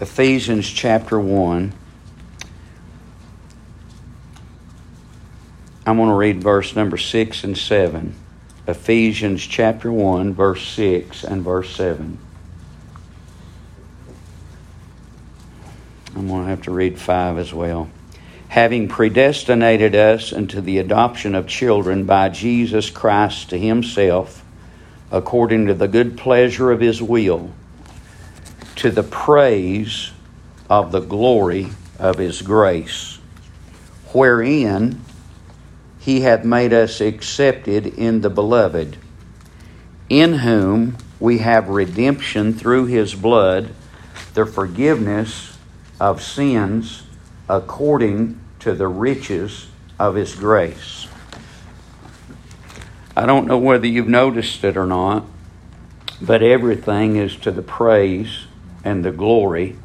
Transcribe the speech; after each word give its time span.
Ephesians 0.00 0.66
chapter 0.66 1.20
1. 1.20 1.74
I'm 5.84 5.96
going 5.98 6.08
to 6.08 6.14
read 6.14 6.42
verse 6.42 6.74
number 6.74 6.96
6 6.96 7.44
and 7.44 7.58
7. 7.58 8.14
Ephesians 8.66 9.42
chapter 9.46 9.92
1, 9.92 10.32
verse 10.32 10.66
6 10.68 11.22
and 11.22 11.42
verse 11.42 11.76
7. 11.76 12.18
I'm 16.16 16.28
going 16.28 16.44
to 16.44 16.48
have 16.48 16.62
to 16.62 16.70
read 16.70 16.98
5 16.98 17.36
as 17.36 17.52
well. 17.52 17.90
Having 18.48 18.88
predestinated 18.88 19.94
us 19.94 20.32
unto 20.32 20.62
the 20.62 20.78
adoption 20.78 21.34
of 21.34 21.46
children 21.46 22.06
by 22.06 22.30
Jesus 22.30 22.88
Christ 22.88 23.50
to 23.50 23.58
Himself, 23.58 24.42
according 25.10 25.66
to 25.66 25.74
the 25.74 25.88
good 25.88 26.16
pleasure 26.16 26.70
of 26.70 26.80
His 26.80 27.02
will, 27.02 27.50
to 28.80 28.90
the 28.90 29.02
praise 29.02 30.10
of 30.70 30.90
the 30.90 31.00
glory 31.00 31.68
of 31.98 32.16
His 32.16 32.40
grace, 32.40 33.18
wherein 34.14 35.04
He 35.98 36.22
hath 36.22 36.46
made 36.46 36.72
us 36.72 37.02
accepted 37.02 37.86
in 37.86 38.22
the 38.22 38.30
Beloved, 38.30 38.96
in 40.08 40.32
whom 40.32 40.96
we 41.18 41.38
have 41.38 41.68
redemption 41.68 42.54
through 42.54 42.86
His 42.86 43.14
blood, 43.14 43.74
the 44.32 44.46
forgiveness 44.46 45.58
of 46.00 46.22
sins 46.22 47.02
according 47.50 48.40
to 48.60 48.72
the 48.72 48.88
riches 48.88 49.66
of 49.98 50.14
His 50.14 50.34
grace. 50.34 51.06
I 53.14 53.26
don't 53.26 53.46
know 53.46 53.58
whether 53.58 53.86
you've 53.86 54.08
noticed 54.08 54.64
it 54.64 54.78
or 54.78 54.86
not, 54.86 55.26
but 56.18 56.42
everything 56.42 57.16
is 57.16 57.36
to 57.36 57.50
the 57.50 57.60
praise 57.60 58.46
and 58.84 59.04
the 59.04 59.12
glory 59.12 59.76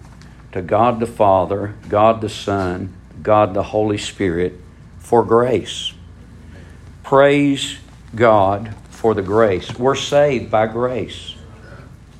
to 0.52 0.62
God 0.62 1.00
the 1.00 1.08
Father, 1.08 1.76
God 1.90 2.22
the 2.22 2.30
Son, 2.30 2.94
God 3.22 3.54
the 3.54 3.64
Holy 3.64 3.98
Spirit 3.98 4.54
for 5.00 5.24
grace. 5.24 5.94
Praise 7.04 7.78
God 8.16 8.74
for 8.90 9.14
the 9.14 9.22
grace. 9.22 9.78
We're 9.78 9.96
saved 9.96 10.50
by 10.50 10.68
grace, 10.68 11.36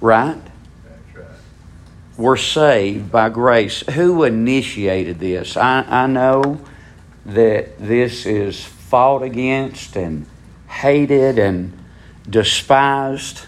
right? 0.02 0.42
We're 2.18 2.38
saved 2.38 3.12
by 3.12 3.30
grace. 3.30 3.82
Who 3.92 4.24
initiated 4.24 5.20
this? 5.20 5.58
I, 5.58 5.86
I 5.88 6.08
know 6.08 6.62
that 7.26 7.80
this 7.80 8.26
is 8.26 8.64
fought 8.64 9.24
against 9.24 9.96
and 9.96 10.26
hated 10.68 11.40
and 11.40 11.78
despised, 12.30 13.46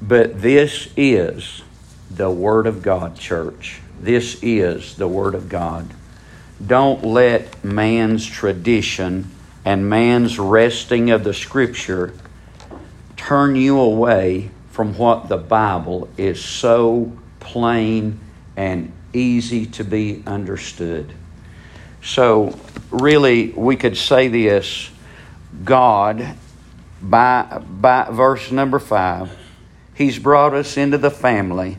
but 0.00 0.40
this 0.40 0.88
is 0.96 1.62
the 2.10 2.30
Word 2.30 2.66
of 2.66 2.82
God, 2.82 3.16
church. 3.16 3.80
This 4.00 4.38
is 4.42 4.96
the 4.96 5.08
Word 5.08 5.34
of 5.34 5.48
God. 5.48 5.88
Don't 6.64 7.04
let 7.04 7.64
man's 7.64 8.26
tradition 8.26 9.30
and 9.64 9.88
man's 9.88 10.38
wresting 10.38 11.10
of 11.10 11.24
the 11.24 11.34
Scripture 11.34 12.12
turn 13.16 13.56
you 13.56 13.80
away 13.80 14.50
from 14.70 14.96
what 14.98 15.28
the 15.28 15.36
Bible 15.36 16.08
is 16.16 16.44
so 16.44 17.12
plain 17.40 18.20
and 18.56 18.92
easy 19.12 19.66
to 19.66 19.84
be 19.84 20.22
understood. 20.26 21.12
So, 22.02 22.58
really, 22.90 23.50
we 23.50 23.76
could 23.76 23.96
say 23.96 24.28
this 24.28 24.90
God, 25.64 26.36
by, 27.00 27.62
by 27.66 28.08
verse 28.10 28.50
number 28.50 28.78
five, 28.78 29.36
He's 29.94 30.18
brought 30.18 30.54
us 30.54 30.76
into 30.76 30.98
the 30.98 31.10
family 31.10 31.78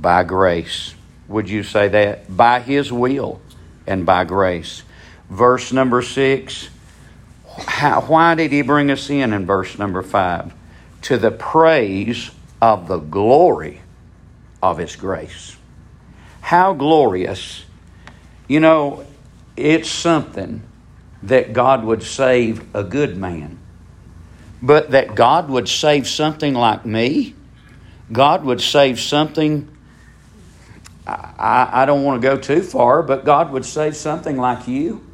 by 0.00 0.24
grace. 0.24 0.94
Would 1.28 1.48
you 1.48 1.62
say 1.62 1.88
that? 1.88 2.34
By 2.34 2.60
His 2.60 2.92
will 2.92 3.40
and 3.86 4.06
by 4.06 4.24
grace. 4.24 4.82
Verse 5.28 5.72
number 5.72 6.02
six, 6.02 6.68
how, 7.66 8.02
why 8.02 8.34
did 8.34 8.52
He 8.52 8.62
bring 8.62 8.90
us 8.90 9.10
in 9.10 9.32
in 9.32 9.46
verse 9.46 9.78
number 9.78 10.02
five? 10.02 10.52
To 11.02 11.18
the 11.18 11.30
praise 11.30 12.30
of 12.60 12.88
the 12.88 12.98
glory 12.98 13.80
of 14.62 14.78
His 14.78 14.96
grace. 14.96 15.56
How 16.40 16.74
glorious. 16.74 17.64
You 18.48 18.60
know, 18.60 19.04
it's 19.56 19.90
something 19.90 20.62
that 21.24 21.52
God 21.52 21.84
would 21.84 22.02
save 22.02 22.74
a 22.74 22.84
good 22.84 23.16
man, 23.16 23.58
but 24.62 24.92
that 24.92 25.14
God 25.14 25.48
would 25.48 25.68
save 25.68 26.06
something 26.06 26.54
like 26.54 26.86
me, 26.86 27.34
God 28.12 28.44
would 28.44 28.60
save 28.60 29.00
something. 29.00 29.68
I, 31.06 31.68
I 31.82 31.86
don't 31.86 32.02
want 32.02 32.20
to 32.20 32.28
go 32.28 32.36
too 32.36 32.62
far, 32.62 33.02
but 33.02 33.24
God 33.24 33.50
would 33.52 33.64
save 33.64 33.96
something 33.96 34.36
like 34.36 34.66
you. 34.66 35.06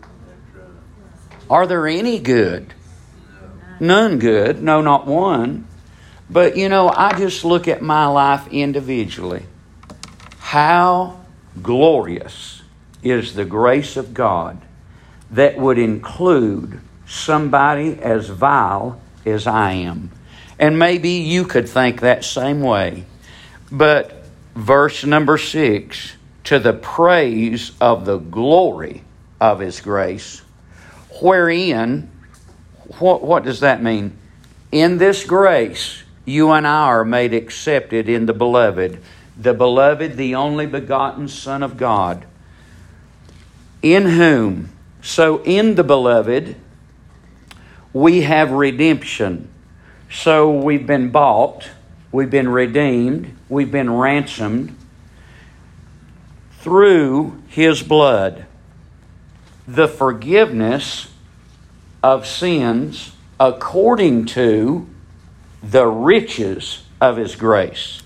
Are 1.50 1.66
there 1.66 1.86
any 1.86 2.18
good? 2.18 2.72
None 3.78 4.18
good. 4.18 4.62
No, 4.62 4.80
not 4.80 5.06
one. 5.06 5.66
But 6.30 6.56
you 6.56 6.68
know, 6.68 6.88
I 6.88 7.18
just 7.18 7.44
look 7.44 7.68
at 7.68 7.82
my 7.82 8.06
life 8.06 8.48
individually. 8.48 9.44
How 10.38 11.20
glorious 11.60 12.62
is 13.02 13.34
the 13.34 13.44
grace 13.44 13.96
of 13.96 14.14
God 14.14 14.58
that 15.30 15.58
would 15.58 15.78
include 15.78 16.80
somebody 17.06 17.98
as 18.00 18.28
vile 18.28 19.00
as 19.26 19.46
I 19.46 19.72
am. 19.72 20.10
And 20.58 20.78
maybe 20.78 21.10
you 21.10 21.44
could 21.44 21.68
think 21.68 22.00
that 22.00 22.24
same 22.24 22.60
way. 22.60 23.04
But 23.70 24.21
verse 24.54 25.04
number 25.04 25.38
six 25.38 26.12
to 26.44 26.58
the 26.58 26.72
praise 26.72 27.72
of 27.80 28.04
the 28.04 28.18
glory 28.18 29.02
of 29.40 29.60
His 29.60 29.80
grace, 29.80 30.42
wherein, 31.20 32.10
what, 32.98 33.22
what 33.22 33.44
does 33.44 33.60
that 33.60 33.82
mean? 33.82 34.16
In 34.70 34.98
this 34.98 35.24
grace, 35.24 36.02
you 36.24 36.50
and 36.50 36.66
I 36.66 36.84
are 36.84 37.04
made 37.04 37.34
accepted 37.34 38.08
in 38.08 38.26
the 38.26 38.32
beloved. 38.32 39.02
The 39.36 39.54
beloved, 39.54 40.16
the 40.16 40.34
only 40.34 40.66
begotten 40.66 41.28
Son 41.28 41.62
of 41.62 41.76
God, 41.76 42.26
in 43.82 44.06
whom, 44.06 44.70
so 45.00 45.42
in 45.42 45.74
the 45.74 45.82
beloved, 45.82 46.54
we 47.92 48.22
have 48.22 48.50
redemption. 48.52 49.48
So 50.10 50.52
we've 50.52 50.86
been 50.86 51.10
bought, 51.10 51.68
we've 52.12 52.30
been 52.30 52.48
redeemed, 52.48 53.34
we've 53.48 53.72
been 53.72 53.90
ransomed 53.90 54.76
through 56.60 57.42
His 57.48 57.82
blood. 57.82 58.46
The 59.66 59.88
forgiveness 59.88 61.08
of 62.02 62.26
sins 62.26 63.12
according 63.40 64.26
to 64.26 64.86
the 65.62 65.86
riches 65.86 66.82
of 67.00 67.16
His 67.16 67.34
grace. 67.34 68.02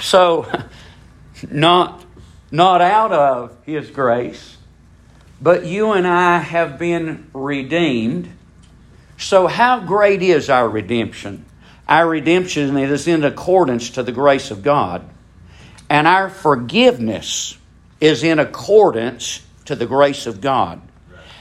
So, 0.00 0.50
not, 1.50 2.04
not 2.50 2.80
out 2.80 3.12
of 3.12 3.56
His 3.64 3.90
grace, 3.90 4.56
but 5.40 5.66
you 5.66 5.92
and 5.92 6.06
I 6.06 6.38
have 6.38 6.78
been 6.78 7.28
redeemed. 7.34 8.30
So, 9.18 9.46
how 9.46 9.80
great 9.80 10.22
is 10.22 10.48
our 10.48 10.68
redemption? 10.68 11.44
Our 11.88 12.08
redemption 12.08 12.76
is 12.78 13.06
in 13.06 13.24
accordance 13.24 13.90
to 13.90 14.02
the 14.02 14.12
grace 14.12 14.50
of 14.50 14.62
God, 14.62 15.08
and 15.90 16.06
our 16.06 16.30
forgiveness 16.30 17.58
is 18.00 18.22
in 18.22 18.38
accordance 18.38 19.40
to 19.66 19.74
the 19.74 19.86
grace 19.86 20.26
of 20.26 20.40
God. 20.40 20.80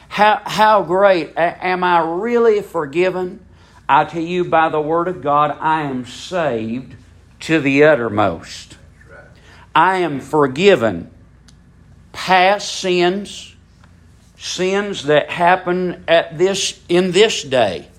How, 0.10 0.42
how 0.46 0.84
great 0.84 1.34
am 1.38 1.84
I 1.84 2.00
really 2.00 2.62
forgiven? 2.62 3.44
I 3.88 4.06
tell 4.06 4.22
you, 4.22 4.46
by 4.46 4.70
the 4.70 4.82
Word 4.82 5.08
of 5.08 5.22
God, 5.22 5.58
I 5.60 5.84
am 5.84 6.06
saved 6.06 6.96
to 7.42 7.60
the 7.60 7.84
uttermost. 7.86 8.78
I 9.76 9.98
am 9.98 10.20
forgiven 10.20 11.10
past 12.12 12.76
sins, 12.76 13.56
sins 14.38 15.06
that 15.06 15.30
happen 15.30 16.04
at 16.08 16.38
this 16.38 16.80
in 16.88 17.12
this 17.12 17.44
day, 17.44 17.90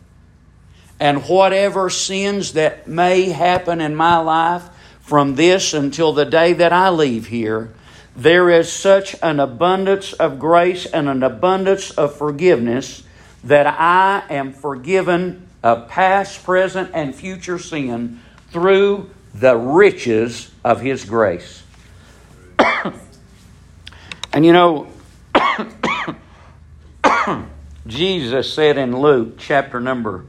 and 1.00 1.28
whatever 1.28 1.90
sins 1.90 2.52
that 2.52 2.86
may 2.86 3.30
happen 3.30 3.80
in 3.80 3.94
my 3.94 4.18
life 4.18 4.68
from 5.00 5.34
this 5.34 5.74
until 5.74 6.12
the 6.12 6.24
day 6.24 6.52
that 6.54 6.72
I 6.72 6.90
leave 6.90 7.26
here. 7.26 7.72
There 8.16 8.48
is 8.48 8.72
such 8.72 9.16
an 9.22 9.40
abundance 9.40 10.12
of 10.14 10.38
grace 10.38 10.86
and 10.86 11.08
an 11.08 11.22
abundance 11.22 11.90
of 11.90 12.16
forgiveness 12.16 13.02
that 13.42 13.66
I 13.66 14.22
am 14.30 14.52
forgiven 14.52 15.48
of 15.62 15.88
past, 15.88 16.44
present, 16.44 16.90
and 16.94 17.14
future 17.14 17.58
sin 17.58 18.20
through 18.50 19.10
the 19.34 19.56
riches 19.56 20.50
of 20.64 20.80
His 20.80 21.04
grace. 21.04 21.62
and 24.32 24.46
you 24.46 24.52
know, 24.52 24.86
Jesus 27.86 28.54
said 28.54 28.78
in 28.78 28.98
Luke 28.98 29.34
chapter 29.38 29.80
number 29.80 30.24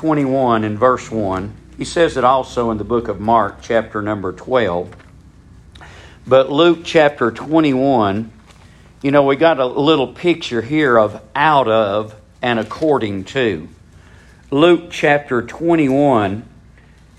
21 0.00 0.64
and 0.64 0.78
verse 0.78 1.10
1, 1.10 1.54
he 1.76 1.84
says 1.84 2.16
it 2.16 2.24
also 2.24 2.70
in 2.70 2.78
the 2.78 2.84
book 2.84 3.08
of 3.08 3.20
Mark 3.20 3.58
chapter 3.60 4.00
number 4.00 4.32
12. 4.32 4.96
But 6.26 6.50
Luke 6.50 6.78
chapter 6.84 7.30
21, 7.30 8.32
you 9.02 9.10
know, 9.10 9.24
we 9.24 9.36
got 9.36 9.58
a 9.58 9.66
little 9.66 10.06
picture 10.06 10.62
here 10.62 10.96
of 10.96 11.22
out 11.34 11.68
of 11.68 12.14
and 12.40 12.58
according 12.58 13.24
to. 13.24 13.68
Luke 14.50 14.84
chapter 14.90 15.42
21, 15.42 16.48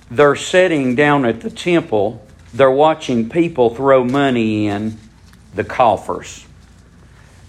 they're 0.10 0.36
sitting 0.36 0.96
down 0.96 1.24
at 1.24 1.42
the 1.42 1.52
temple, 1.52 2.26
they're 2.52 2.72
watching 2.72 3.30
people 3.30 3.76
throw 3.76 4.04
money 4.04 4.66
in 4.68 4.98
the 5.54 5.64
coffers. 5.64 6.48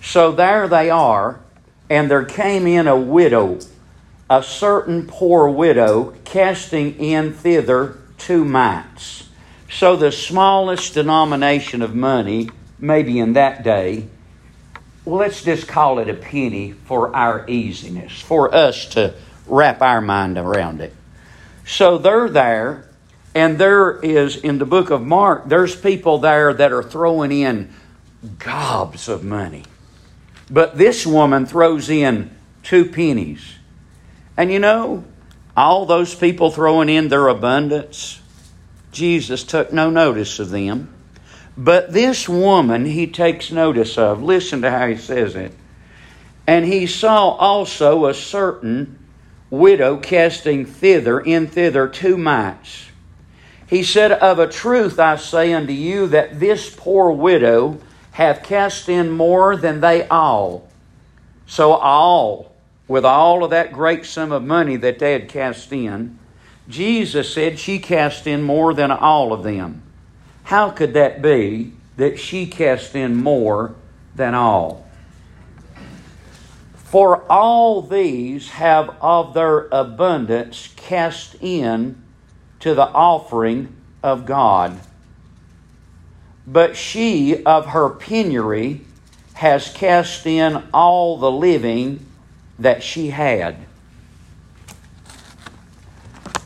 So 0.03 0.31
there 0.31 0.69
they 0.69 0.91
are, 0.91 1.41
and 1.89 2.11
there 2.11 2.27
came 2.27 2.67
in 2.67 2.87
a 2.87 2.99
widow, 2.99 3.61
a 4.31 4.43
certain 4.43 5.07
poor 5.07 5.49
widow, 5.49 6.15
casting 6.25 6.97
in 6.99 7.33
thither 7.33 7.99
two 8.19 8.45
mites. 8.45 9.29
So 9.71 9.97
the 9.97 10.13
smallest 10.13 10.95
denomination 10.95 11.83
of 11.83 11.95
money, 11.95 12.51
maybe 12.79 13.19
in 13.19 13.35
that 13.35 13.63
day, 13.63 14.09
well, 15.05 15.19
let's 15.19 15.43
just 15.43 15.67
call 15.67 15.99
it 15.99 16.09
a 16.09 16.15
penny 16.15 16.73
for 16.73 17.15
our 17.15 17.49
easiness, 17.49 18.21
for 18.21 18.55
us 18.55 18.87
to 18.91 19.15
wrap 19.47 19.83
our 19.83 20.01
mind 20.01 20.39
around 20.39 20.81
it. 20.81 20.95
So 21.67 21.99
they're 21.99 22.29
there, 22.29 22.89
and 23.35 23.59
there 23.59 23.99
is, 23.99 24.37
in 24.37 24.59
the 24.59 24.67
book 24.67 24.91
of 24.91 25.03
Mark, 25.03 25.49
there's 25.49 25.75
people 25.75 26.19
there 26.19 26.53
that 26.55 26.73
are 26.73 26.83
throwing 26.83 27.33
in 27.33 27.73
gobs 28.39 29.09
of 29.09 29.25
money. 29.25 29.65
But 30.51 30.79
this 30.79 31.07
woman 31.07 31.47
throws 31.47 31.89
in 31.89 32.31
two 32.63 32.85
pennies. 32.85 33.43
And 34.37 34.51
you 34.51 34.59
know, 34.59 35.05
all 35.57 35.87
those 35.87 36.15
people 36.15 36.51
throwing 36.51 36.89
in 36.89 37.09
their 37.09 37.29
abundance, 37.29 38.21
Jesus 38.91 39.45
took 39.45 39.73
no 39.73 39.91
notice 39.91 40.39
of 40.39 40.51
them. 40.51 40.93
But 41.57 41.93
this 41.93 42.29
woman 42.29 42.87
he 42.87 43.07
takes 43.07 43.53
notice 43.53 43.99
of. 43.99 44.23
Listen 44.23 44.63
to 44.63 44.71
how 44.71 44.87
he 44.87 44.97
says 44.97 45.35
it. 45.37 45.53
And 46.47 46.65
he 46.65 46.87
saw 46.87 47.31
also 47.31 48.07
a 48.07 48.15
certain 48.15 48.99
widow 49.51 49.99
casting 49.99 50.65
thither 50.65 51.21
in 51.21 51.47
thither 51.47 51.87
two 51.89 52.17
mites. 52.17 52.87
He 53.67 53.83
said, 53.83 54.13
Of 54.13 54.39
a 54.39 54.49
truth 54.49 54.99
I 54.99 55.17
say 55.17 55.53
unto 55.53 55.73
you 55.73 56.07
that 56.09 56.41
this 56.41 56.75
poor 56.75 57.11
widow 57.11 57.79
hath 58.13 58.43
cast 58.43 58.89
in 58.89 59.11
more 59.11 59.57
than 59.57 59.81
they 59.81 60.07
all. 60.09 60.69
So 61.47 61.73
all, 61.73 62.52
with 62.93 63.07
all 63.07 63.43
of 63.43 63.49
that 63.49 63.73
great 63.73 64.05
sum 64.05 64.31
of 64.31 64.45
money 64.45 64.77
that 64.77 64.99
they 64.99 65.15
had 65.15 65.27
cast 65.27 65.73
in, 65.73 66.19
Jesus 66.69 67.33
said 67.33 67.59
she 67.59 67.79
cast 67.79 68.27
in 68.27 68.43
more 68.43 68.75
than 68.75 68.91
all 68.91 69.33
of 69.33 69.43
them. 69.43 69.81
How 70.43 70.69
could 70.69 70.93
that 70.93 71.23
be 71.23 71.73
that 71.97 72.19
she 72.19 72.47
cast 72.47 72.95
in 72.95 73.17
more 73.17 73.75
than 74.15 74.35
all? 74.35 74.87
For 76.75 77.25
all 77.33 77.81
these 77.81 78.51
have 78.51 78.95
of 79.01 79.33
their 79.33 79.69
abundance 79.69 80.69
cast 80.77 81.37
in 81.41 81.97
to 82.61 82.75
the 82.75 82.89
offering 82.89 83.75
of 84.03 84.27
God. 84.27 84.79
But 86.47 86.77
she 86.77 87.43
of 87.45 87.69
her 87.69 87.89
penury 87.89 88.83
has 89.33 89.73
cast 89.73 90.27
in 90.27 90.63
all 90.75 91.17
the 91.17 91.31
living 91.31 92.05
that 92.63 92.83
she 92.83 93.11
had. 93.11 93.57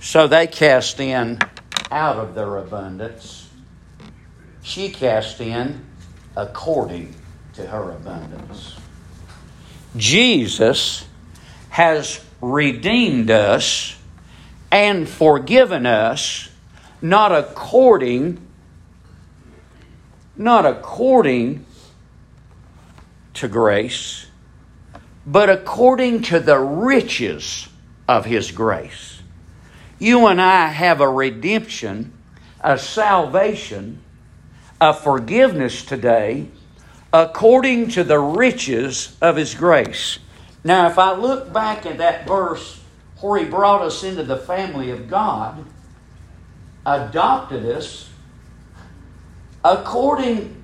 So 0.00 0.26
they 0.26 0.46
cast 0.46 1.00
in 1.00 1.38
out 1.90 2.16
of 2.16 2.34
their 2.34 2.56
abundance. 2.58 3.48
She 4.62 4.90
cast 4.90 5.40
in 5.40 5.84
according 6.36 7.14
to 7.54 7.66
her 7.66 7.90
abundance. 7.92 8.76
Jesus 9.96 11.06
has 11.70 12.24
redeemed 12.40 13.30
us 13.30 13.96
and 14.70 15.08
forgiven 15.08 15.86
us 15.86 16.48
not 17.00 17.32
according 17.32 18.42
not 20.38 20.66
according 20.66 21.64
to 23.32 23.48
grace 23.48 24.25
but 25.26 25.50
according 25.50 26.22
to 26.22 26.38
the 26.38 26.58
riches 26.58 27.68
of 28.08 28.24
his 28.24 28.50
grace 28.52 29.20
you 29.98 30.26
and 30.26 30.40
I 30.40 30.68
have 30.68 31.00
a 31.00 31.08
redemption 31.08 32.12
a 32.60 32.78
salvation 32.78 34.00
a 34.80 34.92
forgiveness 34.92 35.84
today 35.84 36.48
according 37.12 37.88
to 37.88 38.04
the 38.04 38.18
riches 38.18 39.16
of 39.22 39.36
his 39.36 39.54
grace. 39.54 40.18
Now, 40.64 40.88
if 40.88 40.98
I 40.98 41.14
look 41.14 41.52
back 41.52 41.86
at 41.86 41.98
that 41.98 42.26
verse 42.26 42.80
where 43.20 43.40
he 43.42 43.48
brought 43.48 43.82
us 43.82 44.02
into 44.02 44.22
the 44.22 44.36
family 44.36 44.90
of 44.90 45.08
God, 45.08 45.64
adopted 46.84 47.64
us 47.64 48.10
according 49.64 50.62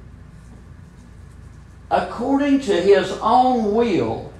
according 1.91 2.61
to 2.61 2.75
his 2.75 3.13
own 3.21 3.75
will, 3.75 4.32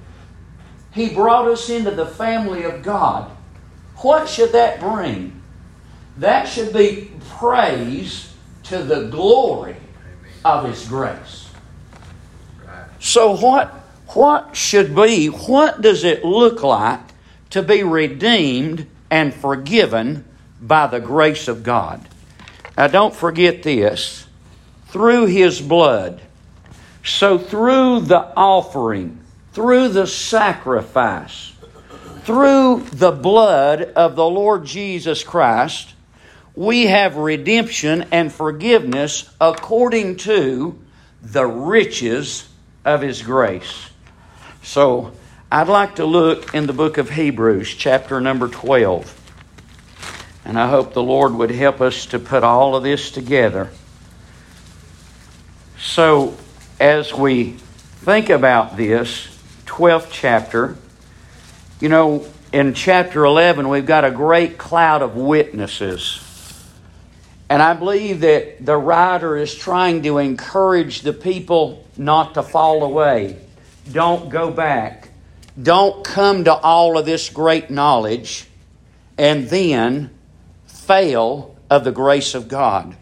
he 0.93 1.09
brought 1.09 1.47
us 1.47 1.69
into 1.69 1.91
the 1.91 2.05
family 2.05 2.63
of 2.63 2.83
God. 2.83 3.31
What 3.97 4.29
should 4.29 4.51
that 4.51 4.79
bring? 4.79 5.41
That 6.17 6.47
should 6.47 6.73
be 6.73 7.11
praise 7.29 8.33
to 8.63 8.83
the 8.83 9.07
glory 9.07 9.75
of 10.45 10.67
his 10.67 10.87
grace. 10.87 11.49
So 12.99 13.35
what 13.35 13.69
what 14.09 14.55
should 14.55 14.95
be 14.95 15.27
what 15.27 15.81
does 15.81 16.03
it 16.03 16.23
look 16.23 16.61
like 16.61 17.01
to 17.49 17.63
be 17.63 17.83
redeemed 17.83 18.87
and 19.09 19.33
forgiven 19.33 20.25
by 20.61 20.87
the 20.87 20.99
grace 20.99 21.47
of 21.47 21.63
God? 21.63 22.07
Now 22.77 22.87
don't 22.87 23.15
forget 23.15 23.63
this. 23.63 24.27
Through 24.87 25.25
his 25.25 25.59
blood. 25.59 26.21
So 27.03 27.37
through 27.37 28.01
the 28.01 28.31
offering, 28.37 29.22
through 29.53 29.89
the 29.89 30.07
sacrifice, 30.07 31.53
through 32.23 32.81
the 32.91 33.11
blood 33.11 33.81
of 33.81 34.15
the 34.15 34.25
Lord 34.25 34.65
Jesus 34.65 35.23
Christ, 35.23 35.93
we 36.55 36.87
have 36.87 37.15
redemption 37.15 38.05
and 38.11 38.31
forgiveness 38.31 39.29
according 39.39 40.17
to 40.17 40.79
the 41.21 41.45
riches 41.45 42.47
of 42.83 43.01
His 43.01 43.21
grace. 43.21 43.89
So, 44.61 45.13
I'd 45.51 45.67
like 45.67 45.97
to 45.97 46.05
look 46.05 46.55
in 46.55 46.65
the 46.65 46.73
book 46.73 46.97
of 46.97 47.11
Hebrews, 47.11 47.75
chapter 47.75 48.19
number 48.19 48.47
12. 48.47 49.19
And 50.45 50.59
I 50.59 50.67
hope 50.67 50.93
the 50.93 51.03
Lord 51.03 51.33
would 51.33 51.51
help 51.51 51.79
us 51.79 52.07
to 52.07 52.19
put 52.19 52.43
all 52.43 52.75
of 52.75 52.83
this 52.83 53.11
together. 53.11 53.69
So, 55.77 56.35
as 56.79 57.13
we 57.13 57.51
think 57.51 58.29
about 58.29 58.77
this 58.77 59.32
12th 59.73 60.09
chapter, 60.11 60.77
you 61.79 61.89
know, 61.89 62.27
in 62.51 62.75
chapter 62.75 63.25
11, 63.25 63.67
we've 63.67 63.87
got 63.87 64.05
a 64.05 64.11
great 64.11 64.59
cloud 64.59 65.01
of 65.01 65.15
witnesses. 65.15 66.19
And 67.49 67.59
I 67.59 67.73
believe 67.73 68.19
that 68.19 68.63
the 68.63 68.77
writer 68.77 69.35
is 69.35 69.55
trying 69.55 70.03
to 70.03 70.19
encourage 70.19 71.01
the 71.01 71.11
people 71.11 71.87
not 71.97 72.35
to 72.35 72.43
fall 72.43 72.83
away. 72.83 73.39
Don't 73.91 74.29
go 74.29 74.51
back. 74.51 75.09
Don't 75.59 76.03
come 76.03 76.43
to 76.43 76.53
all 76.53 76.95
of 76.95 77.07
this 77.07 77.31
great 77.31 77.71
knowledge 77.71 78.45
and 79.17 79.49
then 79.49 80.11
fail 80.67 81.55
of 81.71 81.83
the 81.83 81.91
grace 81.91 82.35
of 82.35 82.47
God. 82.47 82.95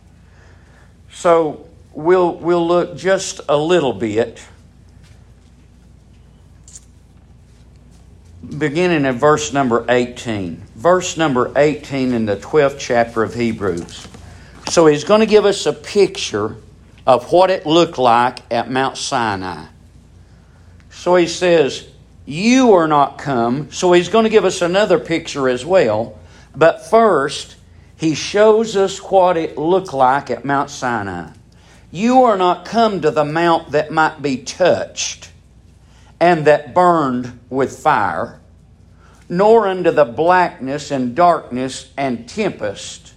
So 1.11 1.67
we'll, 1.91 2.33
we'll 2.35 2.65
look 2.65 2.95
just 2.95 3.41
a 3.49 3.57
little 3.57 3.91
bit, 3.91 4.41
beginning 8.57 9.05
in 9.05 9.17
verse 9.17 9.53
number 9.53 9.85
18. 9.87 10.61
Verse 10.75 11.17
number 11.17 11.51
18 11.55 12.13
in 12.13 12.25
the 12.25 12.37
12th 12.37 12.77
chapter 12.79 13.23
of 13.23 13.33
Hebrews. 13.33 14.07
So 14.69 14.87
he's 14.87 15.03
going 15.03 15.21
to 15.21 15.25
give 15.25 15.45
us 15.45 15.65
a 15.65 15.73
picture 15.73 16.57
of 17.05 17.31
what 17.31 17.49
it 17.49 17.65
looked 17.65 17.97
like 17.97 18.39
at 18.51 18.69
Mount 18.69 18.97
Sinai. 18.97 19.65
So 20.89 21.15
he 21.15 21.27
says, 21.27 21.87
You 22.25 22.73
are 22.73 22.87
not 22.87 23.17
come. 23.17 23.71
So 23.71 23.93
he's 23.93 24.09
going 24.09 24.23
to 24.23 24.29
give 24.29 24.45
us 24.45 24.61
another 24.61 24.99
picture 24.99 25.49
as 25.49 25.65
well. 25.65 26.19
But 26.55 26.85
first, 26.89 27.55
he 27.95 28.15
shows 28.15 28.75
us 28.75 28.97
what 28.99 29.37
it 29.37 29.57
looked 29.57 29.93
like 29.93 30.29
at 30.29 30.43
Mount 30.43 30.69
Sinai. 30.69 31.31
You 31.91 32.23
are 32.23 32.37
not 32.37 32.65
come 32.65 33.01
to 33.01 33.11
the 33.11 33.25
mount 33.25 33.71
that 33.71 33.91
might 33.91 34.21
be 34.21 34.37
touched 34.37 35.31
and 36.19 36.45
that 36.45 36.73
burned 36.73 37.39
with 37.49 37.79
fire, 37.79 38.40
nor 39.31 39.65
unto 39.67 39.89
the 39.89 40.05
blackness 40.05 40.91
and 40.91 41.15
darkness 41.15 41.91
and 41.97 42.29
tempest 42.29 43.11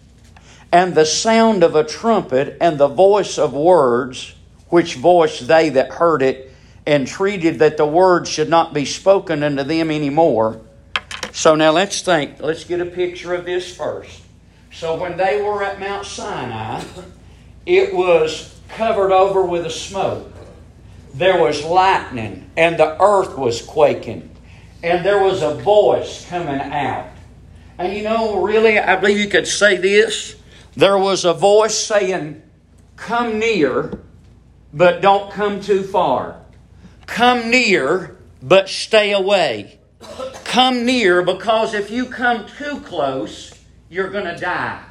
and 0.75 0.95
the 0.97 1.07
sound 1.07 1.63
of 1.63 1.77
a 1.77 1.85
trumpet, 1.85 2.57
and 2.61 2.79
the 2.79 2.89
voice 2.89 3.39
of 3.39 3.53
words, 3.53 4.35
which 4.71 4.97
voice 4.97 5.39
they 5.39 5.69
that 5.69 5.89
heard 5.89 6.21
it 6.21 6.51
entreated 6.85 7.61
that 7.61 7.77
the 7.77 7.87
word 7.87 8.27
should 8.27 8.49
not 8.49 8.75
be 8.75 8.85
spoken 8.85 9.45
unto 9.45 9.63
them 9.63 9.89
any 9.89 10.11
more. 10.11 10.61
So 11.31 11.55
now 11.55 11.71
let's 11.71 12.03
think. 12.03 12.41
Let's 12.41 12.65
get 12.65 12.81
a 12.81 12.87
picture 12.87 13.35
of 13.35 13.45
this 13.45 13.77
first. 13.77 14.21
So 14.73 14.97
when 14.97 15.17
they 15.17 15.41
were 15.41 15.63
at 15.63 15.79
Mount 15.79 16.07
Sinai, 16.07 16.83
it 17.67 17.95
was 17.95 18.53
covered 18.71 19.13
over 19.13 19.43
with 19.45 19.67
a 19.67 19.71
smoke. 19.71 20.33
There 21.15 21.41
was 21.41 21.63
lightning, 21.63 22.51
and 22.57 22.77
the 22.77 23.01
earth 23.01 23.39
was 23.39 23.63
quaking, 23.63 24.34
and 24.85 25.05
there 25.05 25.23
was 25.23 25.41
a 25.41 25.55
voice 25.55 26.29
coming 26.29 26.61
out. 26.61 27.09
And 27.79 27.97
you 27.97 28.03
know, 28.03 28.43
really, 28.43 28.79
I 28.79 28.97
believe 28.97 29.19
you 29.19 29.29
could 29.29 29.49
say 29.49 29.79
this. 29.79 30.37
There 30.77 30.99
was 30.99 31.25
a 31.25 31.33
voice 31.33 31.77
saying, 31.77 32.43
Come 32.97 33.39
near, 33.39 33.99
but 34.75 35.01
don't 35.01 35.33
come 35.33 35.61
too 35.61 35.83
far. 35.83 36.39
Come 37.07 37.51
near, 37.51 38.19
but 38.43 38.69
stay 38.69 39.13
away. 39.13 39.79
Come 40.45 40.85
near 40.85 41.23
because 41.23 41.73
if 41.73 41.91
you 41.91 42.05
come 42.05 42.47
too 42.59 42.81
close, 42.81 43.59
you're 43.89 44.11
going 44.11 44.27
to 44.27 44.37
die. 44.37 44.85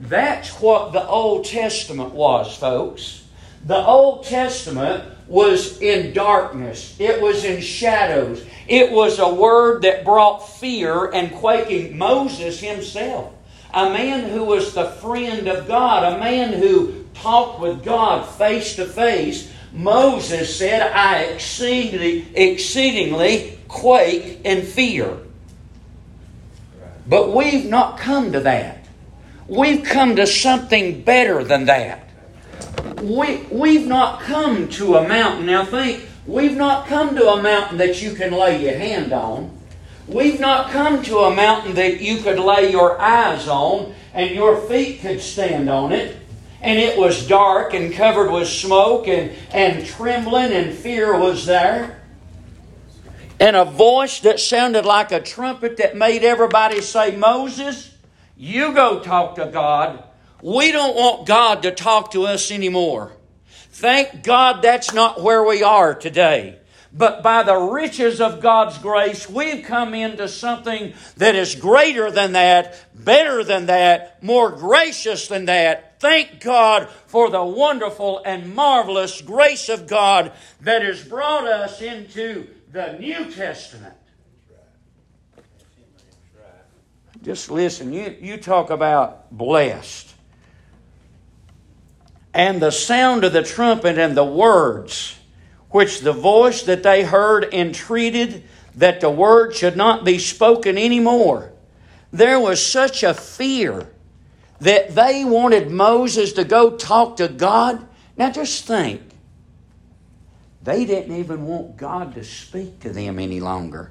That's 0.00 0.60
what 0.60 0.92
the 0.92 1.06
Old 1.06 1.46
Testament 1.46 2.12
was, 2.12 2.54
folks. 2.54 3.24
The 3.64 3.78
Old 3.86 4.24
Testament 4.24 5.13
was 5.26 5.80
in 5.80 6.12
darkness, 6.12 6.96
it 6.98 7.20
was 7.20 7.44
in 7.44 7.60
shadows. 7.60 8.44
It 8.66 8.90
was 8.90 9.18
a 9.18 9.32
word 9.32 9.82
that 9.82 10.04
brought 10.04 10.38
fear 10.38 11.10
and 11.10 11.32
quaking. 11.32 11.96
Moses 11.98 12.60
himself, 12.60 13.32
a 13.72 13.90
man 13.90 14.30
who 14.30 14.44
was 14.44 14.72
the 14.72 14.86
friend 14.86 15.48
of 15.48 15.66
God, 15.66 16.14
a 16.14 16.18
man 16.18 16.52
who 16.52 17.04
talked 17.14 17.60
with 17.60 17.84
God 17.84 18.26
face 18.26 18.76
to 18.76 18.86
face, 18.86 19.50
Moses 19.72 20.56
said, 20.56 20.82
I 20.82 21.24
exceedingly, 21.24 22.26
exceedingly 22.34 23.58
quake 23.66 24.40
in 24.44 24.62
fear. 24.62 25.18
But 27.06 27.34
we've 27.34 27.66
not 27.66 27.98
come 27.98 28.32
to 28.32 28.40
that. 28.40 28.86
We've 29.46 29.84
come 29.84 30.16
to 30.16 30.26
something 30.26 31.02
better 31.02 31.44
than 31.44 31.66
that. 31.66 32.03
We, 33.02 33.42
we've 33.50 33.86
not 33.86 34.20
come 34.20 34.68
to 34.70 34.96
a 34.96 35.08
mountain. 35.08 35.46
Now 35.46 35.64
think, 35.64 36.08
we've 36.26 36.56
not 36.56 36.86
come 36.86 37.14
to 37.16 37.28
a 37.30 37.42
mountain 37.42 37.78
that 37.78 38.02
you 38.02 38.14
can 38.14 38.32
lay 38.32 38.62
your 38.62 38.78
hand 38.78 39.12
on. 39.12 39.56
We've 40.06 40.40
not 40.40 40.70
come 40.70 41.02
to 41.04 41.18
a 41.20 41.34
mountain 41.34 41.74
that 41.74 42.00
you 42.00 42.18
could 42.18 42.38
lay 42.38 42.70
your 42.70 43.00
eyes 43.00 43.48
on 43.48 43.94
and 44.12 44.34
your 44.34 44.60
feet 44.68 45.00
could 45.00 45.20
stand 45.20 45.68
on 45.70 45.92
it 45.92 46.16
and 46.64 46.78
it 46.78 46.98
was 46.98 47.28
dark 47.28 47.74
and 47.74 47.92
covered 47.92 48.30
with 48.30 48.48
smoke, 48.48 49.06
and, 49.06 49.30
and 49.52 49.84
trembling 49.84 50.50
and 50.50 50.72
fear 50.72 51.16
was 51.16 51.44
there. 51.44 52.00
And 53.38 53.54
a 53.54 53.66
voice 53.66 54.20
that 54.20 54.40
sounded 54.40 54.86
like 54.86 55.12
a 55.12 55.20
trumpet 55.20 55.76
that 55.76 55.94
made 55.94 56.24
everybody 56.24 56.80
say, 56.80 57.14
Moses, 57.14 57.94
you 58.38 58.72
go 58.72 59.00
talk 59.00 59.34
to 59.34 59.44
God. 59.44 60.03
We 60.44 60.72
don't 60.72 60.94
want 60.94 61.26
God 61.26 61.62
to 61.62 61.70
talk 61.70 62.12
to 62.12 62.26
us 62.26 62.50
anymore. 62.50 63.12
Thank 63.70 64.22
God 64.22 64.60
that's 64.60 64.92
not 64.92 65.22
where 65.22 65.42
we 65.42 65.62
are 65.62 65.94
today. 65.94 66.58
But 66.92 67.22
by 67.22 67.44
the 67.44 67.56
riches 67.56 68.20
of 68.20 68.42
God's 68.42 68.76
grace, 68.76 69.26
we've 69.26 69.64
come 69.64 69.94
into 69.94 70.28
something 70.28 70.92
that 71.16 71.34
is 71.34 71.54
greater 71.54 72.10
than 72.10 72.32
that, 72.32 72.84
better 72.94 73.42
than 73.42 73.66
that, 73.66 74.22
more 74.22 74.50
gracious 74.50 75.28
than 75.28 75.46
that, 75.46 75.98
thank 75.98 76.40
God 76.40 76.90
for 77.06 77.30
the 77.30 77.42
wonderful 77.42 78.20
and 78.26 78.54
marvelous 78.54 79.22
grace 79.22 79.70
of 79.70 79.86
God 79.86 80.30
that 80.60 80.82
has 80.82 81.02
brought 81.02 81.46
us 81.46 81.80
into 81.80 82.48
the 82.70 82.98
New 82.98 83.30
Testament. 83.30 83.94
Just 87.22 87.50
listen, 87.50 87.94
you, 87.94 88.14
you 88.20 88.36
talk 88.36 88.68
about 88.68 89.34
blessed. 89.34 90.13
And 92.34 92.60
the 92.60 92.72
sound 92.72 93.22
of 93.24 93.32
the 93.32 93.44
trumpet 93.44 93.96
and 93.96 94.16
the 94.16 94.24
words, 94.24 95.16
which 95.70 96.00
the 96.00 96.12
voice 96.12 96.64
that 96.64 96.82
they 96.82 97.04
heard 97.04 97.54
entreated 97.54 98.42
that 98.74 99.00
the 99.00 99.10
word 99.10 99.54
should 99.54 99.76
not 99.76 100.04
be 100.04 100.18
spoken 100.18 100.76
any 100.76 100.98
more. 100.98 101.52
There 102.12 102.40
was 102.40 102.64
such 102.64 103.02
a 103.02 103.14
fear 103.14 103.88
that 104.60 104.94
they 104.94 105.24
wanted 105.24 105.70
Moses 105.70 106.32
to 106.34 106.44
go 106.44 106.76
talk 106.76 107.16
to 107.18 107.28
God. 107.28 107.86
Now 108.16 108.30
just 108.30 108.66
think. 108.66 109.02
They 110.62 110.84
didn't 110.86 111.14
even 111.16 111.46
want 111.46 111.76
God 111.76 112.14
to 112.14 112.24
speak 112.24 112.80
to 112.80 112.90
them 112.90 113.18
any 113.18 113.38
longer. 113.38 113.90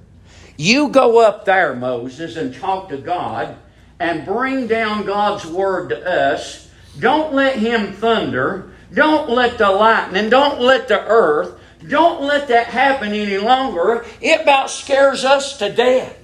You 0.57 0.89
go 0.89 1.19
up 1.19 1.45
there, 1.45 1.75
Moses, 1.75 2.35
and 2.35 2.53
talk 2.53 2.89
to 2.89 2.97
God 2.97 3.57
and 3.99 4.25
bring 4.25 4.67
down 4.67 5.05
God's 5.05 5.45
word 5.45 5.89
to 5.89 6.05
us. 6.05 6.69
Don't 6.99 7.33
let 7.33 7.57
him 7.57 7.93
thunder. 7.93 8.71
Don't 8.93 9.29
let 9.29 9.57
the 9.57 9.69
lightning. 9.69 10.29
Don't 10.29 10.61
let 10.61 10.87
the 10.87 11.03
earth. 11.05 11.59
Don't 11.87 12.21
let 12.21 12.47
that 12.47 12.67
happen 12.67 13.13
any 13.13 13.37
longer. 13.37 14.05
It 14.21 14.41
about 14.41 14.69
scares 14.69 15.25
us 15.25 15.57
to 15.57 15.71
death. 15.71 16.23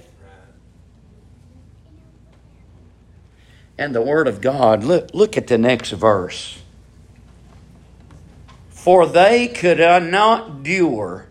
and 3.80 3.94
the 3.94 4.02
Word 4.02 4.28
of 4.28 4.42
God. 4.42 4.84
Look, 4.84 5.08
look 5.14 5.38
at 5.38 5.46
the 5.46 5.56
next 5.56 5.92
verse. 5.92 6.60
For 8.68 9.06
they 9.06 9.48
could 9.48 9.80
uh, 9.80 9.98
not 9.98 10.48
endure, 10.48 11.28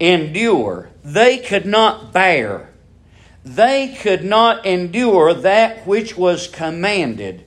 endure, 0.00 0.88
they 1.04 1.36
could 1.36 1.66
not 1.66 2.10
bear, 2.10 2.70
they 3.44 3.88
could 3.88 4.24
not 4.24 4.64
endure 4.64 5.34
that 5.34 5.86
which 5.86 6.16
was 6.16 6.48
commanded. 6.48 7.44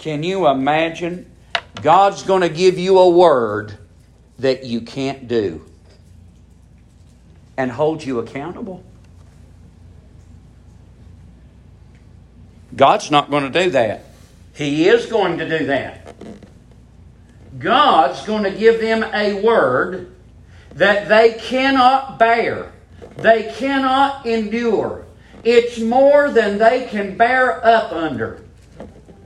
Can 0.00 0.22
you 0.22 0.48
imagine? 0.48 1.30
God's 1.82 2.22
going 2.22 2.40
to 2.40 2.48
give 2.48 2.78
you 2.78 2.98
a 2.98 3.08
word 3.10 3.76
that 4.38 4.64
you 4.64 4.80
can't 4.80 5.28
do 5.28 5.64
and 7.58 7.70
hold 7.70 8.02
you 8.02 8.18
accountable. 8.18 8.82
God's 12.74 13.10
not 13.10 13.30
going 13.30 13.52
to 13.52 13.64
do 13.64 13.70
that. 13.70 14.04
He 14.54 14.88
is 14.88 15.04
going 15.04 15.36
to 15.36 15.58
do 15.58 15.66
that. 15.66 16.14
God's 17.58 18.24
going 18.24 18.44
to 18.44 18.50
give 18.50 18.80
them 18.80 19.04
a 19.04 19.42
word 19.42 20.14
that 20.76 21.10
they 21.10 21.34
cannot 21.34 22.18
bear, 22.18 22.72
they 23.18 23.52
cannot 23.54 24.24
endure. 24.24 25.04
It's 25.44 25.78
more 25.78 26.30
than 26.30 26.56
they 26.56 26.86
can 26.86 27.18
bear 27.18 27.62
up 27.64 27.92
under. 27.92 28.42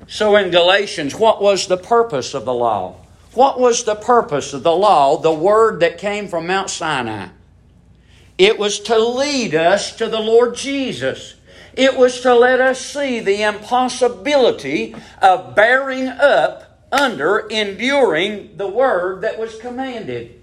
So 0.06 0.36
in 0.36 0.50
Galatians, 0.50 1.14
what 1.14 1.40
was 1.40 1.66
the 1.66 1.76
purpose 1.76 2.34
of 2.34 2.44
the 2.44 2.54
law? 2.54 2.96
What 3.32 3.58
was 3.58 3.84
the 3.84 3.96
purpose 3.96 4.52
of 4.52 4.62
the 4.62 4.74
law, 4.74 5.16
the 5.16 5.32
word 5.32 5.80
that 5.80 5.98
came 5.98 6.28
from 6.28 6.46
Mount 6.46 6.70
Sinai? 6.70 7.28
It 8.38 8.58
was 8.58 8.80
to 8.80 8.98
lead 8.98 9.54
us 9.54 9.96
to 9.96 10.08
the 10.08 10.20
Lord 10.20 10.54
Jesus. 10.54 11.34
It 11.74 11.96
was 11.96 12.20
to 12.20 12.34
let 12.34 12.60
us 12.60 12.80
see 12.80 13.20
the 13.20 13.42
impossibility 13.42 14.94
of 15.20 15.54
bearing 15.54 16.06
up 16.06 16.86
under, 16.92 17.40
enduring 17.48 18.56
the 18.56 18.68
word 18.68 19.22
that 19.22 19.38
was 19.38 19.56
commanded. 19.56 20.40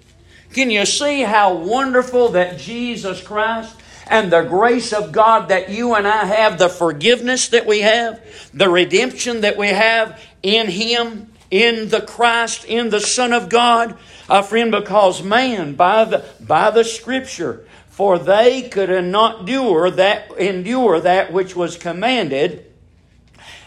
Can 0.53 0.69
you 0.69 0.85
see 0.85 1.21
how 1.21 1.53
wonderful 1.53 2.29
that 2.29 2.59
Jesus 2.59 3.21
Christ 3.21 3.80
and 4.11 4.29
the 4.29 4.41
grace 4.41 4.91
of 4.91 5.13
God 5.13 5.47
that 5.49 5.69
you 5.69 5.95
and 5.95 6.05
I 6.05 6.25
have, 6.25 6.59
the 6.59 6.67
forgiveness 6.67 7.47
that 7.47 7.65
we 7.65 7.79
have, 7.79 8.21
the 8.53 8.69
redemption 8.69 9.41
that 9.41 9.57
we 9.57 9.69
have 9.69 10.21
in 10.43 10.67
Him, 10.67 11.31
in 11.49 11.87
the 11.87 12.01
Christ, 12.01 12.65
in 12.65 12.89
the 12.89 12.99
Son 12.99 13.31
of 13.31 13.47
God? 13.47 13.97
A 14.29 14.43
friend, 14.43 14.69
because 14.69 15.23
man, 15.23 15.75
by 15.75 16.03
the, 16.03 16.25
by 16.41 16.71
the 16.71 16.83
Scripture, 16.83 17.65
for 17.87 18.19
they 18.19 18.63
could 18.63 18.89
not 19.05 19.39
endure 19.39 19.89
that, 19.89 20.29
endure 20.37 20.99
that 20.99 21.31
which 21.31 21.55
was 21.55 21.77
commanded. 21.77 22.69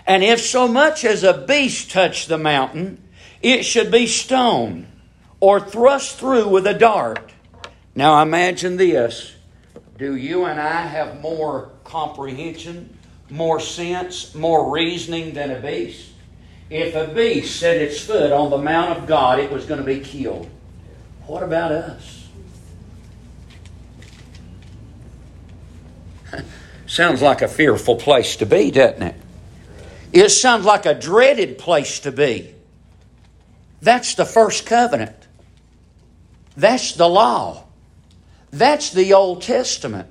And 0.06 0.22
if 0.22 0.42
so 0.42 0.68
much 0.68 1.06
as 1.06 1.24
a 1.24 1.46
beast 1.46 1.90
touch 1.90 2.26
the 2.26 2.36
mountain, 2.36 3.02
it 3.40 3.62
should 3.62 3.90
be 3.90 4.06
stoned 4.06 4.88
or 5.40 5.58
thrust 5.58 6.18
through 6.18 6.48
with 6.48 6.66
a 6.66 6.74
dart. 6.74 7.32
Now 7.94 8.20
imagine 8.20 8.76
this. 8.76 9.33
Do 9.96 10.16
you 10.16 10.44
and 10.44 10.60
I 10.60 10.82
have 10.82 11.20
more 11.20 11.70
comprehension, 11.84 12.98
more 13.30 13.60
sense, 13.60 14.34
more 14.34 14.72
reasoning 14.72 15.34
than 15.34 15.50
a 15.50 15.60
beast? 15.60 16.10
If 16.68 16.94
a 16.94 17.12
beast 17.12 17.60
set 17.60 17.76
its 17.76 18.00
foot 18.00 18.32
on 18.32 18.50
the 18.50 18.58
Mount 18.58 18.98
of 18.98 19.06
God, 19.06 19.38
it 19.38 19.52
was 19.52 19.66
going 19.66 19.80
to 19.80 19.86
be 19.86 20.00
killed. 20.00 20.48
What 21.26 21.42
about 21.42 21.70
us? 21.72 22.28
Sounds 26.86 27.22
like 27.22 27.42
a 27.42 27.48
fearful 27.48 27.96
place 27.96 28.36
to 28.36 28.46
be, 28.46 28.70
doesn't 28.70 29.02
it? 29.02 29.14
It 30.12 30.28
sounds 30.28 30.64
like 30.64 30.86
a 30.86 30.94
dreaded 30.94 31.58
place 31.58 31.98
to 32.00 32.12
be. 32.12 32.54
That's 33.82 34.14
the 34.14 34.24
first 34.24 34.64
covenant. 34.64 35.16
That's 36.56 36.92
the 36.92 37.08
law. 37.08 37.63
That's 38.54 38.90
the 38.90 39.14
Old 39.14 39.42
Testament. 39.42 40.08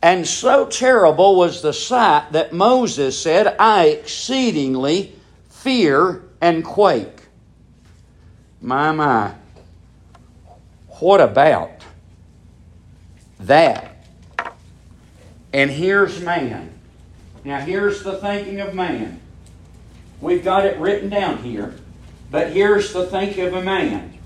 And 0.00 0.26
so 0.26 0.64
terrible 0.64 1.36
was 1.36 1.60
the 1.60 1.74
sight 1.74 2.32
that 2.32 2.54
Moses 2.54 3.20
said, 3.20 3.54
I 3.58 3.88
exceedingly 3.88 5.14
fear 5.50 6.22
and 6.40 6.64
quake. 6.64 7.20
My, 8.62 8.92
my. 8.92 9.34
What 11.00 11.20
about 11.20 11.70
that? 13.40 14.06
And 15.52 15.70
here's 15.70 16.18
man. 16.22 16.72
Now, 17.44 17.60
here's 17.60 18.02
the 18.02 18.16
thinking 18.16 18.60
of 18.60 18.74
man. 18.74 19.20
We've 20.22 20.42
got 20.42 20.64
it 20.64 20.78
written 20.78 21.10
down 21.10 21.42
here, 21.42 21.74
but 22.30 22.52
here's 22.52 22.94
the 22.94 23.04
thinking 23.06 23.44
of 23.46 23.52
a 23.52 23.62
man. 23.62 24.17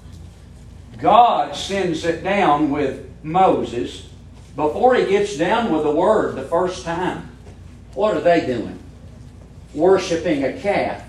God 1.02 1.56
sends 1.56 2.04
it 2.04 2.23
down 2.23 2.71
with 2.71 3.11
Moses 3.25 4.09
before 4.54 4.94
he 4.94 5.06
gets 5.06 5.37
down 5.37 5.73
with 5.73 5.82
the 5.82 5.90
word 5.90 6.37
the 6.37 6.44
first 6.44 6.85
time. 6.85 7.28
What 7.94 8.16
are 8.16 8.21
they 8.21 8.47
doing? 8.47 8.78
Worshipping 9.75 10.44
a 10.44 10.52
calf. 10.61 11.02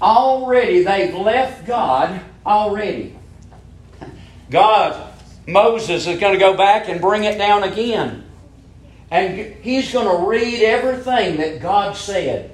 Already 0.00 0.84
they've 0.84 1.14
left 1.14 1.66
God 1.66 2.20
already. 2.46 3.16
God, 4.50 5.12
Moses 5.48 6.06
is 6.06 6.20
going 6.20 6.34
to 6.34 6.38
go 6.38 6.56
back 6.56 6.88
and 6.88 7.00
bring 7.00 7.24
it 7.24 7.36
down 7.36 7.64
again. 7.64 8.24
And 9.10 9.56
he's 9.62 9.92
going 9.92 10.16
to 10.16 10.28
read 10.28 10.62
everything 10.62 11.38
that 11.38 11.60
God 11.60 11.96
said. 11.96 12.52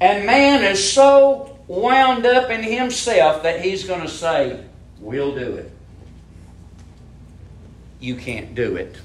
And 0.00 0.24
man 0.24 0.64
is 0.64 0.92
so 0.92 1.58
wound 1.68 2.24
up 2.24 2.50
in 2.50 2.62
himself 2.62 3.42
that 3.42 3.60
he's 3.60 3.84
going 3.84 4.02
to 4.02 4.08
say, 4.08 4.64
We'll 5.00 5.34
do 5.34 5.56
it. 5.56 5.72
You 8.00 8.16
can't 8.16 8.54
do 8.54 8.76
it. 8.76 8.96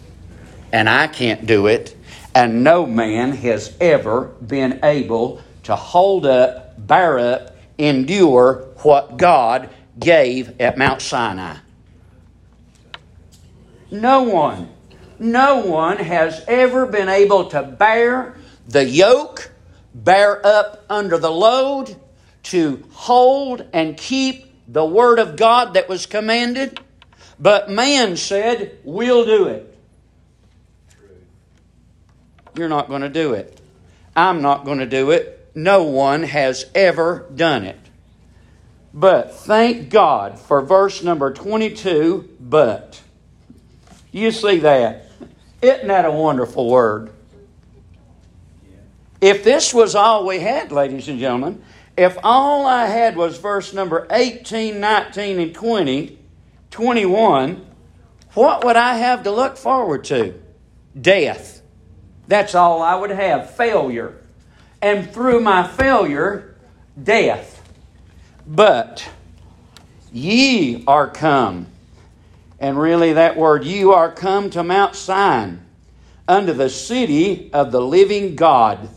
And 0.71 0.89
I 0.89 1.07
can't 1.07 1.45
do 1.45 1.67
it. 1.67 1.95
And 2.33 2.63
no 2.63 2.85
man 2.85 3.33
has 3.33 3.75
ever 3.81 4.25
been 4.25 4.79
able 4.83 5.41
to 5.63 5.75
hold 5.75 6.25
up, 6.25 6.87
bear 6.87 7.19
up, 7.19 7.55
endure 7.77 8.67
what 8.83 9.17
God 9.17 9.69
gave 9.99 10.59
at 10.61 10.77
Mount 10.77 11.01
Sinai. 11.01 11.57
No 13.89 14.23
one, 14.23 14.69
no 15.19 15.65
one 15.65 15.97
has 15.97 16.43
ever 16.47 16.85
been 16.85 17.09
able 17.09 17.49
to 17.49 17.61
bear 17.61 18.37
the 18.67 18.85
yoke, 18.85 19.51
bear 19.93 20.45
up 20.45 20.85
under 20.89 21.17
the 21.17 21.31
load, 21.31 21.95
to 22.43 22.83
hold 22.91 23.65
and 23.73 23.97
keep 23.97 24.50
the 24.71 24.85
word 24.85 25.19
of 25.19 25.35
God 25.35 25.73
that 25.73 25.89
was 25.89 26.05
commanded. 26.05 26.79
But 27.37 27.69
man 27.69 28.15
said, 28.15 28.77
We'll 28.83 29.25
do 29.25 29.47
it. 29.47 29.67
You're 32.55 32.69
not 32.69 32.87
going 32.87 33.01
to 33.01 33.09
do 33.09 33.33
it. 33.33 33.59
I'm 34.15 34.41
not 34.41 34.65
going 34.65 34.79
to 34.79 34.85
do 34.85 35.11
it. 35.11 35.51
No 35.55 35.83
one 35.83 36.23
has 36.23 36.65
ever 36.73 37.25
done 37.35 37.65
it. 37.65 37.79
But 38.93 39.33
thank 39.33 39.89
God 39.89 40.37
for 40.39 40.61
verse 40.61 41.03
number 41.03 41.33
22, 41.33 42.37
but. 42.39 43.01
You 44.11 44.31
see 44.31 44.59
that? 44.59 45.09
Isn't 45.61 45.87
that 45.87 46.05
a 46.05 46.11
wonderful 46.11 46.69
word? 46.69 47.11
If 49.21 49.43
this 49.43 49.73
was 49.73 49.95
all 49.95 50.25
we 50.25 50.39
had, 50.39 50.71
ladies 50.71 51.07
and 51.07 51.19
gentlemen, 51.19 51.63
if 52.01 52.17
all 52.23 52.65
I 52.65 52.87
had 52.87 53.15
was 53.15 53.37
verse 53.37 53.73
number 53.73 54.07
18, 54.09 54.79
19, 54.79 55.39
and 55.39 55.53
20, 55.53 56.19
21, 56.71 57.65
what 58.33 58.63
would 58.63 58.75
I 58.75 58.95
have 58.97 59.23
to 59.23 59.31
look 59.31 59.57
forward 59.57 60.03
to? 60.05 60.33
Death. 60.99 61.61
That's 62.27 62.55
all 62.55 62.81
I 62.81 62.95
would 62.95 63.11
have 63.11 63.55
failure. 63.55 64.17
And 64.81 65.11
through 65.11 65.41
my 65.41 65.67
failure, 65.67 66.55
death. 67.01 67.61
But 68.47 69.07
ye 70.11 70.83
are 70.87 71.07
come 71.07 71.67
and 72.61 72.79
really, 72.79 73.13
that 73.13 73.35
word, 73.37 73.65
you 73.65 73.91
are 73.91 74.11
come 74.11 74.51
to 74.51 74.63
Mount 74.63 74.95
Sion, 74.95 75.65
unto 76.27 76.53
the 76.53 76.69
city 76.69 77.49
of 77.51 77.71
the 77.71 77.81
living 77.81 78.35
God, 78.35 78.87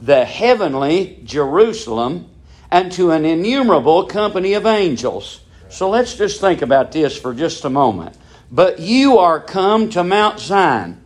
the 0.00 0.24
heavenly 0.24 1.20
Jerusalem, 1.24 2.30
and 2.70 2.92
to 2.92 3.10
an 3.10 3.24
innumerable 3.24 4.06
company 4.06 4.54
of 4.54 4.66
angels. 4.66 5.40
So 5.68 5.90
let's 5.90 6.14
just 6.14 6.40
think 6.40 6.62
about 6.62 6.92
this 6.92 7.18
for 7.18 7.34
just 7.34 7.64
a 7.64 7.70
moment. 7.70 8.16
But 8.50 8.80
you 8.80 9.18
are 9.18 9.40
come 9.40 9.90
to 9.90 10.02
Mount 10.02 10.40
Zion. 10.40 11.04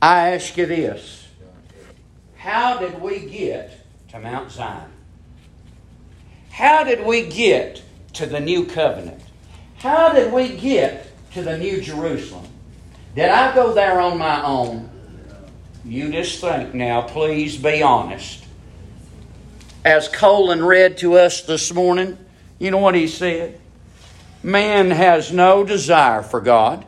I 0.00 0.30
ask 0.30 0.56
you 0.56 0.66
this 0.66 1.28
How 2.36 2.78
did 2.78 3.00
we 3.00 3.20
get 3.20 3.86
to 4.10 4.18
Mount 4.18 4.50
Zion? 4.50 4.90
How 6.50 6.82
did 6.84 7.04
we 7.04 7.28
get 7.28 7.82
to 8.14 8.26
the 8.26 8.40
new 8.40 8.64
covenant? 8.64 9.22
How 9.78 10.12
did 10.12 10.32
we 10.32 10.56
get 10.56 11.08
to 11.32 11.42
the 11.42 11.58
New 11.58 11.80
Jerusalem. 11.80 12.46
Did 13.14 13.28
I 13.28 13.54
go 13.54 13.72
there 13.72 14.00
on 14.00 14.18
my 14.18 14.44
own? 14.44 14.90
You 15.84 16.10
just 16.10 16.40
think 16.40 16.74
now, 16.74 17.02
please 17.02 17.56
be 17.56 17.82
honest. 17.82 18.44
As 19.88 20.06
Colin 20.06 20.62
read 20.62 20.98
to 20.98 21.14
us 21.14 21.40
this 21.40 21.72
morning, 21.72 22.18
you 22.58 22.70
know 22.70 22.76
what 22.76 22.94
he 22.94 23.08
said? 23.08 23.58
Man 24.42 24.90
has 24.90 25.32
no 25.32 25.64
desire 25.64 26.22
for 26.22 26.42
God. 26.42 26.86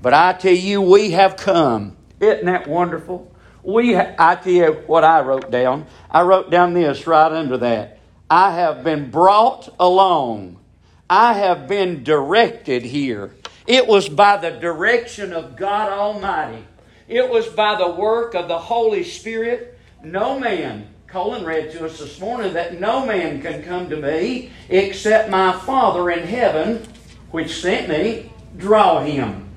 But 0.00 0.14
I 0.14 0.32
tell 0.32 0.54
you, 0.54 0.80
we 0.80 1.10
have 1.10 1.36
come. 1.36 1.98
Isn't 2.18 2.46
that 2.46 2.66
wonderful? 2.66 3.30
We, 3.62 3.96
I 3.96 4.38
tell 4.42 4.50
you 4.50 4.72
what 4.86 5.04
I 5.04 5.20
wrote 5.20 5.50
down. 5.50 5.84
I 6.10 6.22
wrote 6.22 6.50
down 6.50 6.72
this 6.72 7.06
right 7.06 7.30
under 7.30 7.58
that. 7.58 7.98
I 8.30 8.54
have 8.54 8.82
been 8.82 9.10
brought 9.10 9.68
along 9.78 10.56
I 11.10 11.34
have 11.34 11.66
been 11.66 12.04
directed 12.04 12.82
here. 12.84 13.34
It 13.66 13.88
was 13.88 14.08
by 14.08 14.36
the 14.36 14.52
direction 14.52 15.32
of 15.32 15.56
God 15.56 15.92
Almighty. 15.92 16.64
It 17.08 17.28
was 17.28 17.48
by 17.48 17.76
the 17.76 17.90
work 17.90 18.34
of 18.36 18.46
the 18.46 18.60
Holy 18.60 19.02
Spirit. 19.02 19.76
No 20.04 20.38
man, 20.38 20.89
Colin 21.12 21.44
read 21.44 21.72
to 21.72 21.84
us 21.84 21.98
this 21.98 22.20
morning, 22.20 22.52
that 22.52 22.78
no 22.78 23.04
man 23.04 23.42
can 23.42 23.64
come 23.64 23.90
to 23.90 23.96
me 23.96 24.52
except 24.68 25.28
my 25.28 25.50
Father 25.50 26.08
in 26.08 26.24
heaven, 26.24 26.86
which 27.32 27.60
sent 27.60 27.88
me, 27.88 28.30
draw 28.56 29.00
him. 29.00 29.48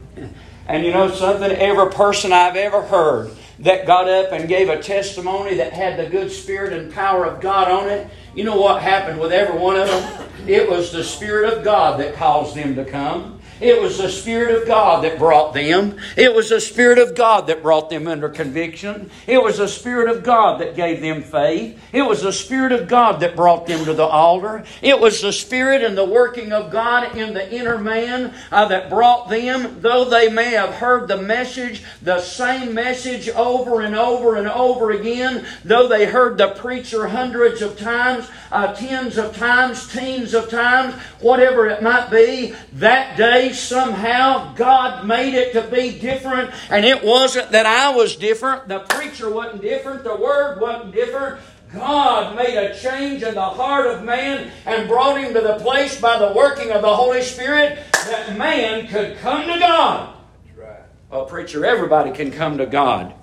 And 0.68 0.84
you 0.84 0.92
know 0.92 1.12
something? 1.12 1.52
Every 1.52 1.92
person 1.92 2.34
I've 2.34 2.56
ever 2.56 2.82
heard 2.82 3.34
that 3.60 3.86
got 3.86 4.10
up 4.10 4.32
and 4.32 4.50
gave 4.50 4.68
a 4.70 4.82
testimony 4.82 5.54
that 5.58 5.74
had 5.74 6.00
the 6.00 6.10
good 6.10 6.32
spirit 6.32 6.74
and 6.74 6.92
power 6.92 7.24
of 7.24 7.40
God 7.40 7.70
on 7.70 7.88
it, 7.88 8.10
you 8.34 8.44
know 8.44 8.60
what 8.60 8.82
happened 8.82 9.20
with 9.20 9.32
every 9.32 9.60
one 9.60 9.76
of 9.76 9.88
them? 9.88 10.28
It 10.48 10.68
was 10.68 10.92
the 10.92 11.04
Spirit 11.04 11.54
of 11.54 11.64
God 11.64 12.00
that 12.00 12.16
caused 12.16 12.56
them 12.56 12.74
to 12.76 12.84
come. 12.84 13.40
It 13.64 13.82
was 13.82 13.98
the 13.98 14.10
Spirit 14.10 14.62
of 14.62 14.68
God 14.68 15.06
that 15.06 15.18
brought 15.18 15.54
them. 15.54 15.98
It 16.18 16.36
was 16.36 16.50
the 16.50 16.60
Spirit 16.60 17.00
of 17.00 17.16
God 17.16 17.48
that 17.48 17.64
brought 17.64 17.90
them 17.90 18.10
under 18.10 18.28
conviction. 18.28 19.10
It 19.26 19.42
was 19.42 19.58
the 19.60 19.70
Spirit 19.70 20.14
of 20.14 20.22
God 20.22 20.60
that 20.60 20.76
gave 20.76 21.00
them 21.00 21.24
faith. 21.24 21.80
It 21.94 22.02
was 22.02 22.22
the 22.22 22.34
Spirit 22.34 22.74
of 22.74 22.90
God 22.90 23.22
that 23.22 23.38
brought 23.38 23.66
them 23.66 23.86
to 23.86 23.94
the 23.94 24.04
altar. 24.04 24.66
It 24.82 25.00
was 25.00 25.22
the 25.22 25.32
Spirit 25.32 25.82
and 25.82 25.98
the 25.98 26.04
working 26.04 26.52
of 26.52 26.72
God 26.72 27.16
in 27.16 27.34
the 27.34 27.54
inner 27.56 27.78
man 27.78 28.34
uh, 28.52 28.68
that 28.68 28.90
brought 28.90 29.30
them, 29.30 29.80
though 29.80 30.04
they 30.04 30.28
may 30.28 30.52
have 30.52 30.74
heard 30.74 31.08
the 31.08 31.22
message, 31.22 31.84
the 32.02 32.20
same 32.20 32.74
message 32.74 33.30
over 33.30 33.80
and 33.80 33.96
over 33.96 34.36
and 34.36 34.50
over 34.50 34.92
again, 34.92 35.46
though 35.64 35.88
they 35.88 36.06
heard 36.06 36.38
the 36.38 36.50
preacher 36.50 37.08
hundreds 37.08 37.62
of 37.62 37.80
times, 37.80 38.28
uh, 38.52 38.74
tens 38.74 39.18
of 39.18 39.34
times, 39.38 39.88
teens 39.88 40.34
of 40.34 40.50
times, 40.50 40.94
whatever 41.22 41.68
it 41.68 41.82
might 41.82 42.12
be, 42.12 42.54
that 42.74 43.16
day 43.16 43.53
somehow 43.54 44.54
God 44.54 45.06
made 45.06 45.34
it 45.34 45.54
to 45.54 45.62
be 45.62 45.98
different. 45.98 46.52
And 46.70 46.86
it 46.86 47.04
wasn't 47.04 47.52
that 47.52 47.66
I 47.66 47.96
was 47.96 48.16
different, 48.16 48.68
the 48.68 48.80
preacher 48.80 49.30
wasn't 49.30 49.62
different, 49.62 50.04
the 50.04 50.16
word 50.16 50.60
wasn't 50.60 50.94
different. 50.94 51.40
God 51.74 52.36
made 52.36 52.56
a 52.56 52.78
change 52.78 53.24
in 53.24 53.34
the 53.34 53.42
heart 53.42 53.88
of 53.88 54.04
man 54.04 54.52
and 54.66 54.88
brought 54.88 55.20
him 55.20 55.34
to 55.34 55.42
the 55.42 55.56
place 55.56 56.00
by 56.00 56.20
the 56.20 56.32
working 56.34 56.72
of 56.72 56.84
the 56.84 56.96
Holy 56.96 57.24
Spirit 57.24 57.80
that 58.06 58.38
man 58.38 58.88
could 58.88 59.18
come 59.18 59.48
to 59.48 59.60
God. 59.60 60.16
Right. 60.56 60.82
Well, 61.10 61.26
preacher, 61.26 61.66
everybody 61.66 62.12
can 62.12 62.30
come 62.32 62.60
to 62.60 62.68
God. 62.68 63.16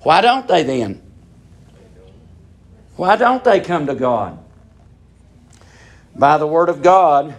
Why 0.00 0.22
don't 0.22 0.48
they 0.48 0.62
then? 0.62 1.02
Why 2.96 3.16
don't 3.16 3.44
they 3.44 3.60
come 3.60 3.86
to 3.86 3.94
God? 3.94 4.38
By 6.16 6.38
the 6.38 6.46
Word 6.46 6.70
of 6.70 6.82
God. 6.82 7.34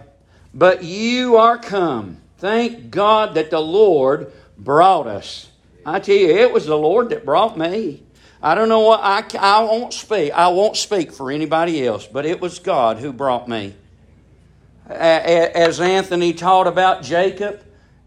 But 0.53 0.83
you 0.83 1.35
are 1.37 1.57
come 1.57 2.18
Thank 2.39 2.89
God 2.89 3.35
that 3.35 3.51
the 3.51 3.59
Lord 3.59 4.31
brought 4.57 5.07
us. 5.07 5.49
I 5.85 5.99
tell 5.99 6.15
you, 6.15 6.29
it 6.29 6.53
was 6.53 6.65
the 6.65 6.77
Lord 6.77 7.09
that 7.09 7.25
brought 7.25 7.57
me. 7.57 8.03
I 8.41 8.55
don't 8.55 8.69
know 8.69 8.79
what 8.79 9.01
I, 9.03 9.23
I 9.37 9.63
won't 9.63 9.93
speak. 9.93 10.31
I 10.31 10.47
won't 10.47 10.77
speak 10.77 11.11
for 11.11 11.31
anybody 11.31 11.85
else, 11.85 12.07
but 12.07 12.25
it 12.25 12.39
was 12.39 12.59
God 12.59 12.97
who 12.97 13.11
brought 13.11 13.49
me. 13.49 13.75
As 14.87 15.81
Anthony 15.81 16.33
taught 16.33 16.65
about 16.65 17.03
Jacob, 17.03 17.61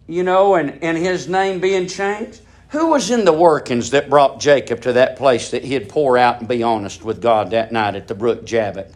you 0.08 0.22
know, 0.22 0.54
and, 0.54 0.82
and 0.82 0.96
his 0.96 1.28
name 1.28 1.60
being 1.60 1.86
changed, 1.86 2.40
who 2.70 2.88
was 2.88 3.10
in 3.10 3.26
the 3.26 3.32
workings 3.32 3.90
that 3.90 4.08
brought 4.08 4.40
Jacob 4.40 4.80
to 4.82 4.94
that 4.94 5.16
place 5.16 5.50
that 5.50 5.62
he'd 5.62 5.90
pour 5.90 6.16
out 6.16 6.40
and 6.40 6.48
be 6.48 6.62
honest 6.62 7.04
with 7.04 7.20
God 7.20 7.50
that 7.50 7.70
night 7.70 7.94
at 7.94 8.08
the 8.08 8.14
brook 8.14 8.46
Jabbok? 8.46 8.88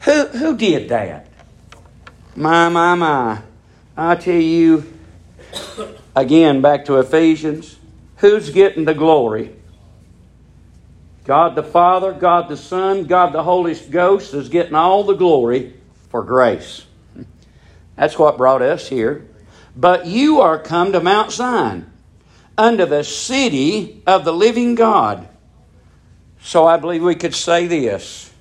Who, 0.00 0.26
who 0.28 0.56
did 0.56 0.88
that? 0.88 1.26
My, 2.34 2.70
my, 2.70 2.94
my. 2.94 3.42
I 3.96 4.14
tell 4.16 4.34
you, 4.34 4.92
again, 6.14 6.60
back 6.60 6.84
to 6.86 6.98
Ephesians, 6.98 7.76
who's 8.16 8.50
getting 8.50 8.84
the 8.84 8.94
glory? 8.94 9.56
God 11.24 11.54
the 11.54 11.62
Father, 11.62 12.12
God 12.12 12.48
the 12.48 12.56
Son, 12.56 13.04
God 13.04 13.32
the 13.32 13.42
Holy 13.42 13.74
Ghost 13.74 14.34
is 14.34 14.48
getting 14.48 14.74
all 14.74 15.02
the 15.02 15.14
glory 15.14 15.74
for 16.10 16.22
grace. 16.22 16.86
That's 17.96 18.18
what 18.18 18.36
brought 18.36 18.62
us 18.62 18.88
here. 18.88 19.26
But 19.74 20.06
you 20.06 20.40
are 20.40 20.58
come 20.58 20.92
to 20.92 21.00
Mount 21.00 21.32
Zion 21.32 21.90
unto 22.56 22.86
the 22.86 23.02
city 23.02 24.02
of 24.06 24.24
the 24.24 24.32
living 24.32 24.74
God. 24.74 25.28
So 26.40 26.66
I 26.66 26.76
believe 26.76 27.02
we 27.02 27.14
could 27.14 27.34
say 27.34 27.66
this 27.66 28.32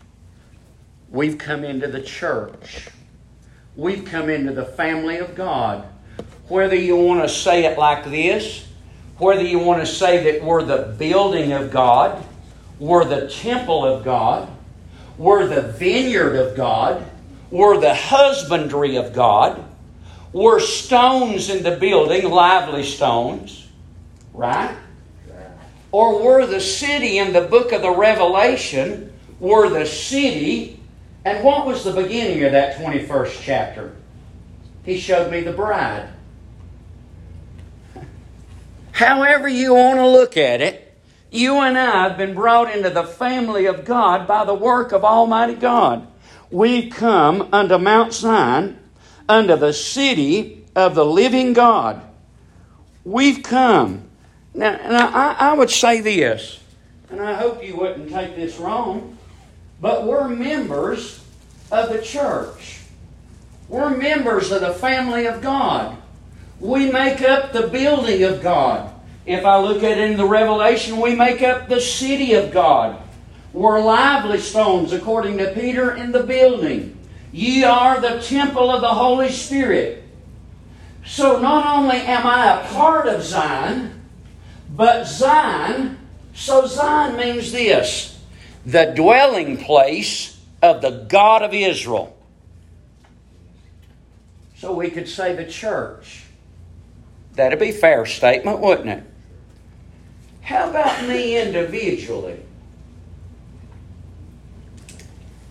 We've 1.10 1.38
come 1.38 1.64
into 1.64 1.88
the 1.88 2.02
church, 2.02 2.90
we've 3.76 4.06
come 4.06 4.30
into 4.30 4.54
the 4.54 4.66
family 4.66 5.18
of 5.18 5.36
God. 5.36 5.88
Whether 6.48 6.76
you 6.76 6.96
want 6.96 7.22
to 7.22 7.30
say 7.30 7.66
it 7.66 7.78
like 7.78 8.06
this, 8.06 8.66
whether 9.18 9.42
you 9.42 9.60
want 9.60 9.82
to 9.82 9.86
say 9.86 10.32
that 10.32 10.44
we're 10.44 10.64
the 10.64 10.96
building 10.98 11.54
of 11.54 11.72
God, 11.72 12.24
we're 12.80 13.06
the 13.06 13.30
temple 13.30 13.86
of 13.86 14.04
God, 14.04 14.50
we're 15.18 15.48
the 15.48 15.62
vineyard 15.74 16.36
of 16.36 16.56
God, 16.56 17.06
we're 17.50 17.80
the 17.80 17.96
husbandry 17.96 18.98
of 18.98 19.14
God, 19.14 19.64
we're 20.34 20.60
stones 20.60 21.50
in 21.50 21.64
the 21.64 21.78
building, 21.78 22.30
lively 22.30 22.84
stones. 22.84 23.68
Right? 24.34 24.76
Or 25.94 26.22
were 26.22 26.46
the 26.46 26.60
city 26.60 27.20
in 27.20 27.32
the 27.32 27.42
book 27.42 27.72
of 27.72 27.82
the 27.82 27.92
Revelation, 27.92 29.14
were 29.40 29.70
the 29.70 29.86
city, 29.86 30.82
and 31.26 31.44
what 31.44 31.66
was 31.66 31.84
the 31.84 31.92
beginning 31.92 32.44
of 32.44 32.54
that 32.54 32.78
21st 32.78 33.42
chapter? 33.42 33.96
He 34.86 34.98
showed 34.98 35.32
me 35.32 35.42
the 35.42 35.52
bride. 35.52 36.08
However, 38.92 39.50
you 39.50 39.74
want 39.74 39.98
to 39.98 40.08
look 40.08 40.38
at 40.38 40.62
it, 40.62 40.98
you 41.32 41.56
and 41.56 41.78
I 41.78 42.08
have 42.08 42.18
been 42.18 42.34
brought 42.34 42.74
into 42.74 42.90
the 42.90 43.04
family 43.04 43.66
of 43.66 43.84
God 43.84 44.26
by 44.26 44.46
the 44.46 44.54
work 44.54 44.94
of 44.94 45.04
Almighty 45.04 45.56
God. 45.56 46.08
We've 46.50 46.94
come 46.94 47.50
unto 47.52 47.78
Mount 47.78 48.14
Zion, 48.14 48.80
unto 49.28 49.58
the 49.58 49.74
city 49.74 50.64
of 50.76 50.96
the 50.96 51.04
living 51.04 51.52
God. 51.52 52.02
We've 53.04 53.44
come 53.44 54.06
now, 54.56 54.78
now 54.78 55.10
I, 55.14 55.52
I 55.52 55.54
would 55.54 55.70
say 55.70 56.00
this, 56.00 56.60
and 57.10 57.20
I 57.20 57.34
hope 57.34 57.64
you 57.64 57.76
wouldn't 57.76 58.10
take 58.10 58.36
this 58.38 58.58
wrong, 58.58 59.15
but 59.86 60.04
we're 60.04 60.28
members 60.28 61.24
of 61.72 61.90
the 61.90 62.02
church. 62.02 62.80
We're 63.70 63.96
members 63.96 64.52
of 64.52 64.62
the 64.62 64.74
family 64.74 65.28
of 65.28 65.44
God. 65.44 65.96
We 66.60 66.92
make 66.92 67.22
up 67.22 67.54
the 67.54 67.68
building 67.68 68.24
of 68.24 68.42
God. 68.42 68.92
If 69.28 69.46
I 69.46 69.60
look 69.60 69.84
at 69.84 70.00
it 70.00 70.10
in 70.10 70.18
the 70.18 70.26
Revelation, 70.26 71.00
we 71.00 71.14
make 71.14 71.44
up 71.44 71.70
the 71.70 71.80
city 71.80 72.34
of 72.34 72.52
God. 72.52 73.00
We're 73.54 73.80
lively 73.80 74.40
stones, 74.40 74.92
according 74.92 75.38
to 75.38 75.54
Peter, 75.54 75.94
in 75.94 76.12
the 76.12 76.24
building. 76.24 76.98
Ye 77.32 77.64
are 77.64 78.02
the 78.02 78.24
temple 78.24 78.72
of 78.72 78.82
the 78.82 78.88
Holy 78.88 79.30
Spirit. 79.30 80.04
So 81.06 81.40
not 81.40 81.78
only 81.78 81.98
am 81.98 82.26
I 82.26 82.60
a 82.60 82.68
part 82.70 83.08
of 83.08 83.22
Zion, 83.22 84.02
but 84.68 85.06
Zion, 85.06 86.00
so 86.34 86.66
Zion 86.66 87.18
means 87.18 87.52
this 87.52 88.15
the 88.66 88.86
dwelling 88.96 89.58
place 89.58 90.40
of 90.62 90.82
the 90.82 91.06
God 91.08 91.44
of 91.44 91.54
Israel. 91.54 92.18
So 94.58 94.74
we 94.74 94.90
could 94.90 95.08
say 95.08 95.36
the 95.36 95.46
church. 95.46 96.24
That'd 97.34 97.60
be 97.60 97.70
a 97.70 97.74
fair 97.74 98.06
statement, 98.06 98.60
wouldn't 98.60 98.90
it? 98.90 99.04
How 100.42 100.70
about 100.70 101.08
me 101.08 101.40
individually? 101.40 102.40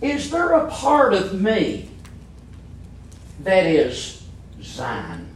Is 0.01 0.31
there 0.31 0.53
a 0.53 0.69
part 0.71 1.15
of 1.15 1.41
me 1.41 1.89
that 3.41 3.67
is 3.67 4.23
Zion? 4.63 5.29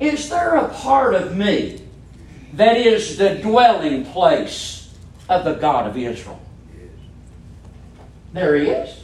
Is 0.00 0.28
there 0.28 0.56
a 0.56 0.68
part 0.68 1.14
of 1.14 1.36
me 1.36 1.80
that 2.54 2.76
is 2.76 3.18
the 3.18 3.36
dwelling 3.36 4.04
place 4.06 4.81
of 5.32 5.44
the 5.44 5.54
God 5.54 5.88
of 5.88 5.96
Israel. 5.96 6.40
There 8.32 8.56
he 8.56 8.68
is. 8.68 8.98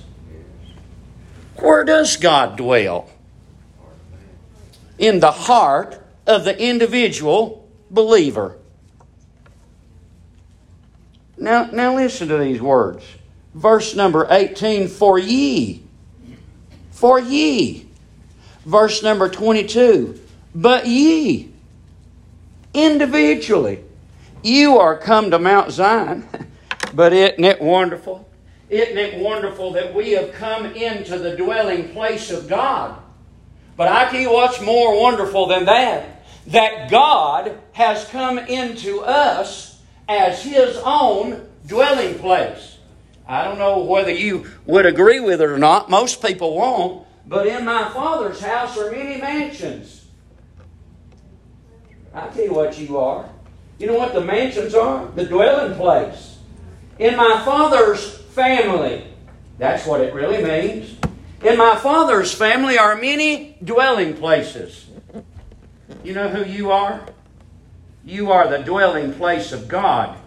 Where 1.56 1.84
does 1.84 2.16
God 2.16 2.56
dwell? 2.56 3.10
In 4.98 5.20
the 5.20 5.32
heart 5.32 6.00
of 6.26 6.44
the 6.44 6.58
individual 6.58 7.68
believer. 7.90 8.56
Now, 11.36 11.68
now 11.72 11.94
listen 11.96 12.28
to 12.28 12.38
these 12.38 12.60
words. 12.60 13.04
Verse 13.54 13.94
number 13.94 14.26
18 14.28 14.88
For 14.88 15.18
ye, 15.18 15.82
for 16.90 17.18
ye. 17.20 17.86
Verse 18.64 19.02
number 19.02 19.28
22 19.28 20.20
But 20.54 20.86
ye 20.86 21.50
individually. 22.74 23.84
You 24.42 24.78
are 24.78 24.96
come 24.96 25.30
to 25.30 25.38
Mount 25.38 25.72
Zion, 25.72 26.28
but 26.94 27.12
isn't 27.12 27.44
it 27.44 27.60
wonderful? 27.60 28.28
Isn't 28.70 28.98
it 28.98 29.18
wonderful 29.18 29.72
that 29.72 29.94
we 29.94 30.12
have 30.12 30.32
come 30.32 30.66
into 30.66 31.18
the 31.18 31.36
dwelling 31.36 31.88
place 31.90 32.30
of 32.30 32.48
God? 32.48 33.00
But 33.76 33.88
I 33.88 34.10
tell 34.10 34.20
you 34.20 34.32
what's 34.32 34.60
more 34.60 35.00
wonderful 35.00 35.46
than 35.46 35.64
that 35.64 36.18
that 36.48 36.90
God 36.90 37.58
has 37.72 38.06
come 38.08 38.38
into 38.38 39.00
us 39.00 39.80
as 40.08 40.42
His 40.42 40.76
own 40.84 41.48
dwelling 41.66 42.18
place. 42.18 42.78
I 43.26 43.44
don't 43.44 43.58
know 43.58 43.84
whether 43.84 44.10
you 44.10 44.50
would 44.64 44.86
agree 44.86 45.20
with 45.20 45.42
it 45.42 45.44
or 45.44 45.58
not. 45.58 45.90
Most 45.90 46.22
people 46.22 46.56
won't. 46.56 47.06
But 47.26 47.46
in 47.46 47.66
my 47.66 47.90
Father's 47.90 48.40
house 48.40 48.78
are 48.78 48.90
many 48.90 49.20
mansions. 49.20 50.06
I'll 52.14 52.30
tell 52.30 52.44
you 52.44 52.54
what 52.54 52.78
you 52.78 52.96
are. 52.96 53.28
You 53.78 53.86
know 53.86 53.94
what 53.94 54.12
the 54.12 54.20
mansions 54.20 54.74
are? 54.74 55.06
The 55.14 55.24
dwelling 55.24 55.76
place. 55.76 56.38
In 56.98 57.16
my 57.16 57.40
Father's 57.44 58.18
family. 58.18 59.04
That's 59.58 59.86
what 59.86 60.00
it 60.00 60.12
really 60.12 60.42
means. 60.42 60.96
In 61.42 61.56
my 61.56 61.76
Father's 61.76 62.34
family 62.34 62.76
are 62.76 62.96
many 62.96 63.56
dwelling 63.62 64.14
places. 64.14 64.86
You 66.02 66.12
know 66.12 66.28
who 66.28 66.50
you 66.50 66.72
are? 66.72 67.06
You 68.04 68.32
are 68.32 68.48
the 68.48 68.64
dwelling 68.64 69.12
place 69.14 69.52
of 69.52 69.68
God. 69.68 70.18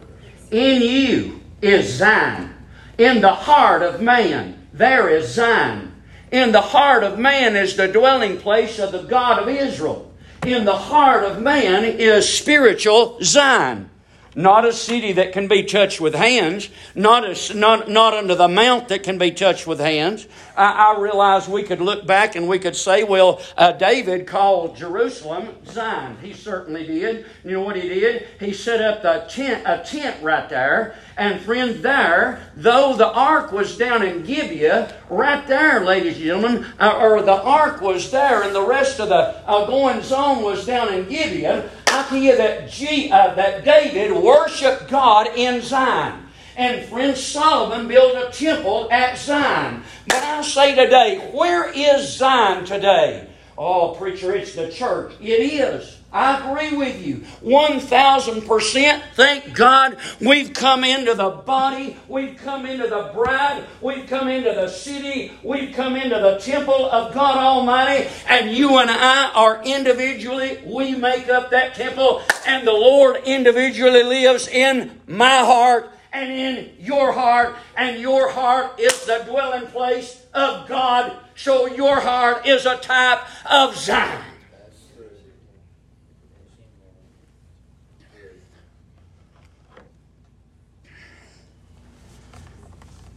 In 0.49 0.81
you 0.81 1.41
is 1.61 1.93
Zion. 1.93 2.55
In 2.97 3.19
the 3.19 3.33
heart 3.33 3.81
of 3.81 4.01
man, 4.01 4.67
there 4.71 5.09
is 5.09 5.33
Zion. 5.33 6.01
In 6.31 6.53
the 6.53 6.61
heart 6.61 7.03
of 7.03 7.19
man 7.19 7.57
is 7.57 7.75
the 7.75 7.89
dwelling 7.89 8.37
place 8.37 8.79
of 8.79 8.93
the 8.93 9.03
God 9.03 9.41
of 9.41 9.49
Israel 9.49 10.10
in 10.45 10.65
the 10.65 10.75
heart 10.75 11.23
of 11.23 11.39
man 11.39 11.83
is 11.83 12.27
spiritual 12.27 13.19
Zion. 13.21 13.90
Not 14.33 14.63
a 14.63 14.71
city 14.71 15.11
that 15.13 15.33
can 15.33 15.49
be 15.49 15.63
touched 15.63 15.99
with 15.99 16.15
hands, 16.15 16.69
not, 16.95 17.25
a, 17.25 17.53
not, 17.53 17.89
not 17.89 18.13
under 18.13 18.33
the 18.33 18.47
mount 18.47 18.87
that 18.87 19.03
can 19.03 19.17
be 19.17 19.31
touched 19.31 19.67
with 19.67 19.81
hands. 19.81 20.25
I, 20.55 20.93
I 20.93 20.99
realize 20.99 21.49
we 21.49 21.63
could 21.63 21.81
look 21.81 22.07
back 22.07 22.37
and 22.37 22.47
we 22.47 22.57
could 22.57 22.77
say, 22.77 23.03
well, 23.03 23.41
uh, 23.57 23.73
David 23.73 24.27
called 24.27 24.77
Jerusalem 24.77 25.49
Zion. 25.65 26.17
He 26.21 26.31
certainly 26.31 26.87
did. 26.87 27.25
You 27.43 27.51
know 27.51 27.61
what 27.61 27.75
he 27.75 27.89
did? 27.89 28.27
He 28.39 28.53
set 28.53 28.81
up 28.81 29.01
the 29.01 29.27
tent, 29.29 29.63
a 29.65 29.83
tent 29.83 30.23
right 30.23 30.47
there. 30.47 30.95
And 31.17 31.41
friend, 31.41 31.83
there, 31.83 32.41
though 32.55 32.95
the 32.95 33.11
ark 33.11 33.51
was 33.51 33.77
down 33.77 34.01
in 34.01 34.23
Gibeah, 34.23 34.95
right 35.09 35.45
there, 35.45 35.83
ladies 35.83 36.15
and 36.15 36.23
gentlemen, 36.23 36.65
uh, 36.79 36.97
or 37.01 37.21
the 37.21 37.41
ark 37.41 37.81
was 37.81 38.09
there 38.11 38.43
and 38.43 38.55
the 38.55 38.65
rest 38.65 39.01
of 39.01 39.09
the 39.09 39.45
uh, 39.45 39.65
goings 39.65 40.11
on 40.13 40.41
was 40.41 40.65
down 40.65 40.93
in 40.93 41.09
Gibeah, 41.09 41.69
I 41.91 42.03
tell 42.07 42.17
you 42.17 42.37
that, 42.37 42.69
G, 42.69 43.11
uh, 43.11 43.33
that 43.35 43.65
David 43.65 44.15
worshiped 44.15 44.89
God 44.89 45.27
in 45.35 45.61
Zion. 45.61 46.25
And 46.55 46.87
friend 46.87 47.17
Solomon 47.17 47.87
built 47.87 48.15
a 48.15 48.31
temple 48.31 48.87
at 48.91 49.17
Zion. 49.17 49.83
But 50.07 50.23
I 50.23 50.41
say 50.41 50.73
today, 50.75 51.29
where 51.33 51.69
is 51.69 52.17
Zion 52.17 52.65
today? 52.65 53.27
Oh, 53.57 53.95
preacher, 53.95 54.33
it's 54.33 54.55
the 54.55 54.71
church. 54.71 55.13
It 55.19 55.39
is. 55.53 56.00
I 56.13 56.39
agree 56.39 56.75
with 56.75 57.05
you. 57.05 57.23
1000%. 57.41 59.01
Thank 59.15 59.53
God 59.53 59.97
we've 60.19 60.53
come 60.53 60.83
into 60.83 61.13
the 61.13 61.29
body. 61.29 61.95
We've 62.09 62.37
come 62.37 62.65
into 62.65 62.87
the 62.87 63.11
bride. 63.13 63.63
We've 63.79 64.05
come 64.07 64.27
into 64.27 64.51
the 64.51 64.67
city. 64.67 65.31
We've 65.41 65.73
come 65.73 65.95
into 65.95 66.19
the 66.19 66.37
temple 66.37 66.89
of 66.91 67.13
God 67.13 67.37
Almighty. 67.37 68.09
And 68.27 68.51
you 68.51 68.77
and 68.79 68.91
I 68.91 69.31
are 69.33 69.63
individually, 69.63 70.59
we 70.65 70.95
make 70.95 71.29
up 71.29 71.49
that 71.51 71.75
temple. 71.75 72.21
And 72.45 72.67
the 72.67 72.73
Lord 72.73 73.21
individually 73.25 74.03
lives 74.03 74.49
in 74.49 74.99
my 75.07 75.37
heart 75.37 75.91
and 76.11 76.29
in 76.29 76.71
your 76.77 77.13
heart. 77.13 77.55
And 77.77 78.01
your 78.01 78.29
heart 78.29 78.77
is 78.79 79.05
the 79.05 79.23
dwelling 79.29 79.67
place 79.67 80.25
of 80.33 80.67
God. 80.67 81.15
So 81.35 81.67
your 81.67 82.01
heart 82.01 82.45
is 82.45 82.65
a 82.65 82.75
type 82.75 83.21
of 83.49 83.77
Zion. 83.77 84.25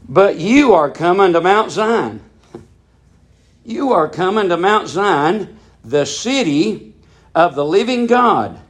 But 0.07 0.37
you 0.39 0.75
are 0.75 0.91
coming 0.91 1.33
to 1.33 1.41
Mount 1.41 1.71
Zion. 1.71 2.21
You 3.65 3.93
are 3.93 4.09
coming 4.09 4.51
to 4.51 4.57
Mount 4.57 4.89
Zion, 4.89 5.59
the 5.83 6.05
city 6.05 6.95
of 7.35 7.55
the 7.55 7.65
living 7.65 8.07
God, 8.07 8.61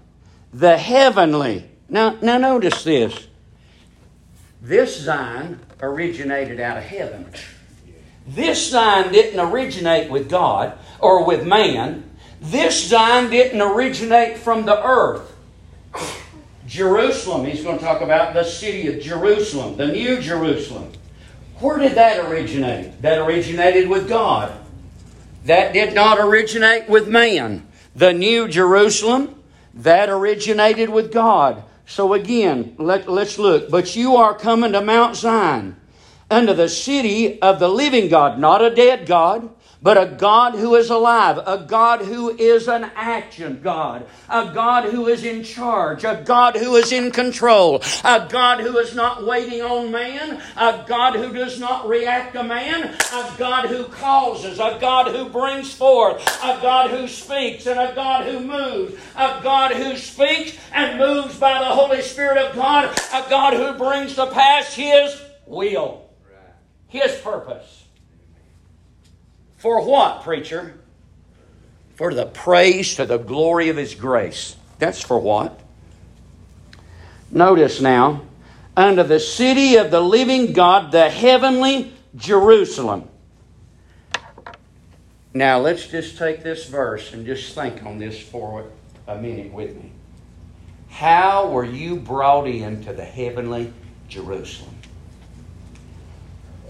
the 0.52 0.78
heavenly. 0.78 1.68
Now, 1.88 2.16
now 2.22 2.38
notice 2.38 2.84
this. 2.84 3.26
This 4.62 5.00
Zion 5.00 5.60
originated 5.82 6.60
out 6.60 6.78
of 6.78 6.84
heaven. 6.84 7.26
This 8.26 8.70
Zion 8.70 9.12
didn't 9.12 9.40
originate 9.40 10.10
with 10.10 10.30
God 10.30 10.78
or 11.00 11.26
with 11.26 11.44
man. 11.44 12.08
This 12.40 12.88
Zion 12.88 13.30
didn't 13.30 13.60
originate 13.60 14.38
from 14.38 14.64
the 14.64 14.82
earth. 14.82 15.34
Jerusalem, 16.66 17.44
he's 17.44 17.62
going 17.62 17.78
to 17.78 17.84
talk 17.84 18.00
about 18.00 18.32
the 18.32 18.44
city 18.44 18.88
of 18.88 19.02
Jerusalem, 19.02 19.76
the 19.76 19.88
new 19.88 20.20
Jerusalem. 20.20 20.92
Where 21.60 21.78
did 21.78 21.94
that 21.94 22.24
originate? 22.24 23.00
That 23.02 23.18
originated 23.18 23.88
with 23.88 24.08
God. 24.08 24.52
That 25.44 25.72
did 25.72 25.94
not 25.94 26.18
originate 26.18 26.88
with 26.88 27.06
man. 27.06 27.66
The 27.94 28.12
New 28.12 28.48
Jerusalem, 28.48 29.42
that 29.74 30.08
originated 30.08 30.90
with 30.90 31.12
God. 31.12 31.62
So 31.86 32.14
again, 32.14 32.74
let, 32.78 33.08
us 33.08 33.38
look. 33.38 33.70
But 33.70 33.94
you 33.94 34.16
are 34.16 34.34
coming 34.36 34.72
to 34.72 34.80
Mount 34.80 35.16
Zion, 35.16 35.76
unto 36.30 36.54
the 36.54 36.68
city 36.68 37.40
of 37.40 37.60
the 37.60 37.68
living 37.68 38.08
God, 38.08 38.38
not 38.38 38.62
a 38.62 38.74
dead 38.74 39.06
God, 39.06 39.50
but 39.84 39.98
a 39.98 40.06
God 40.06 40.54
who 40.54 40.76
is 40.76 40.88
alive, 40.88 41.36
a 41.46 41.58
God 41.58 42.00
who 42.00 42.30
is 42.30 42.68
an 42.68 42.90
action 42.96 43.60
God, 43.62 44.06
a 44.30 44.50
God 44.54 44.84
who 44.84 45.08
is 45.08 45.24
in 45.24 45.44
charge, 45.44 46.04
a 46.04 46.22
God 46.24 46.56
who 46.56 46.76
is 46.76 46.90
in 46.90 47.10
control, 47.10 47.82
a 48.02 48.26
God 48.30 48.60
who 48.60 48.78
is 48.78 48.94
not 48.94 49.26
waiting 49.26 49.60
on 49.60 49.90
man, 49.90 50.40
a 50.56 50.82
God 50.88 51.16
who 51.16 51.34
does 51.34 51.60
not 51.60 51.86
react 51.86 52.32
to 52.32 52.42
man, 52.42 52.96
a 53.12 53.34
God 53.36 53.66
who 53.66 53.84
causes, 53.84 54.58
a 54.58 54.78
God 54.80 55.14
who 55.14 55.28
brings 55.28 55.74
forth, 55.74 56.18
a 56.42 56.58
God 56.62 56.88
who 56.88 57.06
speaks, 57.06 57.66
and 57.66 57.78
a 57.78 57.94
God 57.94 58.26
who 58.26 58.40
moves, 58.40 58.94
a 59.14 59.38
God 59.42 59.72
who 59.72 59.98
speaks 59.98 60.56
and 60.72 60.98
moves 60.98 61.38
by 61.38 61.58
the 61.58 61.66
Holy 61.66 62.00
Spirit 62.00 62.38
of 62.38 62.56
God, 62.56 62.86
a 63.12 63.28
God 63.28 63.52
who 63.52 63.76
brings 63.76 64.14
to 64.14 64.28
pass 64.28 64.72
His 64.72 65.20
will, 65.46 66.08
His 66.88 67.14
purpose. 67.16 67.83
For 69.64 69.80
what, 69.80 70.24
preacher? 70.24 70.74
For 71.94 72.12
the 72.12 72.26
praise 72.26 72.96
to 72.96 73.06
the 73.06 73.16
glory 73.16 73.70
of 73.70 73.78
His 73.78 73.94
grace. 73.94 74.56
That's 74.78 75.00
for 75.00 75.18
what? 75.18 75.58
Notice 77.30 77.80
now, 77.80 78.26
unto 78.76 79.02
the 79.04 79.18
city 79.18 79.76
of 79.76 79.90
the 79.90 80.02
living 80.02 80.52
God, 80.52 80.92
the 80.92 81.08
heavenly 81.08 81.94
Jerusalem. 82.14 83.08
Now 85.32 85.60
let's 85.60 85.86
just 85.86 86.18
take 86.18 86.42
this 86.42 86.68
verse 86.68 87.14
and 87.14 87.24
just 87.24 87.54
think 87.54 87.86
on 87.86 87.98
this 87.98 88.20
for 88.20 88.66
a 89.08 89.16
minute 89.16 89.50
with 89.50 89.74
me. 89.76 89.92
How 90.90 91.48
were 91.48 91.64
you 91.64 91.96
brought 91.96 92.46
into 92.46 92.92
the 92.92 93.02
heavenly 93.02 93.72
Jerusalem? 94.08 94.76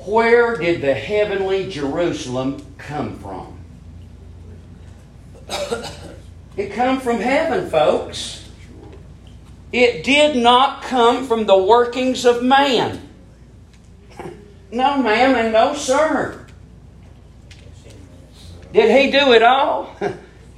Where 0.05 0.57
did 0.57 0.83
the 0.83 0.95
heavenly 0.95 1.71
Jerusalem 1.71 2.65
come 2.77 3.19
from? 3.19 3.59
It 6.57 6.73
come 6.73 7.01
from 7.01 7.19
heaven, 7.19 7.71
folks. 7.71 8.49
It 9.73 10.05
did 10.05 10.37
not 10.37 10.83
come 10.83 11.27
from 11.27 11.47
the 11.47 11.57
workings 11.57 12.25
of 12.25 12.43
man. 12.43 13.09
No, 14.71 14.99
ma'am, 14.99 15.35
and 15.35 15.53
no, 15.53 15.75
sir. 15.75 16.47
Did 18.73 18.91
he 18.91 19.11
do 19.11 19.33
it 19.33 19.43
all? 19.43 19.97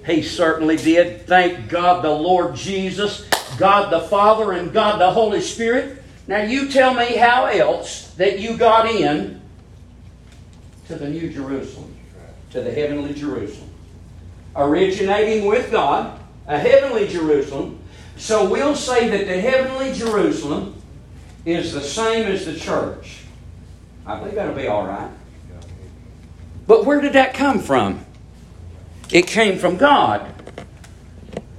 He 0.06 0.22
certainly 0.22 0.76
did. 0.76 1.26
Thank 1.26 1.68
God 1.68 2.04
the 2.04 2.12
Lord 2.12 2.54
Jesus, 2.54 3.28
God 3.58 3.92
the 3.92 4.02
Father, 4.02 4.52
and 4.52 4.72
God 4.72 5.00
the 5.00 5.10
Holy 5.10 5.40
Spirit. 5.40 6.00
Now 6.28 6.42
you 6.42 6.70
tell 6.70 6.94
me 6.94 7.16
how 7.16 7.46
else 7.46 8.05
that 8.16 8.38
you 8.38 8.56
got 8.56 8.90
in 8.90 9.40
to 10.88 10.94
the 10.94 11.08
New 11.08 11.30
Jerusalem, 11.30 11.94
to 12.52 12.60
the 12.60 12.70
heavenly 12.72 13.14
Jerusalem. 13.14 13.70
Originating 14.54 15.46
with 15.46 15.70
God, 15.70 16.18
a 16.46 16.58
heavenly 16.58 17.08
Jerusalem. 17.08 17.78
So 18.16 18.48
we'll 18.48 18.76
say 18.76 19.08
that 19.08 19.26
the 19.26 19.40
heavenly 19.40 19.92
Jerusalem 19.92 20.80
is 21.44 21.72
the 21.72 21.82
same 21.82 22.26
as 22.26 22.46
the 22.46 22.54
church. 22.54 23.22
I 24.06 24.18
believe 24.18 24.34
that'll 24.34 24.54
be 24.54 24.68
all 24.68 24.86
right. 24.86 25.10
But 26.66 26.84
where 26.84 27.00
did 27.00 27.12
that 27.12 27.34
come 27.34 27.60
from? 27.60 28.04
It 29.12 29.26
came 29.26 29.58
from 29.58 29.76
God. 29.76 30.32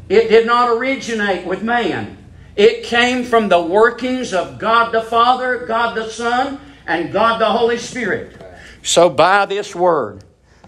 It 0.09 0.29
did 0.29 0.45
not 0.45 0.69
originate 0.69 1.45
with 1.45 1.63
man. 1.63 2.16
It 2.57 2.83
came 2.83 3.23
from 3.23 3.49
the 3.49 3.61
workings 3.61 4.33
of 4.33 4.57
God 4.57 4.91
the 4.91 5.03
Father, 5.03 5.65
God 5.67 5.95
the 5.95 6.09
Son, 6.09 6.59
and 6.87 7.13
God 7.13 7.39
the 7.39 7.45
Holy 7.45 7.77
Spirit. 7.77 8.35
So 8.81 9.09
by 9.09 9.45
this 9.45 9.75
word, 9.75 10.23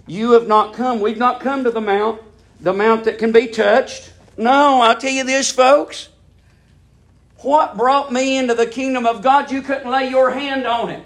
you 0.05 0.33
have 0.33 0.47
not 0.47 0.73
come, 0.73 0.99
we've 0.99 1.17
not 1.17 1.39
come 1.39 1.63
to 1.63 1.71
the 1.71 1.81
mount, 1.81 2.21
the 2.61 2.73
mount 2.73 3.05
that 3.05 3.17
can 3.17 3.31
be 3.31 3.47
touched. 3.47 4.13
No, 4.37 4.81
I'll 4.81 4.97
tell 4.97 5.11
you 5.11 5.23
this, 5.23 5.51
folks. 5.51 6.09
What 7.37 7.75
brought 7.75 8.11
me 8.11 8.37
into 8.37 8.53
the 8.53 8.67
kingdom 8.67 9.07
of 9.07 9.23
God? 9.23 9.49
You 9.51 9.61
couldn't 9.63 9.89
lay 9.89 10.09
your 10.09 10.29
hand 10.29 10.67
on 10.67 10.89
it. 10.89 11.03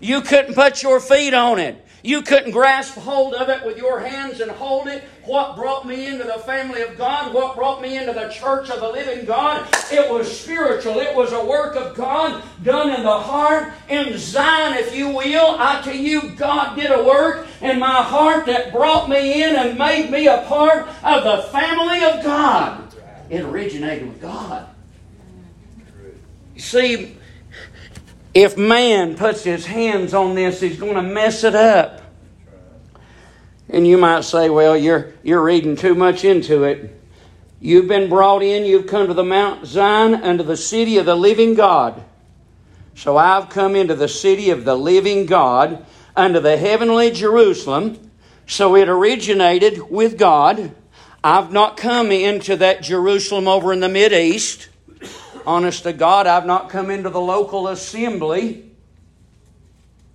You 0.00 0.22
couldn't 0.22 0.54
put 0.54 0.82
your 0.82 0.98
feet 0.98 1.34
on 1.34 1.58
it. 1.58 1.84
You 2.04 2.22
couldn't 2.22 2.50
grasp 2.50 2.94
hold 2.94 3.32
of 3.34 3.48
it 3.48 3.64
with 3.64 3.78
your 3.78 4.00
hands 4.00 4.40
and 4.40 4.50
hold 4.50 4.88
it. 4.88 5.04
What 5.24 5.54
brought 5.54 5.86
me 5.86 6.08
into 6.08 6.24
the 6.24 6.40
family 6.40 6.82
of 6.82 6.98
God? 6.98 7.32
What 7.32 7.54
brought 7.54 7.80
me 7.80 7.96
into 7.96 8.12
the 8.12 8.28
church 8.28 8.70
of 8.70 8.80
the 8.80 8.88
living 8.88 9.24
God? 9.24 9.68
It 9.92 10.10
was 10.10 10.40
spiritual. 10.40 10.98
It 10.98 11.14
was 11.14 11.32
a 11.32 11.44
work 11.44 11.76
of 11.76 11.94
God 11.94 12.42
done 12.64 12.90
in 12.90 13.04
the 13.04 13.18
heart, 13.18 13.72
in 13.88 14.18
Zion, 14.18 14.76
if 14.78 14.96
you 14.96 15.10
will. 15.10 15.54
I 15.60 15.80
tell 15.82 15.94
you, 15.94 16.30
God 16.30 16.74
did 16.74 16.90
a 16.90 17.04
work 17.04 17.46
in 17.60 17.78
my 17.78 18.02
heart 18.02 18.46
that 18.46 18.72
brought 18.72 19.08
me 19.08 19.44
in 19.44 19.54
and 19.54 19.78
made 19.78 20.10
me 20.10 20.26
a 20.26 20.38
part 20.48 20.88
of 21.04 21.22
the 21.22 21.44
family 21.52 22.04
of 22.04 22.24
God. 22.24 22.92
It 23.30 23.42
originated 23.42 24.08
with 24.08 24.20
God. 24.20 24.68
You 26.56 26.60
see, 26.60 27.16
if 28.34 28.56
man 28.56 29.14
puts 29.16 29.44
his 29.44 29.66
hands 29.66 30.14
on 30.14 30.34
this, 30.34 30.60
he's 30.60 30.78
going 30.78 30.94
to 30.94 31.02
mess 31.02 31.44
it 31.44 31.54
up. 31.54 32.00
And 33.68 33.86
you 33.86 33.98
might 33.98 34.24
say, 34.24 34.50
well, 34.50 34.76
you're, 34.76 35.12
you're 35.22 35.42
reading 35.42 35.76
too 35.76 35.94
much 35.94 36.24
into 36.24 36.64
it. 36.64 36.98
You've 37.60 37.88
been 37.88 38.08
brought 38.08 38.42
in, 38.42 38.64
you've 38.64 38.86
come 38.86 39.06
to 39.06 39.14
the 39.14 39.24
Mount 39.24 39.66
Zion, 39.66 40.14
unto 40.14 40.42
the 40.42 40.56
city 40.56 40.98
of 40.98 41.06
the 41.06 41.14
living 41.14 41.54
God. 41.54 42.02
So 42.94 43.16
I've 43.16 43.48
come 43.48 43.76
into 43.76 43.94
the 43.94 44.08
city 44.08 44.50
of 44.50 44.64
the 44.64 44.74
living 44.74 45.26
God, 45.26 45.86
unto 46.16 46.40
the 46.40 46.56
heavenly 46.56 47.10
Jerusalem. 47.10 48.10
So 48.46 48.76
it 48.76 48.88
originated 48.88 49.90
with 49.90 50.18
God. 50.18 50.74
I've 51.24 51.52
not 51.52 51.76
come 51.76 52.10
into 52.10 52.56
that 52.56 52.82
Jerusalem 52.82 53.46
over 53.46 53.72
in 53.72 53.80
the 53.80 53.88
Mid 53.88 54.12
East 54.12 54.68
honest 55.46 55.84
to 55.84 55.92
God, 55.92 56.26
I've 56.26 56.46
not 56.46 56.70
come 56.70 56.90
into 56.90 57.10
the 57.10 57.20
local 57.20 57.68
assembly. 57.68 58.70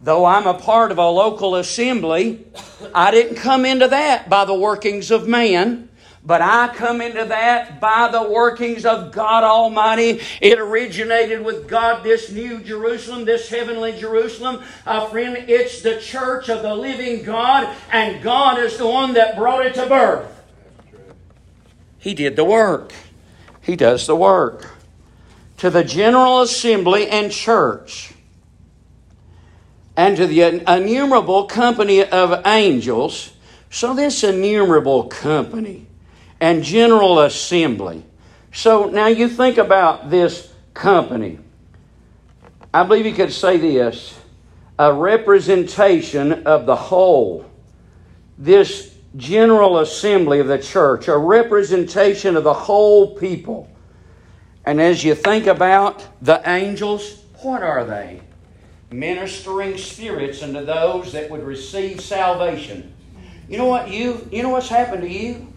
Though 0.02 0.26
I'm 0.26 0.46
a 0.46 0.54
part 0.54 0.92
of 0.92 1.00
a 1.00 1.10
local 1.10 1.56
assembly, 1.56 2.46
I 2.94 3.12
didn't 3.12 3.38
come 3.38 3.66
into 3.66 3.88
that 3.88 4.30
by 4.30 4.46
the 4.46 4.54
workings 4.54 5.10
of 5.10 5.28
man, 5.28 5.90
but 6.24 6.40
I 6.40 6.68
come 6.76 7.02
into 7.02 7.26
that 7.26 7.82
by 7.82 8.10
the 8.12 8.30
workings 8.30 8.86
of 8.86 9.12
God 9.12 9.44
Almighty. 9.44 10.22
It 10.40 10.60
originated 10.60 11.44
with 11.44 11.68
God, 11.68 12.04
this 12.04 12.32
new 12.32 12.60
Jerusalem, 12.60 13.26
this 13.26 13.50
heavenly 13.50 13.98
Jerusalem. 13.98 14.62
Friend, 15.10 15.38
it's 15.50 15.82
the 15.82 16.00
church 16.00 16.50
of 16.50 16.62
the 16.62 16.76
living 16.76 17.24
God, 17.24 17.76
and 17.92 18.22
God 18.22 18.60
is 18.60 18.78
the 18.78 18.88
one 18.88 19.14
that 19.14 19.36
brought 19.36 19.66
it 19.66 19.74
to 19.76 19.88
birth. 19.88 20.32
He 21.98 22.14
did 22.14 22.36
the 22.36 22.46
work. 22.46 22.94
He 23.62 23.76
does 23.76 24.06
the 24.06 24.16
work. 24.16 24.77
To 25.58 25.70
the 25.70 25.84
general 25.84 26.42
assembly 26.42 27.08
and 27.08 27.32
church, 27.32 28.14
and 29.96 30.16
to 30.18 30.28
the 30.28 30.42
innumerable 30.42 31.46
company 31.46 32.04
of 32.04 32.46
angels. 32.46 33.34
So, 33.70 33.94
this 33.94 34.24
innumerable 34.24 35.06
company 35.06 35.88
and 36.40 36.64
general 36.64 37.20
assembly. 37.20 38.06
So, 38.54 38.86
now 38.90 39.08
you 39.08 39.28
think 39.28 39.58
about 39.58 40.10
this 40.10 40.54
company. 40.74 41.40
I 42.74 42.84
believe 42.84 43.08
you 43.08 43.14
could 43.14 43.34
say 43.34 43.58
this 43.58 44.18
a 44.80 44.94
representation 44.94 46.46
of 46.46 46.68
the 46.68 46.76
whole. 46.76 47.46
This 48.38 48.96
general 49.16 49.80
assembly 49.80 50.40
of 50.40 50.48
the 50.48 50.60
church, 50.60 51.08
a 51.08 51.18
representation 51.18 52.38
of 52.38 52.44
the 52.44 52.54
whole 52.54 53.16
people. 53.16 53.68
And 54.68 54.82
as 54.82 55.02
you 55.02 55.16
think 55.16 55.48
about 55.48 56.06
the 56.22 56.42
angels, 56.46 57.24
what 57.42 57.64
are 57.64 57.86
they? 57.86 58.20
Ministering 58.92 59.78
spirits 59.78 60.44
unto 60.44 60.66
those 60.66 61.14
that 61.14 61.30
would 61.30 61.44
receive 61.44 62.02
salvation. 62.02 62.94
You 63.48 63.60
know 63.60 63.66
what 63.68 63.90
you 63.90 64.28
you 64.30 64.44
know 64.44 64.50
what's 64.50 64.68
happened 64.68 65.04
to 65.04 65.10
you? 65.10 65.48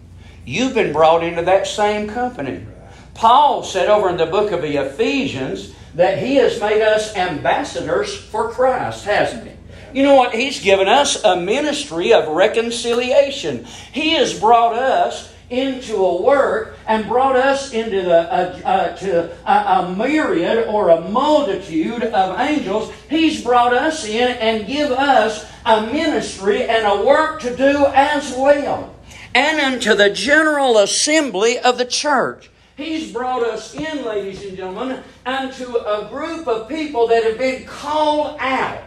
You've 0.45 0.73
been 0.73 0.93
brought 0.93 1.25
into 1.25 1.41
that 1.41 1.67
same 1.67 2.07
company. 2.07 2.65
Paul 3.13 3.63
said 3.63 3.89
over 3.89 4.09
in 4.09 4.15
the 4.15 4.27
book 4.27 4.53
of 4.53 4.61
the 4.61 4.77
Ephesians 4.77 5.73
that 5.95 6.19
he 6.19 6.35
has 6.35 6.61
made 6.61 6.81
us 6.81 7.13
ambassadors 7.13 8.15
for 8.15 8.49
Christ, 8.49 9.03
hasn't 9.03 9.45
he? 9.45 9.53
You 9.93 10.03
know 10.03 10.15
what? 10.15 10.33
He's 10.33 10.61
given 10.61 10.87
us 10.87 11.21
a 11.25 11.35
ministry 11.35 12.13
of 12.13 12.29
reconciliation. 12.29 13.65
He 13.91 14.11
has 14.11 14.39
brought 14.39 14.73
us 14.73 15.30
into 15.51 15.95
a 15.95 16.21
work 16.21 16.77
and 16.87 17.07
brought 17.07 17.35
us 17.35 17.73
into 17.73 18.01
the 18.01 18.21
uh, 18.33 18.59
uh, 18.65 18.97
to 18.97 19.31
a, 19.45 19.81
a, 19.81 19.95
myriad 19.95 20.67
or 20.67 20.89
a 20.89 21.01
multitude 21.01 22.03
of 22.03 22.39
angels. 22.39 22.91
He's 23.09 23.43
brought 23.43 23.73
us 23.73 24.05
in 24.05 24.29
and 24.37 24.65
give 24.65 24.91
us 24.91 25.45
a 25.65 25.85
ministry 25.87 26.63
and 26.63 26.87
a 26.87 27.05
work 27.05 27.41
to 27.41 27.55
do 27.55 27.85
as 27.93 28.33
well, 28.35 28.95
and 29.35 29.59
unto 29.59 29.93
the 29.93 30.09
general 30.09 30.77
assembly 30.77 31.59
of 31.59 31.77
the 31.77 31.85
church. 31.85 32.49
He's 32.77 33.11
brought 33.11 33.43
us 33.43 33.75
in, 33.75 34.05
ladies 34.05 34.43
and 34.43 34.57
gentlemen, 34.57 35.03
unto 35.25 35.75
a 35.75 36.07
group 36.09 36.47
of 36.47 36.67
people 36.67 37.05
that 37.07 37.23
have 37.23 37.37
been 37.37 37.65
called 37.65 38.37
out 38.39 38.81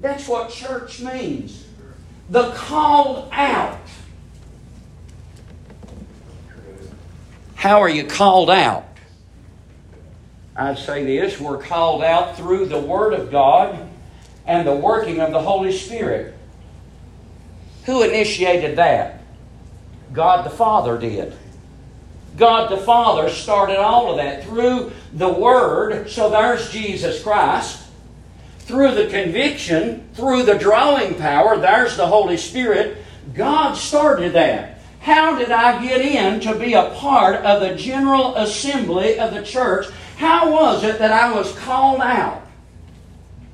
that's 0.00 0.28
what 0.28 0.50
church 0.50 1.00
means. 1.00 1.64
The 2.30 2.52
called 2.52 3.28
out. 3.32 3.85
How 7.56 7.80
are 7.80 7.88
you 7.88 8.04
called 8.04 8.48
out? 8.48 8.86
I'd 10.54 10.78
say 10.78 11.04
this 11.04 11.40
we're 11.40 11.58
called 11.58 12.04
out 12.04 12.36
through 12.36 12.66
the 12.66 12.78
Word 12.78 13.12
of 13.12 13.30
God 13.30 13.88
and 14.46 14.66
the 14.66 14.74
working 14.74 15.20
of 15.20 15.32
the 15.32 15.42
Holy 15.42 15.72
Spirit. 15.72 16.34
Who 17.86 18.02
initiated 18.02 18.78
that? 18.78 19.20
God 20.12 20.46
the 20.46 20.50
Father 20.50 20.96
did. 20.96 21.36
God 22.36 22.70
the 22.70 22.76
Father 22.76 23.28
started 23.28 23.78
all 23.78 24.10
of 24.10 24.18
that 24.18 24.44
through 24.44 24.92
the 25.12 25.28
Word. 25.28 26.08
So 26.08 26.30
there's 26.30 26.70
Jesus 26.70 27.22
Christ 27.22 27.86
through 28.66 28.96
the 28.96 29.06
conviction, 29.06 30.08
through 30.14 30.42
the 30.42 30.58
drawing 30.58 31.14
power, 31.14 31.56
there's 31.56 31.96
the 31.96 32.06
Holy 32.06 32.36
Spirit. 32.36 32.96
God 33.32 33.76
started 33.76 34.32
that. 34.32 34.75
How 35.06 35.38
did 35.38 35.52
I 35.52 35.80
get 35.86 36.00
in 36.00 36.40
to 36.40 36.58
be 36.58 36.72
a 36.72 36.90
part 36.90 37.36
of 37.44 37.60
the 37.60 37.76
general 37.76 38.34
assembly 38.34 39.20
of 39.20 39.32
the 39.32 39.44
church? 39.44 39.86
How 40.16 40.50
was 40.50 40.82
it 40.82 40.98
that 40.98 41.12
I 41.12 41.32
was 41.32 41.56
called 41.60 42.00
out? 42.00 42.44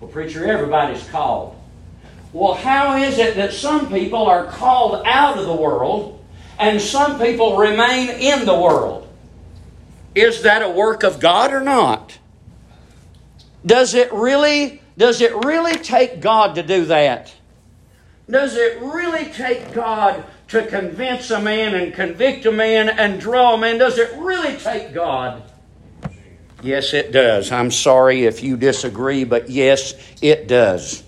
Well, 0.01 0.11
preacher, 0.11 0.47
everybody's 0.47 1.07
called. 1.11 1.55
Well, 2.33 2.55
how 2.55 2.97
is 2.97 3.19
it 3.19 3.37
that 3.37 3.53
some 3.53 3.91
people 3.91 4.25
are 4.25 4.47
called 4.47 5.03
out 5.05 5.37
of 5.37 5.45
the 5.45 5.55
world 5.55 6.25
and 6.59 6.81
some 6.81 7.19
people 7.19 7.59
remain 7.59 8.09
in 8.09 8.47
the 8.47 8.59
world? 8.59 9.07
Is 10.15 10.41
that 10.45 10.63
a 10.63 10.71
work 10.71 11.03
of 11.03 11.21
God 11.21 11.53
or 11.53 11.61
not? 11.61 12.17
Does 13.67 13.93
it 13.93 14.11
really 14.11 14.81
does 14.97 15.21
it 15.21 15.35
really 15.45 15.75
take 15.75 16.23
God 16.23 16.55
to 16.55 16.63
do 16.63 16.87
that? 16.87 17.35
Does 18.31 18.57
it 18.57 18.81
really 18.81 19.27
take 19.27 19.75
God 19.75 20.25
to 20.53 20.67
convince 20.67 21.31
a 21.31 21.41
man 21.41 21.75
and 21.75 21.95
convict 21.95 22.45
a 22.45 22.53
man 22.53 22.91
and 22.91 23.19
draw 23.19 23.55
a 23.55 23.59
man? 23.59 23.79
Does 23.79 23.99
it 23.99 24.15
really 24.19 24.57
take 24.59 24.93
God? 24.93 25.43
Yes, 26.63 26.93
it 26.93 27.11
does. 27.11 27.51
I'm 27.51 27.71
sorry 27.71 28.27
if 28.27 28.43
you 28.43 28.59
disagree, 28.59 29.25
but 29.25 29.49
yes, 29.49 29.95
it 30.21 30.47
does. 30.47 31.03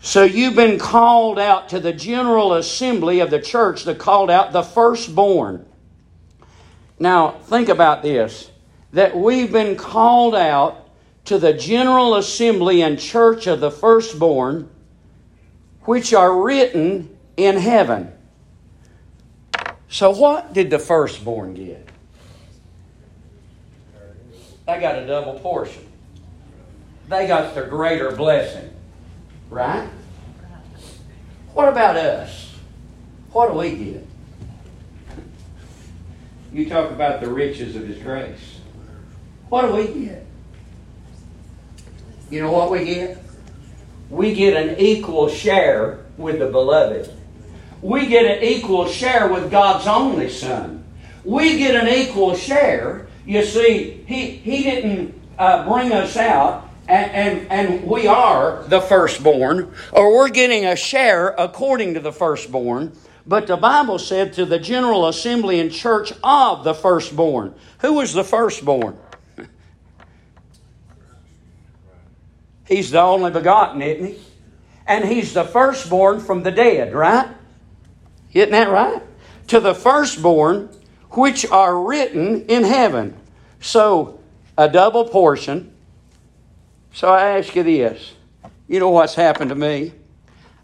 So 0.00 0.24
you've 0.24 0.56
been 0.56 0.78
called 0.78 1.38
out 1.38 1.68
to 1.70 1.80
the 1.80 1.92
general 1.92 2.54
assembly 2.54 3.20
of 3.20 3.30
the 3.30 3.40
church, 3.40 3.84
the 3.84 3.94
called 3.94 4.30
out 4.30 4.52
the 4.52 4.62
firstborn. 4.62 5.66
Now, 6.98 7.32
think 7.32 7.68
about 7.68 8.02
this 8.02 8.50
that 8.92 9.14
we've 9.14 9.52
been 9.52 9.76
called 9.76 10.34
out 10.34 10.88
to 11.26 11.38
the 11.38 11.52
general 11.52 12.14
assembly 12.14 12.80
and 12.80 12.98
church 12.98 13.46
of 13.46 13.60
the 13.60 13.70
firstborn, 13.70 14.70
which 15.82 16.14
are 16.14 16.42
written 16.42 17.15
in 17.36 17.56
heaven. 17.56 18.12
So, 19.88 20.10
what 20.10 20.52
did 20.52 20.70
the 20.70 20.78
firstborn 20.78 21.54
get? 21.54 21.88
They 24.66 24.80
got 24.80 24.98
a 24.98 25.06
double 25.06 25.38
portion. 25.38 25.86
They 27.08 27.26
got 27.26 27.54
the 27.54 27.62
greater 27.62 28.10
blessing. 28.10 28.70
Right? 29.48 29.88
What 31.54 31.68
about 31.68 31.96
us? 31.96 32.52
What 33.32 33.52
do 33.52 33.58
we 33.58 33.70
get? 33.76 34.06
You 36.52 36.68
talk 36.68 36.90
about 36.90 37.20
the 37.20 37.28
riches 37.28 37.76
of 37.76 37.86
His 37.86 38.02
grace. 38.02 38.60
What 39.48 39.66
do 39.66 39.76
we 39.76 40.06
get? 40.06 40.26
You 42.28 42.40
know 42.40 42.50
what 42.50 42.70
we 42.70 42.84
get? 42.84 43.22
We 44.10 44.34
get 44.34 44.56
an 44.56 44.78
equal 44.78 45.28
share 45.28 46.04
with 46.16 46.40
the 46.40 46.46
beloved. 46.46 47.15
We 47.82 48.06
get 48.06 48.24
an 48.24 48.42
equal 48.42 48.88
share 48.88 49.28
with 49.32 49.50
God's 49.50 49.86
only 49.86 50.30
Son. 50.30 50.84
We 51.24 51.58
get 51.58 51.74
an 51.74 51.88
equal 51.88 52.34
share. 52.36 53.06
You 53.24 53.44
see, 53.44 54.04
He, 54.06 54.26
he 54.26 54.62
didn't 54.62 55.14
uh, 55.38 55.68
bring 55.68 55.92
us 55.92 56.16
out 56.16 56.66
and, 56.88 57.10
and, 57.12 57.50
and 57.50 57.84
we 57.84 58.06
are 58.06 58.62
the 58.64 58.80
firstborn, 58.80 59.72
or 59.92 60.14
we're 60.14 60.28
getting 60.28 60.66
a 60.66 60.76
share 60.76 61.28
according 61.30 61.94
to 61.94 62.00
the 62.00 62.12
firstborn. 62.12 62.92
But 63.26 63.48
the 63.48 63.56
Bible 63.56 63.98
said 63.98 64.34
to 64.34 64.44
the 64.44 64.60
general 64.60 65.08
assembly 65.08 65.58
and 65.58 65.72
church 65.72 66.12
of 66.22 66.62
the 66.62 66.74
firstborn. 66.74 67.54
Who 67.80 67.94
was 67.94 68.12
the 68.12 68.22
firstborn? 68.22 68.96
He's 72.68 72.92
the 72.92 73.00
only 73.00 73.32
begotten, 73.32 73.82
isn't 73.82 74.06
he? 74.06 74.18
And 74.86 75.04
he's 75.04 75.34
the 75.34 75.44
firstborn 75.44 76.20
from 76.20 76.44
the 76.44 76.52
dead, 76.52 76.94
right? 76.94 77.28
Isn't 78.38 78.52
that 78.52 78.68
right? 78.68 79.02
To 79.48 79.60
the 79.60 79.74
firstborn 79.74 80.68
which 81.10 81.46
are 81.46 81.80
written 81.80 82.46
in 82.46 82.64
heaven. 82.64 83.16
So, 83.60 84.20
a 84.58 84.68
double 84.68 85.08
portion. 85.08 85.72
So 86.92 87.08
I 87.08 87.38
ask 87.38 87.54
you 87.54 87.62
this. 87.62 88.14
You 88.68 88.80
know 88.80 88.90
what's 88.90 89.14
happened 89.14 89.50
to 89.50 89.54
me? 89.54 89.92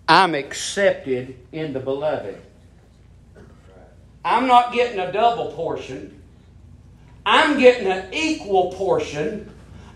I'm 0.08 0.35
accepted 0.35 1.37
in 1.52 1.72
the 1.72 1.80
beloved. 1.80 2.40
I'm 4.24 4.46
not 4.46 4.72
getting 4.72 4.98
a 4.98 5.12
double 5.12 5.52
portion. 5.52 6.20
I'm 7.25 7.58
getting 7.58 7.87
an 7.87 8.12
equal 8.12 8.73
portion 8.73 9.52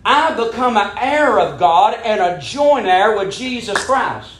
I 0.07 0.35
become 0.35 0.77
an 0.77 0.93
heir 0.97 1.41
of 1.41 1.59
God 1.59 1.99
and 2.05 2.20
a 2.20 2.41
joint 2.41 2.87
heir 2.87 3.16
with 3.16 3.35
Jesus 3.35 3.85
Christ. 3.85 4.31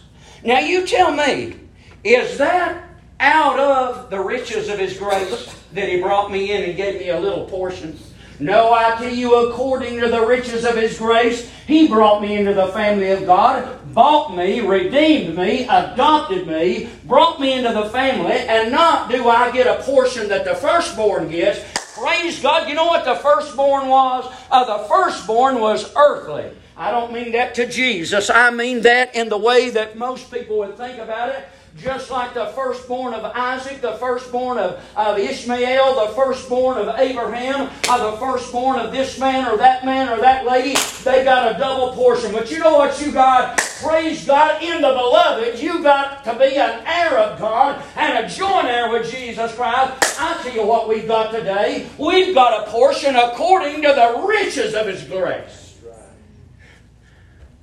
Now 0.45 0.61
you 0.61 0.87
tell 0.87 1.11
me, 1.11 1.57
is 2.05 2.39
that 2.39 2.86
out 3.21 3.59
of 3.59 4.11
the 4.11 4.21
riches 4.21 4.69
of 4.69 4.79
His 4.79 4.99
grace 4.99 5.55
that 5.73 5.89
He 5.89 6.01
brought 6.01 6.31
me 6.31 6.53
in 6.53 6.63
and 6.63 6.77
gave 6.77 7.01
me 7.01 7.11
a 7.11 7.21
little 7.21 7.47
portion? 7.47 7.99
No, 8.39 8.73
I 8.73 8.97
tell 8.97 9.15
you, 9.15 9.49
according 9.49 9.99
to 10.01 10.09
the 10.09 10.27
riches 10.27 10.65
of 10.65 10.77
His 10.77 10.99
grace, 10.99 11.51
He 11.67 11.89
brought 11.89 12.21
me 12.21 12.37
into 12.37 12.55
the 12.55 12.69
family 12.69 13.11
of 13.11 13.25
God, 13.27 13.95
bought 13.95 14.37
me, 14.37 14.61
redeemed 14.61 15.37
me, 15.37 15.65
adopted 15.65 16.47
me, 16.47 16.91
brought 17.05 17.41
me 17.41 17.55
into 17.55 17.73
the 17.73 17.89
family, 17.91 18.33
and 18.33 18.71
not 18.71 19.11
do 19.11 19.29
I 19.29 19.51
get 19.53 19.67
a 19.67 19.83
portion 19.83 20.29
that 20.29 20.45
the 20.45 20.55
firstborn 20.55 21.31
gets, 21.31 21.61
Praise 21.97 22.43
God. 22.43 22.69
You 22.69 22.75
know 22.75 22.85
what 22.85 23.07
the 23.07 23.15
firstborn 23.15 23.89
was? 23.89 24.31
Uh, 24.51 24.79
the 24.79 24.85
firstborn 24.85 25.61
was 25.61 25.91
earthly. 25.97 26.51
I 26.77 26.91
don't 26.91 27.11
mean 27.11 27.33
that 27.33 27.55
to 27.55 27.67
Jesus. 27.67 28.29
I 28.29 28.51
mean 28.51 28.83
that 28.83 29.17
in 29.17 29.31
the 29.31 29.39
way 29.39 29.71
that 29.71 29.97
most 29.97 30.31
people 30.31 30.59
would 30.59 30.77
think 30.77 30.99
about 30.99 31.31
it. 31.31 31.49
Just 31.77 32.11
like 32.11 32.33
the 32.33 32.47
firstborn 32.49 33.13
of 33.13 33.25
Isaac, 33.35 33.81
the 33.81 33.95
firstborn 33.95 34.59
of, 34.59 34.83
of 34.97 35.19
Ishmael, 35.19 36.07
the 36.07 36.15
firstborn 36.15 36.79
of 36.79 36.99
Abraham, 36.99 37.69
or 37.91 38.11
the 38.11 38.17
firstborn 38.19 38.79
of 38.79 38.93
this 38.93 39.19
man 39.19 39.47
or 39.47 39.57
that 39.59 39.85
man 39.85 40.09
or 40.09 40.21
that 40.21 40.47
lady. 40.47 40.75
They 41.05 41.23
got 41.23 41.55
a 41.55 41.59
double 41.59 41.93
portion. 41.93 42.33
But 42.33 42.51
you 42.51 42.59
know 42.59 42.77
what 42.79 43.01
you 43.01 43.13
got? 43.13 43.59
Praise 43.83 44.25
God 44.25 44.63
in 44.63 44.81
the 44.81 44.89
beloved. 44.89 45.61
You 45.61 45.83
got 45.83 46.25
to 46.25 46.33
be 46.35 46.57
an 46.57 46.83
heir 46.87 47.19
of 47.19 47.39
God 47.39 47.83
and 47.97 48.25
a 48.25 48.29
joint 48.29 48.67
heir 48.67 48.91
with 48.91 49.11
Jesus 49.11 49.55
Christ. 49.55 50.21
I 50.21 50.41
tell 50.43 50.55
you 50.55 50.67
what 50.67 50.89
we've 50.89 51.07
got 51.07 51.31
today. 51.31 51.89
We've 51.99 52.35
got 52.35 52.67
a 52.67 52.71
portion 52.71 53.17
according 53.17 53.83
to 53.83 53.89
the 53.89 54.25
riches 54.27 54.75
of 54.75 54.87
His 54.87 55.05
grace. 55.05 55.79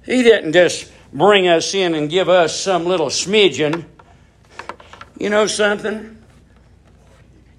He 0.05 0.21
didn't 0.21 0.53
just 0.53 0.91
bring 1.13 1.47
us 1.47 1.73
in 1.73 1.95
and 1.95 2.09
give 2.09 2.27
us 2.27 2.59
some 2.59 2.85
little 2.85 3.07
smidgen. 3.07 3.85
You 5.17 5.29
know 5.29 5.47
something? 5.47 6.17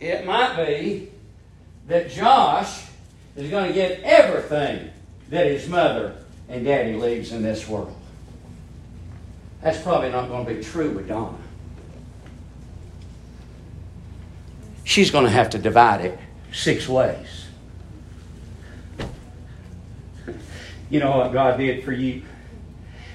It 0.01 0.27
might 0.27 0.57
be 0.57 1.11
that 1.87 2.11
Josh 2.11 2.85
is 3.37 3.51
going 3.51 3.69
to 3.69 3.73
get 3.73 4.01
everything 4.03 4.91
that 5.31 5.47
his 5.47 5.69
mother 5.69 6.17
and 6.49 6.65
daddy 6.65 6.95
leaves 6.95 7.33
in 7.33 7.43
this 7.43 7.67
world. 7.69 7.97
That's 9.63 9.81
probably 9.81 10.11
not 10.11 10.29
going 10.29 10.47
to 10.47 10.55
be 10.55 10.63
true 10.63 10.91
with 10.91 11.09
Donna. 11.09 11.39
She's 14.85 15.11
going 15.11 15.25
to 15.25 15.31
have 15.31 15.51
to 15.51 15.59
divide 15.59 16.05
it 16.05 16.19
six 16.53 16.87
ways. 16.87 17.47
You 20.91 21.01
know 21.01 21.17
what 21.17 21.33
God 21.33 21.57
did 21.57 21.83
for 21.83 21.93
you? 21.93 22.23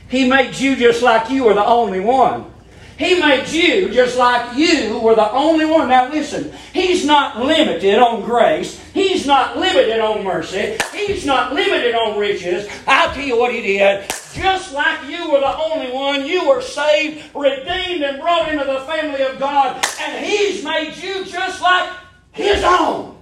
He 0.09 0.27
made 0.27 0.55
you 0.55 0.75
just 0.75 1.03
like 1.03 1.29
you 1.29 1.43
were 1.43 1.53
the 1.53 1.65
only 1.65 1.99
one. 1.99 2.51
He 2.99 3.17
made 3.17 3.47
you 3.47 3.89
just 3.91 4.17
like 4.17 4.57
you 4.57 4.99
were 4.99 5.15
the 5.15 5.31
only 5.31 5.63
one. 5.63 5.87
Now 5.87 6.09
listen, 6.09 6.51
He's 6.73 7.05
not 7.05 7.39
limited 7.39 7.97
on 7.97 8.23
grace. 8.23 8.77
He's 8.93 9.25
not 9.25 9.57
limited 9.57 10.01
on 10.01 10.25
mercy. 10.25 10.77
He's 10.93 11.25
not 11.25 11.53
limited 11.53 11.95
on 11.95 12.19
riches. 12.19 12.67
I'll 12.85 13.13
tell 13.13 13.23
you 13.23 13.39
what 13.39 13.53
He 13.53 13.61
did. 13.61 14.09
Just 14.33 14.73
like 14.73 15.09
you 15.09 15.31
were 15.31 15.39
the 15.39 15.57
only 15.57 15.91
one, 15.93 16.27
you 16.27 16.49
were 16.49 16.61
saved, 16.61 17.33
redeemed, 17.33 18.03
and 18.03 18.19
brought 18.19 18.51
into 18.51 18.65
the 18.65 18.81
family 18.81 19.21
of 19.21 19.39
God. 19.39 19.81
And 20.01 20.25
He's 20.25 20.61
made 20.65 20.97
you 20.97 21.23
just 21.23 21.61
like 21.61 21.89
His 22.33 22.61
own 22.65 23.18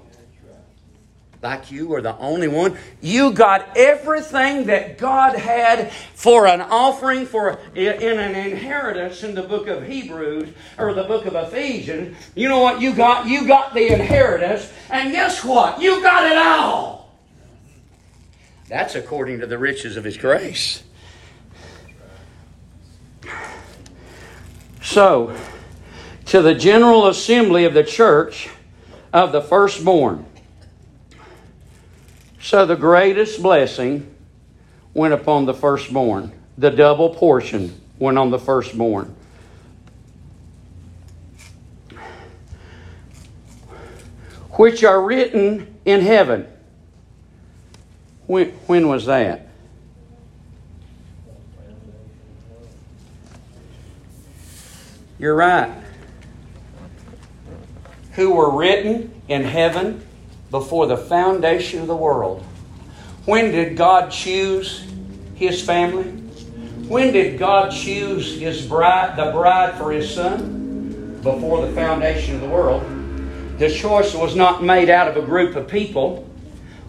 like 1.41 1.71
you 1.71 1.88
were 1.88 2.01
the 2.01 2.17
only 2.17 2.47
one. 2.47 2.77
You 3.01 3.31
got 3.31 3.77
everything 3.77 4.65
that 4.65 4.97
God 4.97 5.35
had 5.35 5.91
for 6.13 6.47
an 6.47 6.61
offering, 6.61 7.25
for 7.25 7.59
in 7.75 8.19
an 8.19 8.35
inheritance 8.35 9.23
in 9.23 9.35
the 9.35 9.43
book 9.43 9.67
of 9.67 9.85
Hebrews 9.85 10.49
or 10.77 10.93
the 10.93 11.03
book 11.03 11.25
of 11.25 11.35
Ephesians. 11.35 12.17
You 12.35 12.49
know 12.49 12.59
what 12.59 12.81
you 12.81 12.93
got? 12.93 13.27
You 13.27 13.47
got 13.47 13.73
the 13.73 13.93
inheritance, 13.93 14.71
and 14.89 15.11
guess 15.11 15.43
what? 15.43 15.79
You 15.79 16.01
got 16.01 16.31
it 16.31 16.38
all. 16.38 17.11
That's 18.67 18.95
according 18.95 19.39
to 19.39 19.47
the 19.47 19.57
riches 19.57 19.95
of 19.95 20.03
His 20.03 20.17
grace. 20.17 20.83
So, 24.81 25.38
to 26.25 26.41
the 26.41 26.55
general 26.55 27.07
assembly 27.07 27.65
of 27.65 27.73
the 27.73 27.83
church 27.83 28.49
of 29.13 29.31
the 29.31 29.41
firstborn 29.41 30.25
so 32.47 32.65
the 32.65 32.77
greatest 32.77 33.43
blessing 33.43 34.09
went 34.93 35.13
upon 35.13 35.45
the 35.45 35.53
firstborn. 35.53 36.31
The 36.57 36.69
double 36.69 37.09
portion 37.09 37.81
went 37.99 38.17
on 38.17 38.29
the 38.29 38.39
firstborn. 38.39 39.13
Which 44.51 44.85
are 44.85 45.01
written 45.01 45.75
in 45.83 45.99
heaven. 45.99 46.47
When, 48.27 48.51
when 48.67 48.87
was 48.87 49.07
that? 49.07 49.49
You're 55.19 55.35
right. 55.35 55.83
Who 58.13 58.35
were 58.35 58.57
written 58.57 59.21
in 59.27 59.43
heaven 59.43 60.07
before 60.51 60.87
the 60.87 60.97
foundation 60.97 61.81
of 61.81 61.87
the 61.87 61.95
world. 61.95 62.43
When 63.25 63.51
did 63.51 63.75
God 63.75 64.09
choose 64.09 64.85
his 65.35 65.61
family? 65.61 66.11
When 66.87 67.11
did 67.11 67.37
God 67.37 67.71
choose 67.71 68.39
his 68.39 68.65
bride, 68.65 69.17
the 69.17 69.31
bride 69.31 69.77
for 69.77 69.91
his 69.91 70.13
son? 70.13 71.19
Before 71.21 71.65
the 71.65 71.73
foundation 71.73 72.35
of 72.35 72.41
the 72.41 72.47
world. 72.47 72.83
The 73.57 73.69
choice 73.69 74.13
was 74.13 74.35
not 74.35 74.63
made 74.63 74.89
out 74.89 75.09
of 75.09 75.21
a 75.21 75.25
group 75.25 75.55
of 75.55 75.67
people. 75.67 76.29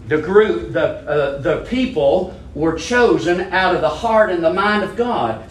The 0.07 0.19
group, 0.21 0.71
the, 0.71 0.87
uh, 0.87 1.41
the 1.41 1.65
people 1.65 2.39
were 2.53 2.77
chosen 2.77 3.41
out 3.51 3.75
of 3.75 3.81
the 3.81 3.89
heart 3.89 4.31
and 4.31 4.43
the 4.43 4.53
mind 4.53 4.83
of 4.83 4.95
God. 4.95 5.49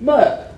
But 0.00 0.54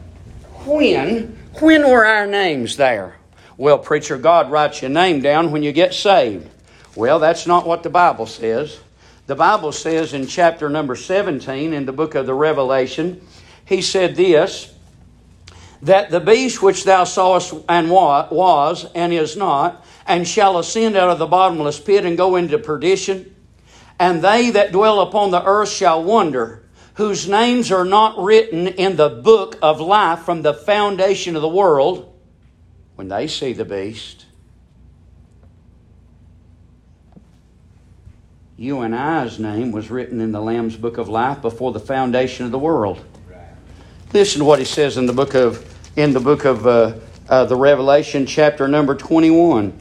when, 0.64 1.38
when 1.60 1.88
were 1.88 2.04
our 2.04 2.26
names 2.26 2.76
there? 2.76 3.16
Well, 3.56 3.78
preacher, 3.78 4.16
God 4.16 4.50
writes 4.50 4.80
your 4.82 4.90
name 4.90 5.20
down 5.20 5.50
when 5.50 5.62
you 5.62 5.72
get 5.72 5.92
saved. 5.92 6.48
Well, 7.00 7.18
that's 7.18 7.46
not 7.46 7.66
what 7.66 7.82
the 7.82 7.88
Bible 7.88 8.26
says. 8.26 8.78
The 9.26 9.34
Bible 9.34 9.72
says 9.72 10.12
in 10.12 10.26
chapter 10.26 10.68
number 10.68 10.94
17 10.94 11.72
in 11.72 11.86
the 11.86 11.94
book 11.94 12.14
of 12.14 12.26
the 12.26 12.34
Revelation, 12.34 13.26
he 13.64 13.80
said 13.80 14.16
this 14.16 14.74
that 15.80 16.10
the 16.10 16.20
beast 16.20 16.62
which 16.62 16.84
thou 16.84 17.04
sawest 17.04 17.54
and 17.70 17.90
was 17.90 18.84
and 18.94 19.14
is 19.14 19.34
not, 19.34 19.82
and 20.06 20.28
shall 20.28 20.58
ascend 20.58 20.94
out 20.94 21.08
of 21.08 21.18
the 21.18 21.26
bottomless 21.26 21.80
pit 21.80 22.04
and 22.04 22.18
go 22.18 22.36
into 22.36 22.58
perdition, 22.58 23.34
and 23.98 24.20
they 24.20 24.50
that 24.50 24.70
dwell 24.70 25.00
upon 25.00 25.30
the 25.30 25.42
earth 25.42 25.70
shall 25.70 26.04
wonder, 26.04 26.68
whose 26.96 27.26
names 27.26 27.72
are 27.72 27.86
not 27.86 28.22
written 28.22 28.66
in 28.66 28.96
the 28.96 29.08
book 29.08 29.56
of 29.62 29.80
life 29.80 30.18
from 30.18 30.42
the 30.42 30.52
foundation 30.52 31.34
of 31.34 31.40
the 31.40 31.48
world, 31.48 32.14
when 32.96 33.08
they 33.08 33.26
see 33.26 33.54
the 33.54 33.64
beast 33.64 34.26
you 38.60 38.80
and 38.80 38.94
I's 38.94 39.38
name 39.38 39.72
was 39.72 39.90
written 39.90 40.20
in 40.20 40.32
the 40.32 40.40
Lamb's 40.40 40.76
book 40.76 40.98
of 40.98 41.08
life 41.08 41.40
before 41.40 41.72
the 41.72 41.80
foundation 41.80 42.44
of 42.44 42.52
the 42.52 42.58
world. 42.58 43.02
Listen 44.12 44.40
to 44.40 44.44
what 44.44 44.58
he 44.58 44.66
says 44.66 44.98
in 44.98 45.06
the 45.06 45.14
book 45.14 45.34
of 45.34 45.64
in 45.96 46.12
the 46.12 46.20
book 46.20 46.44
of 46.44 46.66
uh, 46.66 46.92
uh, 47.26 47.46
the 47.46 47.56
Revelation, 47.56 48.26
chapter 48.26 48.68
number 48.68 48.94
twenty-one. 48.94 49.72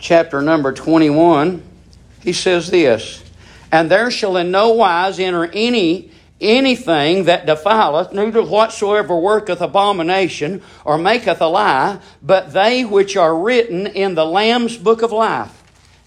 Chapter 0.00 0.42
number 0.42 0.72
twenty-one, 0.72 1.62
he 2.22 2.32
says 2.32 2.72
this: 2.72 3.22
"And 3.70 3.88
there 3.88 4.10
shall 4.10 4.36
in 4.36 4.50
no 4.50 4.70
wise 4.72 5.20
enter 5.20 5.48
any." 5.52 6.10
anything 6.40 7.26
that 7.26 7.46
defileth, 7.46 8.12
neither 8.12 8.42
whatsoever 8.42 9.16
worketh 9.16 9.60
abomination 9.60 10.60
or 10.84 10.98
maketh 10.98 11.40
a 11.40 11.46
lie, 11.46 12.00
but 12.20 12.52
they 12.52 12.84
which 12.84 13.16
are 13.16 13.38
written 13.38 13.86
in 13.86 14.16
the 14.16 14.26
Lamb's 14.26 14.76
book 14.76 15.02
of 15.02 15.12
life. 15.12 15.61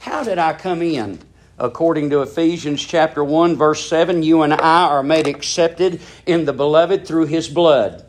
How 0.05 0.23
did 0.23 0.37
I 0.37 0.53
come 0.53 0.83
in? 0.83 1.17
According 1.57 2.11
to 2.11 2.21
Ephesians 2.21 2.85
chapter 2.85 3.23
1 3.23 3.55
verse 3.55 3.89
7, 3.89 4.21
you 4.21 4.43
and 4.43 4.53
I 4.53 4.83
are 4.83 5.01
made 5.01 5.25
accepted 5.25 5.99
in 6.27 6.45
the 6.45 6.53
beloved 6.53 7.07
through 7.07 7.25
his 7.25 7.49
blood, 7.49 8.05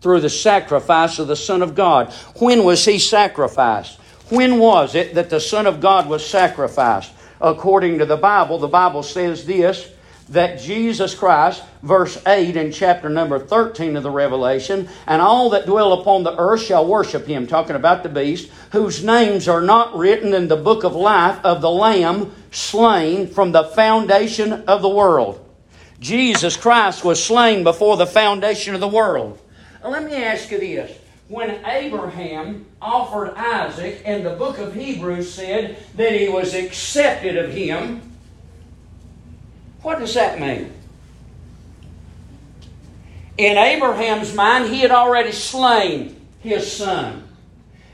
through 0.00 0.18
the 0.18 0.28
sacrifice 0.28 1.20
of 1.20 1.28
the 1.28 1.36
Son 1.36 1.62
of 1.62 1.76
God. 1.76 2.12
When 2.40 2.64
was 2.64 2.84
he 2.84 2.98
sacrificed? 2.98 4.00
When 4.30 4.58
was 4.58 4.96
it 4.96 5.14
that 5.14 5.30
the 5.30 5.38
Son 5.38 5.68
of 5.68 5.80
God 5.80 6.08
was 6.08 6.26
sacrificed? 6.26 7.12
According 7.40 8.00
to 8.00 8.04
the 8.04 8.16
Bible, 8.16 8.58
the 8.58 8.66
Bible 8.66 9.04
says 9.04 9.46
this 9.46 9.92
that 10.30 10.60
Jesus 10.60 11.14
Christ, 11.14 11.62
verse 11.82 12.20
8 12.26 12.56
in 12.56 12.72
chapter 12.72 13.08
number 13.08 13.38
13 13.38 13.96
of 13.96 14.02
the 14.02 14.10
Revelation, 14.10 14.88
and 15.06 15.20
all 15.20 15.50
that 15.50 15.66
dwell 15.66 15.92
upon 15.92 16.22
the 16.22 16.36
earth 16.38 16.62
shall 16.62 16.86
worship 16.86 17.26
him, 17.26 17.46
talking 17.46 17.76
about 17.76 18.02
the 18.02 18.08
beast, 18.08 18.50
whose 18.72 19.04
names 19.04 19.48
are 19.48 19.60
not 19.60 19.96
written 19.96 20.32
in 20.34 20.48
the 20.48 20.56
book 20.56 20.84
of 20.84 20.94
life 20.94 21.38
of 21.44 21.60
the 21.60 21.70
Lamb 21.70 22.32
slain 22.50 23.26
from 23.26 23.52
the 23.52 23.64
foundation 23.64 24.52
of 24.52 24.82
the 24.82 24.88
world. 24.88 25.38
Jesus 26.00 26.56
Christ 26.56 27.04
was 27.04 27.22
slain 27.22 27.62
before 27.62 27.96
the 27.96 28.06
foundation 28.06 28.74
of 28.74 28.80
the 28.80 28.88
world. 28.88 29.38
Let 29.84 30.04
me 30.04 30.14
ask 30.14 30.50
you 30.50 30.58
this. 30.58 30.98
When 31.28 31.64
Abraham 31.64 32.66
offered 32.80 33.34
Isaac, 33.36 34.02
and 34.04 34.26
the 34.26 34.34
book 34.34 34.58
of 34.58 34.74
Hebrews 34.74 35.32
said 35.32 35.78
that 35.96 36.12
he 36.12 36.28
was 36.28 36.54
accepted 36.54 37.38
of 37.38 37.52
him, 37.52 38.11
what 39.82 39.98
does 39.98 40.14
that 40.14 40.40
mean? 40.40 40.72
In 43.38 43.58
Abraham's 43.58 44.34
mind, 44.34 44.72
he 44.72 44.80
had 44.80 44.90
already 44.90 45.32
slain 45.32 46.20
his 46.40 46.70
son. 46.70 47.28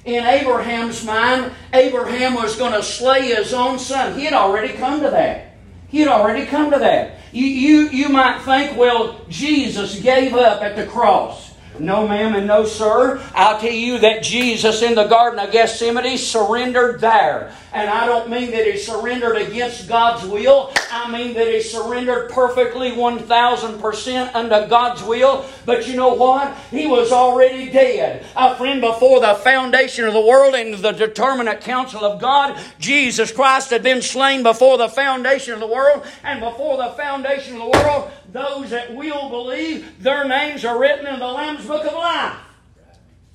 In 0.04 0.24
Abraham's 0.24 1.04
mind, 1.04 1.52
Abraham 1.72 2.34
was 2.34 2.56
going 2.56 2.72
to 2.72 2.82
slay 2.82 3.34
his 3.34 3.52
own 3.52 3.78
son. 3.78 4.18
He 4.18 4.24
had 4.24 4.34
already 4.34 4.72
come 4.74 5.00
to 5.02 5.10
that. 5.10 5.56
He 5.88 6.00
had 6.00 6.08
already 6.08 6.46
come 6.46 6.70
to 6.70 6.78
that. 6.78 7.18
You, 7.32 7.46
you, 7.46 7.88
you 7.88 8.08
might 8.08 8.40
think, 8.42 8.76
well, 8.76 9.20
Jesus 9.28 10.00
gave 10.00 10.34
up 10.34 10.62
at 10.62 10.76
the 10.76 10.86
cross. 10.86 11.47
No, 11.80 12.06
ma'am, 12.08 12.34
and 12.34 12.46
no, 12.46 12.64
sir. 12.64 13.22
I'll 13.34 13.60
tell 13.60 13.72
you 13.72 13.98
that 13.98 14.22
Jesus 14.22 14.82
in 14.82 14.94
the 14.94 15.06
Garden 15.06 15.38
of 15.38 15.52
Gethsemane 15.52 16.18
surrendered 16.18 17.00
there. 17.00 17.52
And 17.72 17.90
I 17.90 18.06
don't 18.06 18.30
mean 18.30 18.50
that 18.52 18.66
he 18.66 18.78
surrendered 18.78 19.36
against 19.36 19.88
God's 19.88 20.26
will. 20.26 20.72
I 20.90 21.10
mean 21.10 21.34
that 21.34 21.46
he 21.46 21.60
surrendered 21.60 22.30
perfectly 22.30 22.92
1,000% 22.92 24.34
under 24.34 24.66
God's 24.66 25.02
will. 25.02 25.44
But 25.66 25.86
you 25.86 25.94
know 25.94 26.14
what? 26.14 26.56
He 26.70 26.86
was 26.86 27.12
already 27.12 27.70
dead. 27.70 28.24
A 28.34 28.56
friend, 28.56 28.80
before 28.80 29.20
the 29.20 29.34
foundation 29.34 30.06
of 30.06 30.14
the 30.14 30.20
world 30.20 30.54
and 30.54 30.74
the 30.74 30.92
determinate 30.92 31.60
counsel 31.60 32.04
of 32.04 32.20
God, 32.20 32.58
Jesus 32.78 33.30
Christ 33.30 33.70
had 33.70 33.82
been 33.82 34.02
slain 34.02 34.42
before 34.42 34.78
the 34.78 34.88
foundation 34.88 35.52
of 35.52 35.60
the 35.60 35.66
world. 35.66 36.06
And 36.24 36.40
before 36.40 36.78
the 36.78 36.90
foundation 36.92 37.60
of 37.60 37.70
the 37.70 37.78
world, 37.78 38.10
those 38.32 38.70
that 38.70 38.94
will 38.94 39.28
believe, 39.30 40.02
their 40.02 40.26
names 40.26 40.64
are 40.64 40.78
written 40.78 41.06
in 41.06 41.18
the 41.18 41.26
Lamb's 41.26 41.66
Book 41.66 41.84
of 41.84 41.92
Life. 41.94 42.36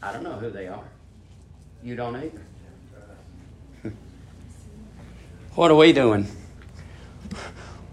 I 0.01 0.11
don't 0.11 0.23
know 0.23 0.33
who 0.33 0.49
they 0.49 0.67
are. 0.67 0.83
You 1.83 1.95
don't 1.95 2.15
either. 2.15 2.41
What 5.55 5.69
are 5.69 5.75
we 5.75 5.93
doing? 5.93 6.27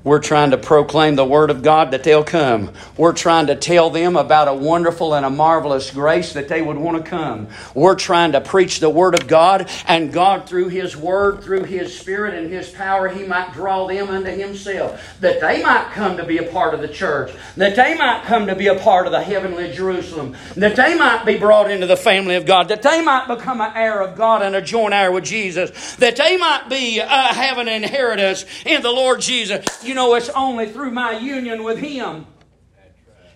We're 0.03 0.21
trying 0.21 0.53
to 0.53 0.57
proclaim 0.57 1.17
the 1.17 1.27
Word 1.27 1.51
of 1.51 1.63
God 1.63 1.91
that 1.91 2.05
they'll 2.05 2.25
come. 2.25 2.73
We're 2.97 3.13
trying 3.13 3.49
to 3.49 3.55
tell 3.55 3.91
them 3.91 4.17
about 4.17 4.49
a 4.49 4.55
wonderful 4.55 5.13
and 5.13 5.27
a 5.27 5.31
marvelous 5.31 5.91
grace 5.91 6.33
that 6.33 6.49
they 6.49 6.63
would 6.63 6.79
want 6.79 7.05
to 7.05 7.11
come. 7.11 7.49
We're 7.75 7.97
trying 7.97 8.33
to 8.33 8.41
preach 8.41 8.81
the 8.81 8.89
Word 8.89 9.15
of 9.15 9.29
God, 9.29 9.69
and 9.87 10.11
God, 10.11 10.49
through 10.49 10.69
His 10.69 10.97
Word, 10.97 11.43
through 11.43 11.65
His 11.65 11.99
Spirit 11.99 12.33
and 12.33 12.51
His 12.51 12.71
power, 12.71 13.09
He 13.09 13.27
might 13.27 13.53
draw 13.53 13.87
them 13.87 14.09
unto 14.09 14.31
Himself. 14.31 15.19
That 15.21 15.39
they 15.43 15.63
might 15.63 15.91
come 15.93 16.17
to 16.17 16.25
be 16.25 16.39
a 16.39 16.51
part 16.51 16.73
of 16.73 16.81
the 16.81 16.89
church. 16.89 17.33
That 17.57 17.77
they 17.77 17.95
might 17.95 18.23
come 18.25 18.47
to 18.47 18.57
be 18.57 18.69
a 18.69 18.79
part 18.79 19.05
of 19.05 19.13
the 19.13 19.23
heavenly 19.23 19.71
Jerusalem. 19.71 20.35
That 20.57 20.77
they 20.77 20.97
might 20.97 21.27
be 21.27 21.37
brought 21.37 21.71
into 21.71 21.87
the 21.87 21.99
family 21.99 22.37
of 22.37 22.47
God. 22.47 22.69
That 22.69 22.81
they 22.81 23.05
might 23.05 23.29
become 23.29 23.61
an 23.61 23.73
heir 23.75 24.01
of 24.01 24.17
God 24.17 24.41
and 24.41 24.57
a 24.57 24.63
joint 24.63 24.95
heir 24.95 25.13
with 25.13 25.25
Jesus. 25.25 25.97
That 25.97 26.17
they 26.17 26.39
might 26.39 26.71
be 26.71 27.03
uh, 27.03 27.07
have 27.07 27.59
an 27.59 27.69
inheritance 27.69 28.47
in 28.65 28.81
the 28.81 28.91
Lord 28.91 29.21
Jesus. 29.21 29.67
Know, 29.95 30.15
it's 30.15 30.29
only 30.31 30.67
through 30.71 30.91
my 30.91 31.19
union 31.19 31.63
with 31.63 31.79
Him. 31.79 32.27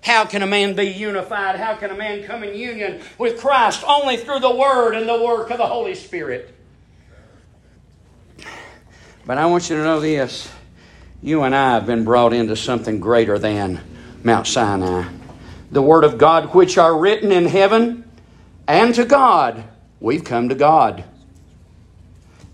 How 0.03 0.27
can 0.27 0.43
a 0.43 0.47
man 0.47 0.75
be 0.75 0.85
unified? 0.85 1.57
How 1.57 1.77
can 1.77 1.91
a 1.91 1.97
man 1.97 2.25
come 2.25 2.45
in 2.45 2.55
union 2.55 3.01
with 3.17 3.41
Christ? 3.41 3.83
Only 3.87 4.19
through 4.19 4.41
the 4.41 4.55
Word 4.55 4.95
and 4.95 5.09
the 5.09 5.25
work 5.25 5.51
of 5.51 5.57
the 5.57 5.67
Holy 5.67 5.95
Spirit. 5.95 6.55
But 9.25 9.39
I 9.39 9.47
want 9.47 9.71
you 9.71 9.77
to 9.77 9.83
know 9.83 10.01
this 10.01 10.53
you 11.23 11.43
and 11.45 11.57
I 11.57 11.73
have 11.73 11.87
been 11.87 12.05
brought 12.05 12.35
into 12.35 12.55
something 12.55 13.01
greater 13.01 13.39
than 13.39 13.81
Mount 14.23 14.47
Sinai. 14.47 15.09
The 15.71 15.81
Word 15.81 16.05
of 16.05 16.19
God, 16.19 16.55
which 16.55 16.77
are 16.77 16.99
written 16.99 17.33
in 17.33 17.47
heaven, 17.47 18.05
and 18.69 18.95
to 18.95 19.07
God, 19.07 19.65
we've 20.01 20.23
come 20.23 20.51
to 20.51 20.55
God. 20.55 21.05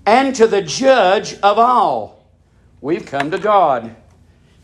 And 0.07 0.37
to 0.37 0.47
the 0.47 0.63
judge 0.63 1.35
of 1.41 1.59
all 1.59 2.20
We've 2.83 3.05
come 3.05 3.31
to 3.33 3.39
God 3.39 3.95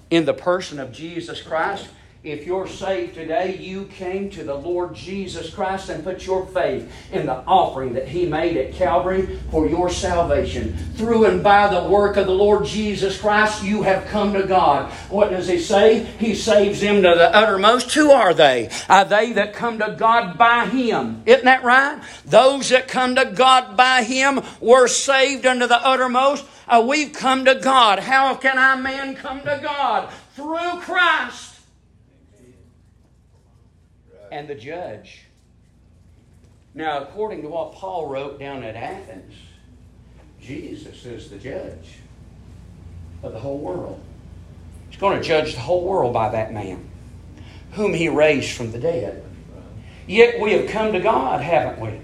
in 0.09 0.25
the 0.25 0.33
person 0.33 0.79
of 0.81 0.91
Jesus 0.91 1.43
Christ. 1.43 1.89
If 2.23 2.45
you're 2.45 2.67
saved 2.67 3.15
today, 3.15 3.57
you 3.57 3.85
came 3.85 4.31
to 4.31 4.43
the 4.43 4.55
Lord 4.55 4.95
Jesus 4.95 5.51
Christ 5.51 5.91
and 5.91 6.03
put 6.03 6.27
your 6.27 6.45
faith 6.47 6.91
in 7.13 7.27
the 7.27 7.37
offering 7.47 7.93
that 7.93 8.09
He 8.09 8.27
made 8.27 8.57
at 8.57 8.73
Calvary 8.73 9.39
for 9.51 9.69
your 9.69 9.91
salvation. 9.91 10.77
Through 10.97 11.27
and 11.27 11.45
by 11.45 11.69
the 11.69 11.89
work 11.89 12.17
of 12.17 12.27
the 12.27 12.33
Lord 12.33 12.65
Jesus 12.65 13.21
Christ, 13.21 13.63
you 13.63 13.83
have 13.83 14.07
come 14.07 14.33
to 14.33 14.45
God. 14.45 14.91
What 15.09 15.31
does 15.31 15.47
He 15.47 15.61
say? 15.61 16.05
He 16.19 16.35
saves 16.35 16.81
them 16.81 16.97
to 17.03 17.11
the 17.11 17.37
uttermost. 17.37 17.93
Who 17.95 18.11
are 18.11 18.35
they? 18.35 18.71
Are 18.89 19.05
they 19.05 19.35
that 19.35 19.53
come 19.53 19.79
to 19.79 19.95
God 19.97 20.37
by 20.37 20.67
Him? 20.67 21.23
Isn't 21.27 21.45
that 21.45 21.63
right? 21.63 22.03
Those 22.25 22.71
that 22.71 22.89
come 22.89 23.15
to 23.17 23.27
God 23.27 23.77
by 23.77 24.03
Him 24.03 24.41
were 24.61 24.89
saved 24.89 25.47
unto 25.47 25.69
the 25.69 25.87
uttermost. 25.87 26.45
Uh, 26.69 26.85
we've 26.87 27.13
come 27.13 27.45
to 27.45 27.55
God. 27.55 28.01
How 28.01 28.35
can 28.35 28.59
our 28.59 28.77
man 28.77 29.15
come 29.15 29.41
to 29.41 29.61
God? 29.63 30.11
Through 30.35 30.81
Christ 30.81 31.61
and 34.33 34.49
the 34.49 34.55
judge. 34.55 35.23
Now, 36.75 37.03
according 37.03 37.43
to 37.43 37.49
what 37.49 37.73
Paul 37.73 38.09
wrote 38.09 38.39
down 38.39 38.65
at 38.65 38.75
Athens, 38.75 39.33
Jesus 40.41 41.05
is 41.05 41.31
the 41.31 41.39
judge 41.39 41.99
of 43.23 43.33
the 43.33 43.39
whole 43.39 43.59
world. 43.59 44.01
He's 44.91 45.01
going 45.01 45.21
to 45.21 45.27
judge 45.27 45.55
the 45.55 45.61
whole 45.61 45.85
world 45.85 46.13
by 46.13 46.31
that 46.31 46.53
man, 46.53 46.89
whom 47.73 47.95
he 47.95 48.09
raised 48.09 48.57
from 48.57 48.73
the 48.73 48.79
dead. 48.79 49.25
Yet 50.07 50.41
we 50.41 50.53
have 50.53 50.69
come 50.69 50.93
to 50.93 51.01
God, 51.01 51.41
haven't 51.41 51.81
we? 51.81 52.01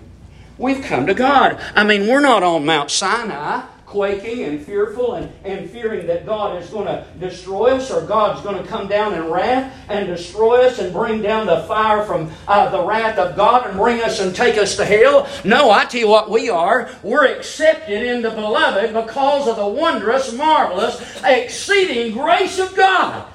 We've 0.56 0.84
come 0.84 1.06
to 1.06 1.14
God. 1.14 1.60
I 1.74 1.84
mean, 1.84 2.06
we're 2.06 2.20
not 2.20 2.42
on 2.42 2.64
Mount 2.64 2.90
Sinai 2.90 3.64
quaking 3.92 4.42
and 4.44 4.64
fearful 4.64 5.14
and, 5.14 5.30
and 5.44 5.68
fearing 5.68 6.06
that 6.06 6.24
God 6.24 6.60
is 6.60 6.70
going 6.70 6.86
to 6.86 7.06
destroy 7.20 7.76
us 7.76 7.90
or 7.90 8.06
God's 8.06 8.40
going 8.40 8.60
to 8.60 8.66
come 8.66 8.88
down 8.88 9.12
in 9.12 9.30
wrath 9.30 9.70
and 9.90 10.06
destroy 10.06 10.64
us 10.66 10.78
and 10.78 10.94
bring 10.94 11.20
down 11.20 11.46
the 11.46 11.64
fire 11.64 12.02
from 12.02 12.30
uh, 12.48 12.70
the 12.70 12.82
wrath 12.82 13.18
of 13.18 13.36
God 13.36 13.66
and 13.66 13.76
bring 13.76 14.00
us 14.00 14.18
and 14.18 14.34
take 14.34 14.56
us 14.56 14.76
to 14.76 14.86
hell. 14.86 15.28
No, 15.44 15.70
I 15.70 15.84
tell 15.84 16.00
you 16.00 16.08
what 16.08 16.30
we 16.30 16.48
are. 16.48 16.90
We're 17.02 17.26
accepted 17.26 18.02
in 18.02 18.22
the 18.22 18.30
beloved 18.30 18.94
because 18.94 19.46
of 19.46 19.56
the 19.56 19.66
wondrous, 19.66 20.32
marvelous, 20.32 21.22
exceeding 21.22 22.14
grace 22.14 22.58
of 22.58 22.74
God. 22.74 23.28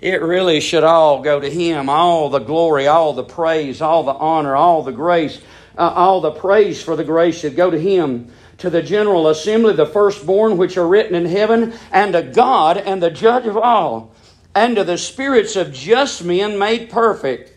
It 0.00 0.22
really 0.22 0.60
should 0.60 0.84
all 0.84 1.20
go 1.20 1.40
to 1.40 1.50
Him. 1.50 1.88
All 1.88 2.30
the 2.30 2.38
glory, 2.38 2.86
all 2.86 3.12
the 3.12 3.24
praise, 3.24 3.82
all 3.82 4.04
the 4.04 4.14
honor, 4.14 4.54
all 4.54 4.82
the 4.82 4.92
grace 4.92 5.40
uh, 5.76 5.92
all 5.94 6.20
the 6.20 6.32
praise 6.32 6.82
for 6.82 6.96
the 6.96 7.04
grace 7.04 7.38
should 7.38 7.56
go 7.56 7.70
to 7.70 7.80
him, 7.80 8.30
to 8.58 8.70
the 8.70 8.82
general 8.82 9.28
assembly, 9.28 9.72
the 9.72 9.86
firstborn 9.86 10.56
which 10.56 10.76
are 10.76 10.86
written 10.86 11.14
in 11.14 11.26
heaven, 11.26 11.72
and 11.92 12.12
to 12.12 12.22
God 12.22 12.76
and 12.76 13.02
the 13.02 13.10
judge 13.10 13.46
of 13.46 13.56
all, 13.56 14.14
and 14.54 14.76
to 14.76 14.84
the 14.84 14.98
spirits 14.98 15.56
of 15.56 15.72
just 15.72 16.24
men 16.24 16.58
made 16.58 16.90
perfect. 16.90 17.56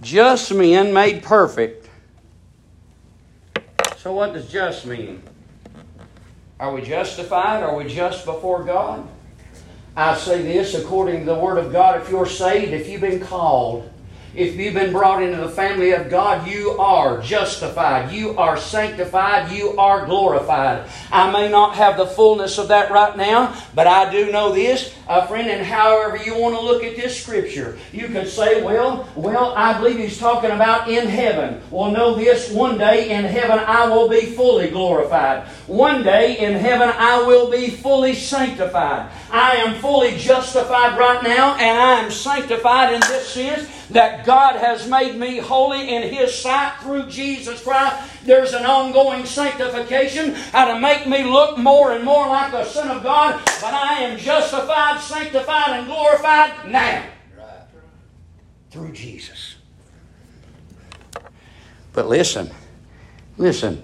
Just 0.00 0.52
men 0.52 0.92
made 0.92 1.22
perfect. 1.22 1.88
So, 3.96 4.12
what 4.12 4.32
does 4.32 4.50
just 4.50 4.86
mean? 4.86 5.22
Are 6.60 6.72
we 6.72 6.82
justified? 6.82 7.62
Are 7.62 7.76
we 7.76 7.84
just 7.84 8.24
before 8.24 8.64
God? 8.64 9.08
I 9.96 10.16
say 10.16 10.42
this 10.42 10.74
according 10.74 11.20
to 11.20 11.26
the 11.26 11.38
Word 11.38 11.58
of 11.58 11.72
God 11.72 12.00
if 12.00 12.08
you're 12.10 12.26
saved, 12.26 12.72
if 12.72 12.88
you've 12.88 13.00
been 13.00 13.20
called, 13.20 13.90
if 14.34 14.56
you've 14.56 14.74
been 14.74 14.92
brought 14.92 15.22
into 15.22 15.38
the 15.38 15.48
family 15.48 15.92
of 15.92 16.10
God, 16.10 16.46
you 16.46 16.72
are 16.72 17.20
justified. 17.22 18.12
You 18.12 18.36
are 18.36 18.56
sanctified. 18.56 19.50
You 19.50 19.76
are 19.78 20.04
glorified. 20.06 20.88
I 21.10 21.30
may 21.30 21.48
not 21.50 21.74
have 21.76 21.96
the 21.96 22.06
fullness 22.06 22.58
of 22.58 22.68
that 22.68 22.90
right 22.90 23.16
now, 23.16 23.60
but 23.74 23.86
I 23.86 24.10
do 24.10 24.30
know 24.30 24.52
this, 24.52 24.94
uh, 25.08 25.26
friend, 25.26 25.48
and 25.48 25.64
however 25.64 26.18
you 26.18 26.36
want 26.36 26.54
to 26.54 26.60
look 26.60 26.84
at 26.84 26.96
this 26.96 27.20
scripture, 27.20 27.78
you 27.92 28.08
can 28.08 28.26
say, 28.26 28.62
well, 28.62 29.08
well, 29.14 29.54
I 29.56 29.78
believe 29.78 29.98
he's 29.98 30.18
talking 30.18 30.50
about 30.50 30.88
in 30.88 31.08
heaven. 31.08 31.62
Well, 31.70 31.90
know 31.90 32.14
this, 32.14 32.50
one 32.50 32.78
day 32.78 33.10
in 33.10 33.24
heaven 33.24 33.58
I 33.58 33.88
will 33.88 34.08
be 34.08 34.26
fully 34.26 34.68
glorified. 34.68 35.48
One 35.66 36.02
day 36.02 36.38
in 36.38 36.52
heaven 36.54 36.90
I 36.94 37.22
will 37.22 37.50
be 37.50 37.70
fully 37.70 38.14
sanctified. 38.14 39.10
I 39.30 39.56
am 39.56 39.80
fully 39.80 40.16
justified 40.16 40.98
right 40.98 41.22
now, 41.22 41.56
and 41.56 41.78
I 41.78 42.00
am 42.00 42.10
sanctified 42.10 42.92
in 42.92 43.00
this 43.00 43.28
sense 43.28 43.68
that 43.90 44.24
God 44.28 44.56
has 44.56 44.86
made 44.86 45.16
me 45.16 45.38
holy 45.38 45.88
in 45.88 46.02
His 46.02 46.34
sight 46.34 46.76
through 46.82 47.06
Jesus 47.06 47.62
Christ. 47.62 48.26
There's 48.26 48.52
an 48.52 48.66
ongoing 48.66 49.24
sanctification 49.24 50.34
how 50.34 50.74
to 50.74 50.78
make 50.78 51.06
me 51.06 51.24
look 51.24 51.56
more 51.56 51.92
and 51.92 52.04
more 52.04 52.28
like 52.28 52.52
the 52.52 52.66
Son 52.66 52.94
of 52.94 53.02
God, 53.02 53.40
but 53.62 53.72
I 53.72 54.00
am 54.02 54.18
justified, 54.18 55.00
sanctified, 55.00 55.78
and 55.78 55.86
glorified 55.86 56.70
now 56.70 57.06
through 58.70 58.92
Jesus. 58.92 59.56
But 61.94 62.06
listen, 62.06 62.50
listen. 63.38 63.80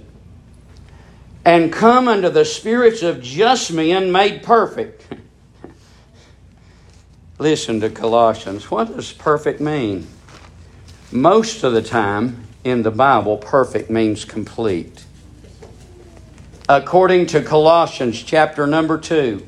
And 1.47 1.73
come 1.73 2.07
unto 2.07 2.29
the 2.29 2.45
spirits 2.45 3.01
of 3.01 3.23
just 3.23 3.73
men 3.73 4.13
made 4.13 4.43
perfect 4.43 5.09
Listen 7.39 7.81
to 7.81 7.89
Colossians. 7.89 8.71
What 8.71 8.95
does 8.95 9.11
perfect 9.11 9.61
mean? 9.61 10.07
Most 11.15 11.63
of 11.63 11.73
the 11.73 11.81
time 11.81 12.45
in 12.65 12.83
the 12.83 12.91
Bible, 12.91 13.37
perfect 13.37 13.89
means 13.89 14.25
complete. 14.25 15.05
According 16.69 17.27
to 17.27 17.41
Colossians 17.41 18.21
chapter 18.21 18.67
number 18.67 18.99
2, 18.99 19.47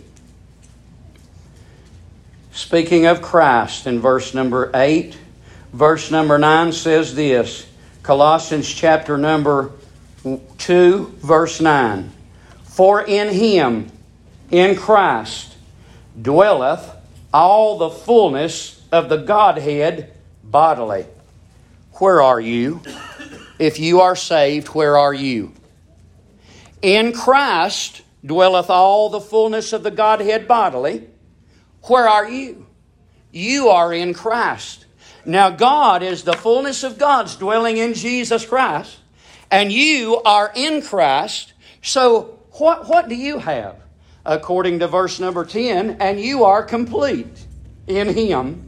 speaking 2.52 3.06
of 3.06 3.20
Christ 3.20 3.88
in 3.88 3.98
verse 3.98 4.32
number 4.32 4.70
8, 4.72 5.18
verse 5.72 6.08
number 6.12 6.38
9 6.38 6.70
says 6.70 7.16
this 7.16 7.66
Colossians 8.04 8.72
chapter 8.72 9.18
number 9.18 9.72
2, 10.58 11.14
verse 11.16 11.60
9 11.60 12.12
For 12.62 13.02
in 13.02 13.34
him, 13.34 13.90
in 14.52 14.76
Christ, 14.76 15.56
dwelleth 16.22 16.88
all 17.34 17.76
the 17.76 17.90
fullness 17.90 18.80
of 18.92 19.08
the 19.08 19.16
Godhead 19.16 20.12
bodily. 20.44 21.06
Where 21.98 22.22
are 22.22 22.40
you? 22.40 22.82
If 23.58 23.78
you 23.78 24.00
are 24.00 24.16
saved, 24.16 24.68
where 24.68 24.98
are 24.98 25.14
you? 25.14 25.52
In 26.82 27.12
Christ 27.12 28.02
dwelleth 28.24 28.68
all 28.68 29.08
the 29.08 29.20
fullness 29.20 29.72
of 29.72 29.82
the 29.82 29.90
Godhead 29.90 30.46
bodily. 30.46 31.08
Where 31.84 32.08
are 32.08 32.28
you? 32.28 32.66
You 33.32 33.68
are 33.68 33.92
in 33.94 34.12
Christ. 34.12 34.84
Now, 35.24 35.50
God 35.50 36.02
is 36.02 36.22
the 36.22 36.34
fullness 36.34 36.84
of 36.84 36.98
God's 36.98 37.36
dwelling 37.36 37.78
in 37.78 37.94
Jesus 37.94 38.44
Christ, 38.44 38.98
and 39.50 39.72
you 39.72 40.20
are 40.24 40.52
in 40.54 40.82
Christ. 40.82 41.52
So, 41.82 42.38
what, 42.52 42.88
what 42.88 43.08
do 43.08 43.14
you 43.14 43.38
have? 43.38 43.76
According 44.24 44.80
to 44.80 44.88
verse 44.88 45.18
number 45.18 45.44
10, 45.44 45.98
and 46.00 46.20
you 46.20 46.44
are 46.44 46.62
complete 46.62 47.46
in 47.86 48.14
Him, 48.14 48.65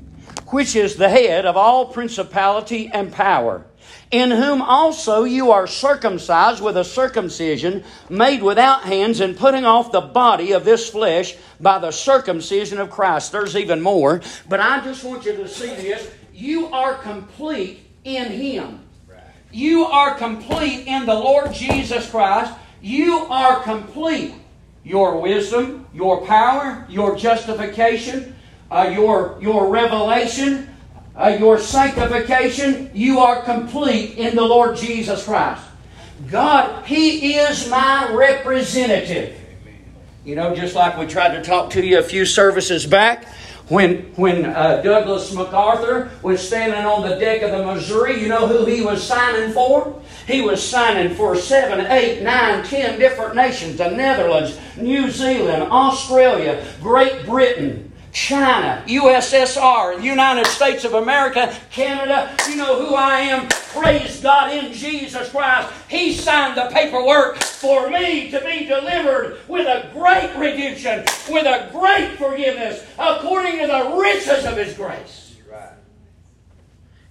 which 0.51 0.77
is 0.77 0.97
the 0.97 1.09
head 1.09 1.47
of 1.47 1.57
all 1.57 1.87
principality 1.87 2.91
and 2.93 3.13
power 3.13 3.65
in 4.11 4.31
whom 4.31 4.63
also 4.63 5.25
you 5.25 5.51
are 5.51 5.67
circumcised 5.67 6.63
with 6.63 6.77
a 6.77 6.85
circumcision 6.85 7.85
made 8.09 8.43
without 8.43 8.85
hands, 8.85 9.21
and 9.21 9.37
putting 9.37 9.65
off 9.65 9.93
the 9.93 10.01
body 10.01 10.53
of 10.53 10.65
this 10.65 10.89
flesh 10.89 11.37
by 11.61 11.79
the 11.79 11.91
circumcision 11.91 12.79
of 12.79 12.91
Christ. 12.91 13.33
There's 13.33 13.57
even 13.57 13.81
more, 13.81 14.23
but 14.49 14.61
I 14.61 14.81
just 14.83 15.05
want 15.05 15.25
you 15.25 15.37
to 15.37 15.49
see 15.49 15.69
this. 15.69 16.11
You 16.33 16.67
are 16.69 16.95
complete 16.95 17.81
in 18.05 18.31
Him. 18.31 18.81
You 19.51 19.85
are 19.85 20.15
complete 20.15 20.87
in 20.87 21.07
the 21.07 21.15
Lord 21.15 21.53
Jesus 21.53 22.11
Christ. 22.11 22.53
You 22.81 23.27
are 23.31 23.63
complete. 23.63 24.35
Your 24.85 25.21
wisdom, 25.21 25.87
your 25.93 26.25
power, 26.25 26.87
your 26.89 27.17
justification, 27.17 28.35
uh, 28.71 28.91
your, 28.95 29.39
your 29.41 29.69
revelation, 29.69 30.69
uh, 31.17 31.37
your 31.39 31.59
sanctification, 31.59 32.91
you 32.95 33.19
are 33.19 33.43
complete 33.43 34.19
in 34.19 34.37
the 34.37 34.45
Lord 34.45 34.77
Jesus 34.77 35.25
Christ. 35.25 35.65
God, 36.31 36.85
He 36.85 37.37
is 37.37 37.69
my 37.69 38.13
representative. 38.13 39.35
You 40.25 40.35
know, 40.35 40.55
just 40.55 40.75
like 40.75 40.99
we 40.99 41.07
tried 41.07 41.37
to 41.37 41.43
talk 41.43 41.71
to 41.71 41.85
you 41.85 41.99
a 41.99 42.03
few 42.03 42.27
services 42.27 42.87
back, 42.87 43.27
when, 43.69 43.99
when 44.15 44.47
uh, 44.47 44.81
Douglas 44.83 45.33
MacArthur 45.35 46.11
was 46.23 46.47
standing 46.47 46.85
on 46.87 47.09
the 47.09 47.17
deck 47.17 47.43
of 47.43 47.51
the 47.51 47.65
Missouri, 47.65 48.21
you 48.21 48.29
know 48.29 48.47
who 48.47 48.65
he 48.65 48.81
was 48.81 49.03
signing 49.03 49.53
for? 49.53 50.03
He 50.27 50.41
was 50.41 50.67
signing 50.67 51.15
for 51.15 51.37
seven, 51.37 51.87
eight, 51.87 52.23
nine, 52.23 52.65
ten 52.65 52.99
different 52.99 53.35
nations 53.35 53.77
the 53.77 53.91
Netherlands, 53.91 54.59
New 54.77 55.11
Zealand, 55.11 55.65
Australia, 55.65 56.65
Great 56.81 57.27
Britain, 57.27 57.88
China, 58.19 58.83
USSR, 58.89 60.03
United 60.03 60.45
States 60.49 60.85
of 60.85 60.95
America, 60.95 61.57
Canada. 61.71 62.35
You 62.49 62.57
know 62.57 62.85
who 62.85 62.97
I 62.97 63.21
am. 63.21 63.49
Praise 63.49 64.21
God 64.21 64.53
in 64.53 64.73
Jesus 64.73 65.31
Christ. 65.31 65.73
He 65.89 66.13
signed 66.13 66.57
the 66.57 66.69
paperwork 66.73 67.37
for 67.37 67.89
me 67.89 68.29
to 68.33 68.41
be 68.41 68.65
delivered 68.65 69.39
with 69.47 69.69
a 69.69 69.89
great 69.93 70.35
redemption, 70.37 71.05
with 71.33 71.47
a 71.47 71.71
great 71.71 72.19
forgiveness, 72.19 72.85
according 72.99 73.61
to 73.61 73.69
the 73.69 73.97
riches 73.97 74.45
of 74.45 74.57
His 74.57 74.75
grace. 74.75 75.37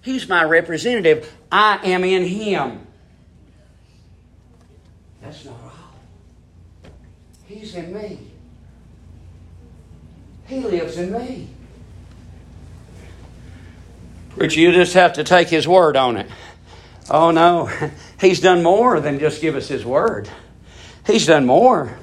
He's 0.02 0.28
my 0.28 0.44
representative. 0.44 1.32
I 1.50 1.78
am 1.84 2.04
in 2.04 2.24
Him. 2.24 2.86
That's 5.22 5.46
not 5.46 5.54
all. 5.54 6.90
He's 7.46 7.74
in 7.74 7.94
me. 7.94 8.27
He 10.48 10.60
lives 10.60 10.96
in 10.96 11.12
me. 11.12 11.50
Preacher, 14.30 14.60
you 14.60 14.72
just 14.72 14.94
have 14.94 15.12
to 15.14 15.24
take 15.24 15.48
His 15.48 15.68
word 15.68 15.94
on 15.94 16.16
it. 16.16 16.26
Oh 17.10 17.30
no, 17.30 17.70
He's 18.20 18.40
done 18.40 18.62
more 18.62 18.98
than 19.00 19.18
just 19.18 19.42
give 19.42 19.56
us 19.56 19.68
His 19.68 19.84
word. 19.84 20.28
He's 21.06 21.26
done 21.26 21.44
more. 21.44 21.96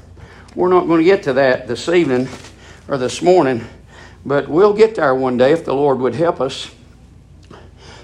We're 0.54 0.70
not 0.70 0.86
going 0.86 1.00
to 1.00 1.04
get 1.04 1.24
to 1.24 1.34
that 1.34 1.68
this 1.68 1.90
evening 1.90 2.30
or 2.88 2.98
this 2.98 3.22
morning, 3.22 3.66
but 4.26 4.48
we'll 4.48 4.74
get 4.74 4.96
there 4.96 5.14
one 5.16 5.38
day 5.38 5.52
if 5.52 5.66
the 5.66 5.74
Lord 5.74 6.00
would 6.00 6.16
help 6.16 6.40
us. 6.40 6.70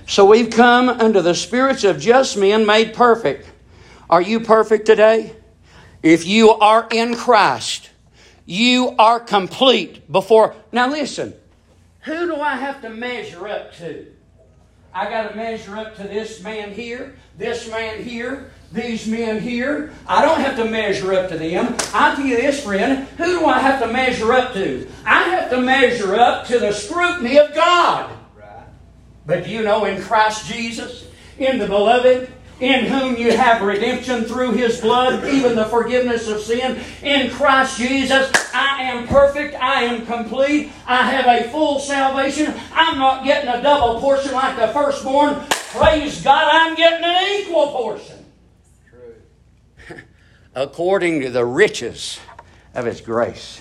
So 0.07 0.25
we've 0.25 0.49
come 0.49 0.89
unto 0.89 1.21
the 1.21 1.35
spirits 1.35 1.83
of 1.83 1.99
just 1.99 2.35
men 2.35 2.65
made 2.65 2.93
perfect. 2.93 3.47
Are 4.09 4.21
you 4.21 4.39
perfect 4.39 4.85
today? 4.87 5.35
If 6.03 6.25
you 6.25 6.49
are 6.49 6.87
in 6.91 7.15
Christ, 7.15 7.90
you 8.51 8.93
are 8.99 9.17
complete 9.17 10.11
before. 10.11 10.53
Now, 10.73 10.89
listen, 10.89 11.33
who 12.01 12.27
do 12.27 12.35
I 12.35 12.55
have 12.55 12.81
to 12.81 12.89
measure 12.89 13.47
up 13.47 13.73
to? 13.77 14.07
I 14.93 15.09
got 15.09 15.29
to 15.29 15.37
measure 15.37 15.77
up 15.77 15.95
to 15.95 16.03
this 16.03 16.43
man 16.43 16.73
here, 16.73 17.15
this 17.37 17.69
man 17.69 18.03
here, 18.03 18.51
these 18.73 19.07
men 19.07 19.39
here. 19.39 19.93
I 20.05 20.25
don't 20.25 20.41
have 20.41 20.57
to 20.57 20.65
measure 20.65 21.13
up 21.13 21.29
to 21.29 21.37
them. 21.37 21.77
I 21.93 22.13
tell 22.13 22.25
you 22.25 22.35
this, 22.35 22.61
friend, 22.61 23.07
who 23.17 23.39
do 23.39 23.45
I 23.45 23.59
have 23.59 23.81
to 23.83 23.87
measure 23.87 24.33
up 24.33 24.53
to? 24.53 24.85
I 25.05 25.23
have 25.29 25.49
to 25.51 25.61
measure 25.61 26.15
up 26.15 26.45
to 26.47 26.59
the 26.59 26.73
scrutiny 26.73 27.37
of 27.37 27.53
God. 27.53 28.11
Right. 28.35 28.65
But 29.25 29.47
you 29.47 29.63
know, 29.63 29.85
in 29.85 30.01
Christ 30.01 30.45
Jesus, 30.51 31.07
in 31.37 31.57
the 31.57 31.67
beloved, 31.67 32.29
in 32.61 32.85
whom 32.85 33.17
you 33.17 33.35
have 33.35 33.63
redemption 33.63 34.23
through 34.23 34.51
his 34.51 34.79
blood, 34.79 35.25
even 35.27 35.55
the 35.55 35.65
forgiveness 35.65 36.27
of 36.27 36.39
sin. 36.39 36.79
In 37.01 37.31
Christ 37.31 37.77
Jesus, 37.77 38.31
I 38.53 38.83
am 38.83 39.07
perfect. 39.07 39.55
I 39.55 39.83
am 39.83 40.05
complete. 40.05 40.71
I 40.85 41.09
have 41.09 41.25
a 41.25 41.49
full 41.49 41.79
salvation. 41.79 42.53
I'm 42.71 42.99
not 42.99 43.25
getting 43.25 43.49
a 43.49 43.61
double 43.63 43.99
portion 43.99 44.33
like 44.33 44.57
the 44.57 44.67
firstborn. 44.67 45.41
Praise 45.49 46.21
God, 46.21 46.49
I'm 46.53 46.75
getting 46.75 47.03
an 47.03 47.41
equal 47.41 47.71
portion. 47.71 48.25
According 50.55 51.21
to 51.21 51.31
the 51.31 51.43
riches 51.43 52.19
of 52.75 52.85
his 52.85 53.01
grace. 53.01 53.59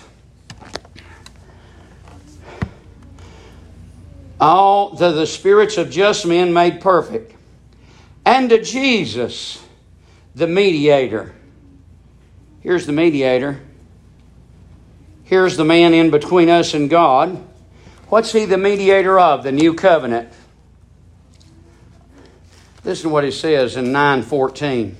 All 4.39 4.95
to 4.95 5.11
the 5.11 5.25
spirits 5.25 5.77
of 5.77 5.89
just 5.89 6.27
men 6.27 6.53
made 6.53 6.81
perfect 6.81 7.35
and 8.25 8.49
to 8.49 8.61
Jesus, 8.61 9.63
the 10.35 10.47
mediator. 10.47 11.33
Here's 12.61 12.85
the 12.85 12.91
mediator. 12.91 13.59
Here's 15.23 15.57
the 15.57 15.65
man 15.65 15.93
in 15.93 16.11
between 16.11 16.49
us 16.49 16.73
and 16.73 16.89
God. 16.89 17.43
What's 18.09 18.33
he 18.33 18.45
the 18.45 18.57
mediator 18.57 19.19
of? 19.19 19.43
The 19.43 19.51
new 19.51 19.73
covenant. 19.73 20.29
Listen 22.83 23.03
to 23.03 23.09
what 23.09 23.23
he 23.23 23.31
says 23.31 23.75
in 23.77 23.91
914. 23.91 24.97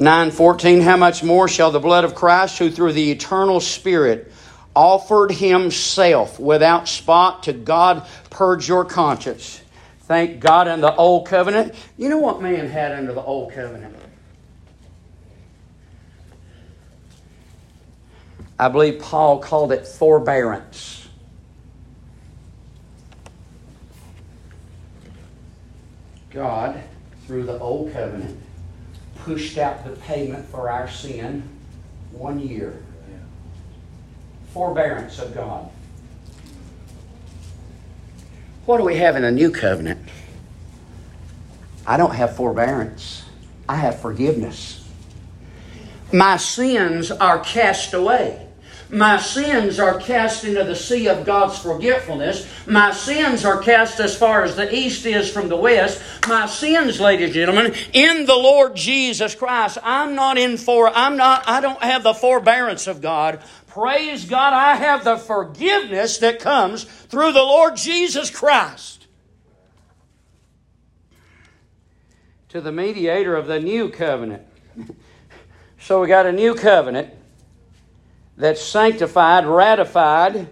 Nine 0.00 0.30
fourteen. 0.30 0.80
How 0.80 0.96
much 0.96 1.24
more 1.24 1.48
shall 1.48 1.72
the 1.72 1.80
blood 1.80 2.04
of 2.04 2.14
Christ, 2.14 2.58
who 2.58 2.70
through 2.70 2.92
the 2.92 3.10
eternal 3.10 3.58
Spirit 3.60 4.32
offered 4.74 5.32
himself 5.32 6.38
without 6.38 6.88
spot 6.88 7.42
to 7.44 7.52
God, 7.52 8.06
purge 8.30 8.68
your 8.68 8.84
conscience. 8.84 9.60
Thank 10.02 10.40
God 10.40 10.68
in 10.68 10.80
the 10.80 10.94
old 10.94 11.26
covenant. 11.26 11.74
You 11.96 12.08
know 12.08 12.18
what 12.18 12.40
man 12.40 12.68
had 12.68 12.92
under 12.92 13.12
the 13.12 13.22
old 13.22 13.52
covenant? 13.52 13.94
I 18.58 18.68
believe 18.68 19.00
Paul 19.00 19.38
called 19.38 19.70
it 19.70 19.86
forbearance. 19.86 21.08
God, 26.30 26.82
through 27.26 27.44
the 27.44 27.58
old 27.58 27.92
covenant, 27.92 28.38
pushed 29.18 29.58
out 29.58 29.84
the 29.84 29.90
payment 30.02 30.48
for 30.48 30.70
our 30.70 30.88
sin 30.88 31.42
one 32.12 32.38
year 32.38 32.82
forbearance 34.52 35.18
of 35.18 35.34
God. 35.34 35.70
What 38.66 38.78
do 38.78 38.84
we 38.84 38.96
have 38.96 39.16
in 39.16 39.22
the 39.22 39.30
new 39.30 39.50
covenant? 39.50 40.08
I 41.86 41.96
don't 41.96 42.14
have 42.14 42.36
forbearance, 42.36 43.24
I 43.68 43.76
have 43.76 44.00
forgiveness. 44.00 44.86
My 46.12 46.36
sins 46.36 47.10
are 47.10 47.40
cast 47.40 47.94
away. 47.94 48.47
My 48.90 49.18
sins 49.18 49.78
are 49.78 50.00
cast 50.00 50.44
into 50.44 50.64
the 50.64 50.74
sea 50.74 51.08
of 51.08 51.26
God's 51.26 51.58
forgetfulness. 51.58 52.48
My 52.66 52.90
sins 52.90 53.44
are 53.44 53.58
cast 53.58 54.00
as 54.00 54.16
far 54.16 54.44
as 54.44 54.56
the 54.56 54.74
east 54.74 55.04
is 55.04 55.30
from 55.30 55.48
the 55.48 55.56
west. 55.56 56.00
My 56.26 56.46
sins, 56.46 56.98
ladies 56.98 57.26
and 57.26 57.34
gentlemen, 57.34 57.74
in 57.92 58.24
the 58.24 58.34
Lord 58.34 58.74
Jesus 58.74 59.34
Christ. 59.34 59.76
I'm 59.82 60.14
not 60.14 60.38
in 60.38 60.56
for, 60.56 60.88
I'm 60.88 61.18
not, 61.18 61.46
I 61.46 61.60
don't 61.60 61.82
have 61.82 62.02
the 62.02 62.14
forbearance 62.14 62.86
of 62.86 63.02
God. 63.02 63.42
Praise 63.66 64.24
God, 64.24 64.54
I 64.54 64.76
have 64.76 65.04
the 65.04 65.18
forgiveness 65.18 66.18
that 66.18 66.40
comes 66.40 66.84
through 66.84 67.32
the 67.32 67.42
Lord 67.42 67.76
Jesus 67.76 68.30
Christ. 68.30 69.06
To 72.48 72.62
the 72.62 72.72
mediator 72.72 73.36
of 73.36 73.46
the 73.46 73.60
new 73.60 73.90
covenant. 73.90 74.44
So 75.80 76.00
we 76.00 76.08
got 76.08 76.26
a 76.26 76.32
new 76.32 76.56
covenant 76.56 77.14
that's 78.38 78.62
sanctified, 78.62 79.46
ratified. 79.46 80.48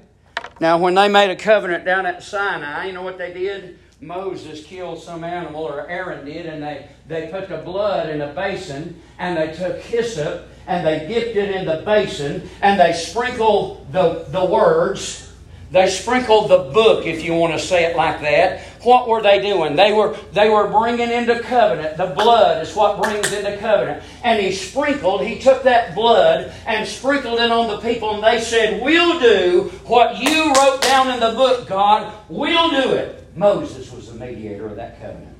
Now, 0.60 0.76
when 0.76 0.94
they 0.94 1.08
made 1.08 1.30
a 1.30 1.36
covenant 1.36 1.84
down 1.84 2.04
at 2.04 2.22
Sinai, 2.22 2.86
you 2.86 2.92
know 2.92 3.02
what 3.02 3.16
they 3.16 3.32
did? 3.32 3.78
Moses 4.00 4.62
killed 4.64 5.02
some 5.02 5.24
animal, 5.24 5.62
or 5.62 5.88
Aaron 5.88 6.26
did, 6.26 6.46
and 6.46 6.62
they, 6.62 6.88
they 7.06 7.28
put 7.28 7.48
the 7.48 7.58
blood 7.58 8.10
in 8.10 8.20
a 8.20 8.34
basin, 8.34 9.00
and 9.18 9.38
they 9.38 9.54
took 9.54 9.80
hyssop, 9.80 10.48
and 10.66 10.86
they 10.86 11.06
dipped 11.06 11.36
it 11.36 11.54
in 11.54 11.64
the 11.64 11.82
basin, 11.86 12.48
and 12.60 12.78
they 12.78 12.92
sprinkled 12.92 13.90
the, 13.92 14.26
the 14.28 14.44
words 14.44 15.25
they 15.70 15.88
sprinkled 15.88 16.48
the 16.48 16.70
book, 16.72 17.06
if 17.06 17.24
you 17.24 17.34
want 17.34 17.52
to 17.52 17.58
say 17.58 17.84
it 17.84 17.96
like 17.96 18.20
that. 18.20 18.62
What 18.82 19.08
were 19.08 19.20
they 19.20 19.42
doing? 19.42 19.74
They 19.74 19.92
were, 19.92 20.16
they 20.32 20.48
were 20.48 20.68
bringing 20.68 21.10
into 21.10 21.40
covenant. 21.40 21.96
The 21.96 22.06
blood 22.06 22.62
is 22.62 22.74
what 22.76 23.02
brings 23.02 23.32
into 23.32 23.56
covenant. 23.56 24.04
And 24.22 24.40
he 24.40 24.52
sprinkled, 24.52 25.22
he 25.22 25.40
took 25.40 25.64
that 25.64 25.96
blood 25.96 26.52
and 26.66 26.86
sprinkled 26.86 27.40
it 27.40 27.50
on 27.50 27.66
the 27.66 27.78
people, 27.78 28.14
and 28.14 28.22
they 28.22 28.40
said, 28.40 28.80
We'll 28.80 29.18
do 29.18 29.72
what 29.86 30.18
you 30.18 30.52
wrote 30.52 30.82
down 30.82 31.10
in 31.10 31.18
the 31.18 31.32
book, 31.32 31.66
God. 31.66 32.14
We'll 32.28 32.70
do 32.70 32.92
it. 32.92 33.24
Moses 33.36 33.90
was 33.90 34.12
the 34.12 34.18
mediator 34.18 34.66
of 34.66 34.76
that 34.76 35.00
covenant. 35.00 35.36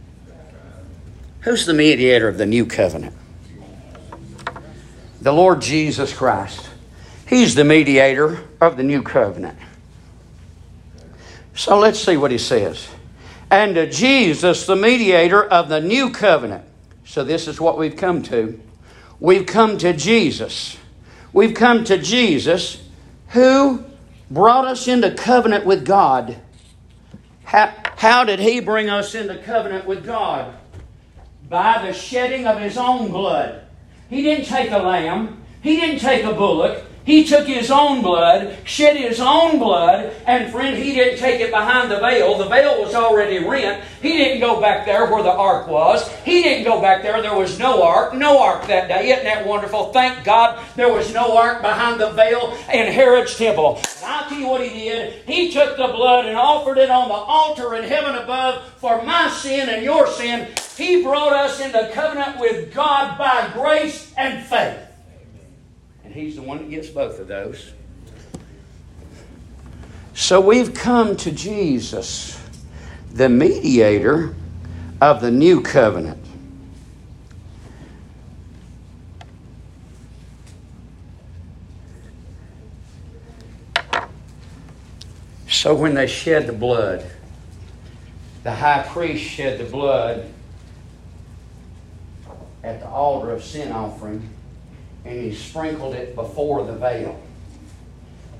Who's 1.42 1.66
the 1.66 1.74
mediator 1.74 2.26
of 2.26 2.36
the 2.36 2.46
new 2.46 2.66
covenant? 2.66 3.14
The 5.20 5.32
Lord 5.32 5.62
Jesus 5.62 6.12
Christ. 6.12 6.68
He's 7.28 7.54
the 7.54 7.64
mediator 7.64 8.44
of 8.60 8.76
the 8.76 8.82
new 8.82 9.02
covenant. 9.02 9.56
So 11.56 11.78
let's 11.78 11.98
see 11.98 12.18
what 12.18 12.30
he 12.30 12.38
says. 12.38 12.86
And 13.50 13.74
to 13.76 13.88
Jesus, 13.88 14.66
the 14.66 14.76
mediator 14.76 15.42
of 15.42 15.68
the 15.68 15.80
new 15.80 16.10
covenant. 16.10 16.64
So 17.04 17.24
this 17.24 17.48
is 17.48 17.58
what 17.60 17.78
we've 17.78 17.96
come 17.96 18.22
to. 18.24 18.60
We've 19.20 19.46
come 19.46 19.78
to 19.78 19.94
Jesus. 19.94 20.76
We've 21.32 21.54
come 21.54 21.84
to 21.84 21.96
Jesus 21.96 22.82
who 23.28 23.84
brought 24.30 24.66
us 24.66 24.86
into 24.86 25.10
covenant 25.12 25.64
with 25.64 25.86
God. 25.86 26.36
How, 27.44 27.72
how 27.96 28.24
did 28.24 28.38
he 28.38 28.60
bring 28.60 28.90
us 28.90 29.14
into 29.14 29.38
covenant 29.38 29.86
with 29.86 30.04
God? 30.04 30.54
By 31.48 31.86
the 31.86 31.94
shedding 31.94 32.46
of 32.46 32.60
his 32.60 32.76
own 32.76 33.10
blood. 33.10 33.62
He 34.10 34.20
didn't 34.20 34.44
take 34.44 34.70
a 34.72 34.78
lamb, 34.78 35.42
he 35.62 35.76
didn't 35.76 36.00
take 36.00 36.24
a 36.24 36.34
bullock, 36.34 36.84
he 37.06 37.24
took 37.24 37.46
his 37.46 37.70
own 37.70 38.02
blood, 38.02 38.58
shed 38.64 38.96
his 38.96 39.20
own 39.20 39.60
blood, 39.60 40.12
and 40.26 40.50
friend, 40.50 40.76
he 40.76 40.92
didn't 40.92 41.20
take 41.20 41.40
it 41.40 41.52
behind 41.52 41.88
the 41.88 42.00
veil. 42.00 42.36
The 42.36 42.48
veil 42.48 42.82
was 42.82 42.96
already 42.96 43.38
rent. 43.38 43.84
He 44.02 44.14
didn't 44.14 44.40
go 44.40 44.60
back 44.60 44.84
there 44.84 45.06
where 45.06 45.22
the 45.22 45.30
ark 45.30 45.68
was. 45.68 46.12
He 46.24 46.42
didn't 46.42 46.64
go 46.64 46.80
back 46.80 47.02
there. 47.02 47.22
There 47.22 47.36
was 47.36 47.60
no 47.60 47.84
ark. 47.84 48.14
No 48.14 48.42
ark 48.42 48.66
that 48.66 48.88
day. 48.88 49.12
Isn't 49.12 49.24
that 49.24 49.46
wonderful? 49.46 49.92
Thank 49.92 50.24
God 50.24 50.60
there 50.74 50.92
was 50.92 51.14
no 51.14 51.36
ark 51.36 51.62
behind 51.62 52.00
the 52.00 52.10
veil 52.10 52.58
in 52.72 52.92
Herod's 52.92 53.38
temple. 53.38 53.76
And 54.02 54.04
I'll 54.04 54.28
tell 54.28 54.40
you 54.40 54.48
what 54.48 54.62
he 54.62 54.70
did. 54.70 55.22
He 55.26 55.52
took 55.52 55.76
the 55.76 55.86
blood 55.86 56.26
and 56.26 56.36
offered 56.36 56.78
it 56.78 56.90
on 56.90 57.08
the 57.08 57.14
altar 57.14 57.76
in 57.76 57.84
heaven 57.84 58.16
above 58.16 58.68
for 58.78 59.00
my 59.02 59.30
sin 59.30 59.68
and 59.68 59.84
your 59.84 60.08
sin. 60.08 60.48
He 60.76 61.04
brought 61.04 61.32
us 61.32 61.60
into 61.60 61.88
covenant 61.94 62.40
with 62.40 62.74
God 62.74 63.16
by 63.16 63.48
grace 63.54 64.12
and 64.16 64.44
faith. 64.44 64.85
He's 66.16 66.36
the 66.36 66.42
one 66.42 66.56
that 66.56 66.70
gets 66.70 66.88
both 66.88 67.20
of 67.20 67.28
those. 67.28 67.72
So 70.14 70.40
we've 70.40 70.72
come 70.72 71.14
to 71.18 71.30
Jesus, 71.30 72.42
the 73.12 73.28
mediator 73.28 74.34
of 75.02 75.20
the 75.20 75.30
new 75.30 75.60
covenant. 75.60 76.24
So 85.50 85.74
when 85.74 85.92
they 85.92 86.06
shed 86.06 86.46
the 86.46 86.54
blood, 86.54 87.04
the 88.42 88.52
high 88.52 88.84
priest 88.88 89.22
shed 89.22 89.60
the 89.60 89.64
blood 89.64 90.30
at 92.64 92.80
the 92.80 92.88
altar 92.88 93.32
of 93.32 93.44
sin 93.44 93.70
offering 93.70 94.30
and 95.06 95.20
he 95.20 95.32
sprinkled 95.32 95.94
it 95.94 96.16
before 96.16 96.64
the 96.64 96.72
veil. 96.72 97.20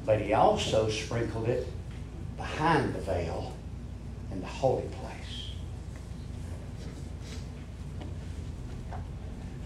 But 0.05 0.21
he 0.21 0.35
also 0.35 0.91
sprinkled 0.91 1.49
it 1.49 1.67
behind 2.37 2.93
the 2.95 3.01
veil 3.01 3.55
in 4.33 4.41
the 4.41 4.47
holy 4.47 4.83
place. 5.01 5.51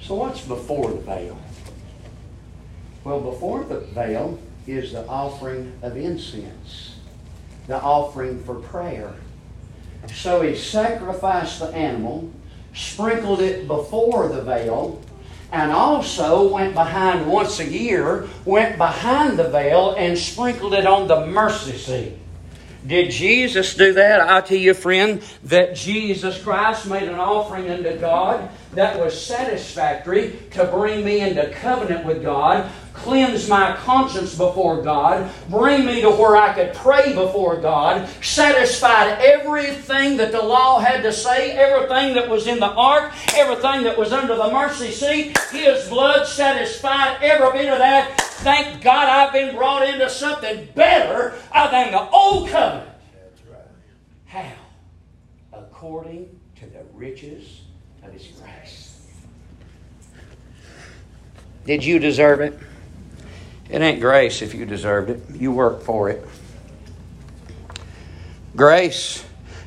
So, 0.01 0.15
what's 0.15 0.43
before 0.43 0.91
the 0.91 1.01
veil? 1.01 1.39
Well, 3.03 3.21
before 3.21 3.65
the 3.65 3.81
veil 3.81 4.39
is 4.67 4.93
the 4.93 5.07
offering 5.07 5.73
of 5.83 5.97
incense, 5.97 6.97
the 7.67 7.81
offering 7.81 8.43
for 8.45 8.57
prayer. 8.57 9.15
So 10.15 10.43
he 10.43 10.55
sacrificed 10.55 11.61
the 11.61 11.69
animal, 11.69 12.31
sprinkled 12.75 13.41
it 13.41 13.67
before 13.67 14.29
the 14.29 14.43
veil, 14.43 15.01
and 15.53 15.73
also 15.73 16.49
went 16.49 16.75
behind 16.75 17.27
once 17.27 17.59
a 17.61 17.67
year, 17.67 18.29
went 18.45 18.79
behind 18.79 19.39
the 19.39 19.49
veil 19.49 19.95
and 19.97 20.17
sprinkled 20.17 20.75
it 20.75 20.87
on 20.87 21.09
the 21.09 21.27
mercy 21.27 21.77
seat. 21.77 22.17
Did 22.87 23.11
Jesus 23.11 23.75
do 23.75 23.93
that? 23.93 24.21
I 24.23 24.41
tell 24.41 24.57
you, 24.57 24.73
friend, 24.73 25.23
that 25.45 25.77
Jesus 25.77 26.43
Christ 26.43 26.87
made 26.87 27.09
an 27.09 27.17
offering 27.17 27.69
unto 27.69 27.99
God 27.99 28.49
that 28.73 28.99
was 28.99 29.21
satisfactory 29.21 30.39
to 30.53 30.65
bring 30.65 31.05
me 31.05 31.21
into 31.21 31.51
covenant 31.51 32.07
with 32.07 32.23
God, 32.23 32.71
cleanse 33.03 33.49
my 33.49 33.77
conscience 33.77 34.35
before 34.35 34.83
God, 34.83 35.31
bring 35.49 35.85
me 35.85 36.01
to 36.03 36.11
where 36.11 36.37
I 36.37 36.53
could 36.53 36.75
pray 36.75 37.15
before 37.15 37.57
God, 37.57 38.09
satisfied 38.23 39.19
everything 39.21 40.17
that 40.19 40.33
the 40.33 40.43
law 40.43 40.79
had 40.79 41.03
to 41.03 41.13
say, 41.13 41.53
everything 41.53 42.15
that 42.15 42.29
was 42.29 42.47
in 42.47 42.61
the 42.61 42.71
ark, 42.71 43.13
everything 43.35 43.85
that 43.85 43.99
was 43.99 44.13
under 44.13 44.37
the 44.37 44.51
mercy 44.51 44.91
seat. 44.91 45.37
His 45.51 45.89
blood 45.89 46.27
satisfied 46.27 47.19
every 47.23 47.59
bit 47.59 47.73
of 47.73 47.79
that. 47.79 48.21
Thank 48.21 48.83
God 48.83 49.09
I've 49.09 49.33
been 49.33 49.55
brought 49.57 49.89
into 49.89 50.09
something 50.09 50.69
better 50.75 51.35
than 51.53 51.93
the 51.93 52.09
old 52.11 52.49
covenant. 52.49 52.89
How? 54.27 54.53
According 55.53 56.39
to 56.61 56.67
the 56.67 56.85
riches 56.95 57.63
of 58.03 58.13
His 58.13 58.27
grace. 58.29 59.07
Did 61.65 61.85
you 61.85 61.99
deserve 61.99 62.41
it? 62.41 62.59
It 63.71 63.81
ain't 63.81 64.01
grace 64.01 64.43
if 64.43 64.53
you 64.55 64.67
deserved 64.67 65.11
it. 65.11 65.23
You 65.33 65.53
work 65.53 65.83
for 65.83 66.11
it. 66.11 66.27
Grace, 68.57 69.25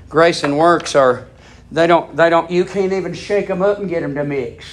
grace 0.10 0.44
and 0.44 0.58
works 0.58 0.94
are 0.94 1.28
they 1.72 1.88
don't 1.88 2.16
they 2.16 2.30
don't 2.30 2.52
you 2.52 2.66
can't 2.66 2.92
even 2.92 3.14
shake 3.14 3.48
them 3.48 3.62
up 3.62 3.80
and 3.80 3.90
get 3.90 4.02
them 4.02 4.14
to 4.16 4.24
mix. 4.24 4.66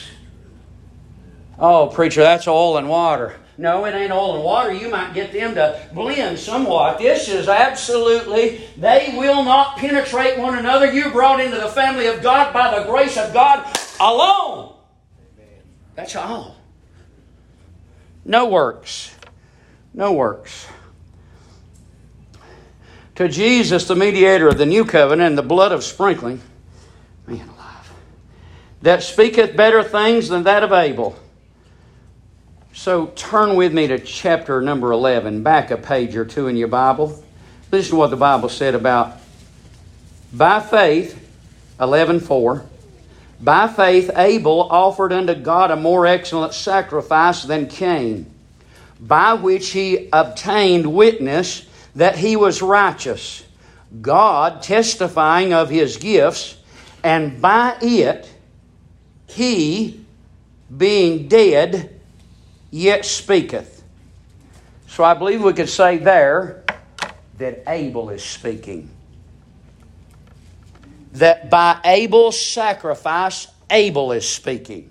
Oh, 1.58 1.86
preacher, 1.88 2.22
that's 2.22 2.48
oil 2.48 2.76
and 2.76 2.88
water. 2.88 3.36
No, 3.56 3.84
it 3.84 3.94
ain't 3.94 4.10
oil 4.10 4.36
and 4.36 4.44
water. 4.44 4.72
You 4.72 4.88
might 4.88 5.12
get 5.12 5.32
them 5.32 5.54
to 5.54 5.78
blend 5.92 6.38
somewhat. 6.38 6.98
This 6.98 7.28
is 7.28 7.46
absolutely, 7.46 8.62
they 8.78 9.14
will 9.18 9.44
not 9.44 9.76
penetrate 9.76 10.38
one 10.38 10.56
another. 10.56 10.90
You're 10.90 11.10
brought 11.10 11.40
into 11.40 11.58
the 11.58 11.68
family 11.68 12.06
of 12.06 12.22
God 12.22 12.54
by 12.54 12.78
the 12.78 12.90
grace 12.90 13.18
of 13.18 13.34
God 13.34 13.66
alone. 14.00 14.74
That's 15.94 16.16
all. 16.16 16.56
No 18.24 18.48
works. 18.48 19.14
No 19.94 20.12
works. 20.12 20.66
To 23.16 23.28
Jesus, 23.28 23.86
the 23.86 23.96
mediator 23.96 24.48
of 24.48 24.56
the 24.56 24.66
new 24.66 24.84
covenant 24.84 25.28
and 25.28 25.38
the 25.38 25.42
blood 25.42 25.72
of 25.72 25.84
sprinkling, 25.84 26.40
man 27.26 27.48
alive, 27.48 27.92
that 28.82 29.02
speaketh 29.02 29.56
better 29.56 29.82
things 29.82 30.28
than 30.28 30.44
that 30.44 30.62
of 30.62 30.72
Abel. 30.72 31.16
So 32.72 33.08
turn 33.08 33.56
with 33.56 33.74
me 33.74 33.88
to 33.88 33.98
chapter 33.98 34.62
number 34.62 34.90
11, 34.92 35.42
back 35.42 35.70
a 35.70 35.76
page 35.76 36.16
or 36.16 36.24
two 36.24 36.48
in 36.48 36.56
your 36.56 36.68
Bible. 36.68 37.22
Listen 37.70 37.90
to 37.90 37.96
what 37.96 38.10
the 38.10 38.16
Bible 38.16 38.48
said 38.48 38.74
about 38.74 39.18
by 40.32 40.60
faith, 40.60 41.18
11:4. 41.78 42.64
By 43.40 43.68
faith 43.68 44.10
Abel 44.16 44.62
offered 44.70 45.12
unto 45.12 45.34
God 45.34 45.70
a 45.70 45.76
more 45.76 46.06
excellent 46.06 46.54
sacrifice 46.54 47.42
than 47.42 47.66
Cain, 47.66 48.26
by 49.00 49.34
which 49.34 49.70
he 49.70 50.08
obtained 50.12 50.92
witness 50.92 51.66
that 51.94 52.16
he 52.16 52.36
was 52.36 52.62
righteous, 52.62 53.44
God 54.00 54.62
testifying 54.62 55.52
of 55.52 55.70
his 55.70 55.96
gifts, 55.96 56.56
and 57.02 57.40
by 57.40 57.76
it 57.80 58.32
he, 59.26 60.04
being 60.76 61.28
dead, 61.28 62.00
yet 62.70 63.04
speaketh. 63.04 63.82
So 64.86 65.02
I 65.02 65.14
believe 65.14 65.42
we 65.42 65.52
could 65.52 65.68
say 65.68 65.98
there 65.98 66.64
that 67.38 67.62
Abel 67.66 68.10
is 68.10 68.22
speaking. 68.22 68.90
That 71.12 71.48
by 71.48 71.80
Abel's 71.84 72.40
sacrifice, 72.40 73.48
Abel 73.70 74.12
is 74.12 74.28
speaking. 74.28 74.90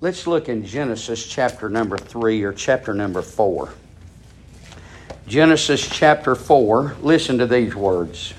Let's 0.00 0.28
look 0.28 0.48
in 0.48 0.64
Genesis 0.64 1.26
chapter 1.26 1.68
number 1.68 1.98
3 1.98 2.44
or 2.44 2.52
chapter 2.52 2.94
number 2.94 3.20
4. 3.20 3.68
Genesis 5.26 5.88
chapter 5.88 6.36
4. 6.36 6.94
Listen 7.02 7.38
to 7.38 7.48
these 7.48 7.74
words. 7.74 8.32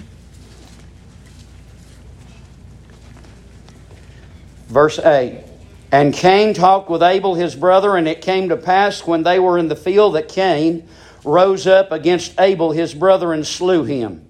Verse 4.70 5.00
8 5.00 5.44
And 5.92 6.14
Cain 6.14 6.54
talked 6.54 6.90
with 6.90 7.04
Abel 7.04 7.36
his 7.36 7.58
brother, 7.58 7.98
and 7.98 8.08
it 8.08 8.22
came 8.22 8.48
to 8.48 8.56
pass 8.56 9.06
when 9.06 9.24
they 9.24 9.38
were 9.38 9.58
in 9.58 9.68
the 9.68 9.76
field 9.76 10.16
that 10.16 10.30
Cain 10.30 10.88
rose 11.26 11.68
up 11.68 11.92
against 11.92 12.40
Abel 12.40 12.72
his 12.72 12.94
brother 12.94 13.34
and 13.34 13.46
slew 13.46 13.84
him. 13.84 14.26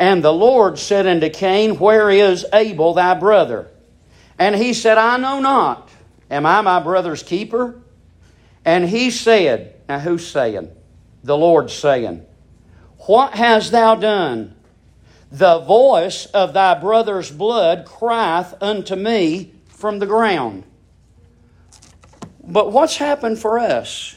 And 0.00 0.24
the 0.24 0.32
Lord 0.32 0.80
said 0.80 1.06
unto 1.06 1.30
Cain, 1.30 1.78
Where 1.78 2.10
is 2.10 2.44
Abel 2.52 2.92
thy 2.92 3.14
brother? 3.14 3.68
And 4.36 4.56
he 4.56 4.74
said, 4.74 4.98
I 4.98 5.16
know 5.16 5.38
not. 5.38 5.85
Am 6.30 6.46
I 6.46 6.60
my 6.60 6.80
brother's 6.80 7.22
keeper? 7.22 7.80
And 8.64 8.88
he 8.88 9.10
said, 9.10 9.80
Now 9.88 10.00
who's 10.00 10.26
saying? 10.26 10.70
The 11.22 11.36
Lord's 11.36 11.72
saying, 11.72 12.26
What 13.06 13.34
hast 13.34 13.72
thou 13.72 13.94
done? 13.94 14.54
The 15.30 15.58
voice 15.60 16.26
of 16.26 16.52
thy 16.52 16.78
brother's 16.78 17.30
blood 17.30 17.84
crieth 17.84 18.54
unto 18.60 18.96
me 18.96 19.52
from 19.66 19.98
the 19.98 20.06
ground. 20.06 20.64
But 22.42 22.72
what's 22.72 22.96
happened 22.96 23.38
for 23.38 23.58
us? 23.58 24.16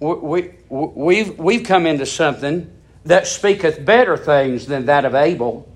We, 0.00 0.14
we, 0.14 0.50
we've, 0.68 1.38
we've 1.38 1.64
come 1.64 1.86
into 1.86 2.06
something 2.06 2.70
that 3.04 3.26
speaketh 3.26 3.84
better 3.84 4.16
things 4.16 4.66
than 4.66 4.86
that 4.86 5.04
of 5.04 5.14
Abel. 5.14 5.71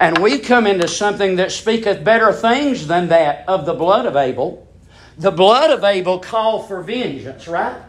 And 0.00 0.16
we 0.16 0.38
come 0.38 0.66
into 0.66 0.88
something 0.88 1.36
that 1.36 1.52
speaketh 1.52 2.02
better 2.02 2.32
things 2.32 2.86
than 2.86 3.08
that 3.08 3.44
of 3.46 3.66
the 3.66 3.74
blood 3.74 4.06
of 4.06 4.16
Abel. 4.16 4.66
The 5.18 5.30
blood 5.30 5.70
of 5.70 5.84
Abel 5.84 6.18
called 6.18 6.68
for 6.68 6.82
vengeance, 6.82 7.46
right? 7.46 7.82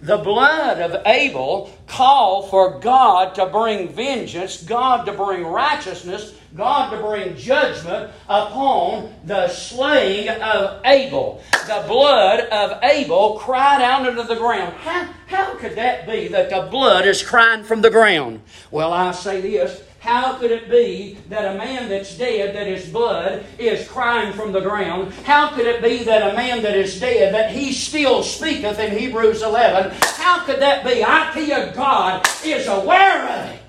The 0.00 0.16
blood 0.16 0.80
of 0.80 1.06
Abel 1.06 1.70
called 1.86 2.48
for 2.48 2.80
God 2.80 3.34
to 3.34 3.46
bring 3.46 3.90
vengeance, 3.90 4.62
God 4.62 5.04
to 5.04 5.12
bring 5.12 5.44
righteousness, 5.44 6.34
God 6.56 6.90
to 6.90 6.96
bring 6.96 7.36
judgment 7.36 8.10
upon 8.24 9.14
the 9.26 9.48
slaying 9.48 10.30
of 10.30 10.80
Abel. 10.86 11.42
The 11.52 11.84
blood 11.86 12.40
of 12.48 12.82
Abel 12.82 13.38
cried 13.38 13.82
out 13.82 14.08
into 14.08 14.22
the 14.22 14.36
ground. 14.36 14.72
How, 14.78 15.08
how 15.26 15.54
could 15.56 15.76
that 15.76 16.06
be 16.06 16.28
that 16.28 16.48
the 16.48 16.62
blood 16.70 17.06
is 17.06 17.22
crying 17.22 17.62
from 17.62 17.82
the 17.82 17.90
ground? 17.90 18.40
Well, 18.70 18.92
I 18.92 19.12
say 19.12 19.42
this 19.42 19.82
how 20.02 20.36
could 20.36 20.50
it 20.50 20.68
be 20.68 21.16
that 21.28 21.54
a 21.54 21.56
man 21.56 21.88
that's 21.88 22.18
dead, 22.18 22.56
that 22.56 22.66
his 22.66 22.88
blood 22.88 23.46
is 23.56 23.86
crying 23.86 24.32
from 24.32 24.50
the 24.50 24.60
ground? 24.60 25.12
How 25.22 25.54
could 25.54 25.64
it 25.64 25.80
be 25.80 26.02
that 26.02 26.32
a 26.32 26.36
man 26.36 26.60
that 26.64 26.76
is 26.76 26.98
dead, 26.98 27.32
that 27.32 27.52
he 27.52 27.72
still 27.72 28.24
speaketh 28.24 28.80
in 28.80 28.98
Hebrews 28.98 29.42
11? 29.42 29.92
How 30.16 30.44
could 30.44 30.58
that 30.58 30.84
be? 30.84 31.04
I 31.04 31.30
tell 31.32 31.44
you, 31.44 31.72
God 31.72 32.28
is 32.44 32.66
aware 32.66 33.28
of 33.28 33.50
it. 33.50 33.60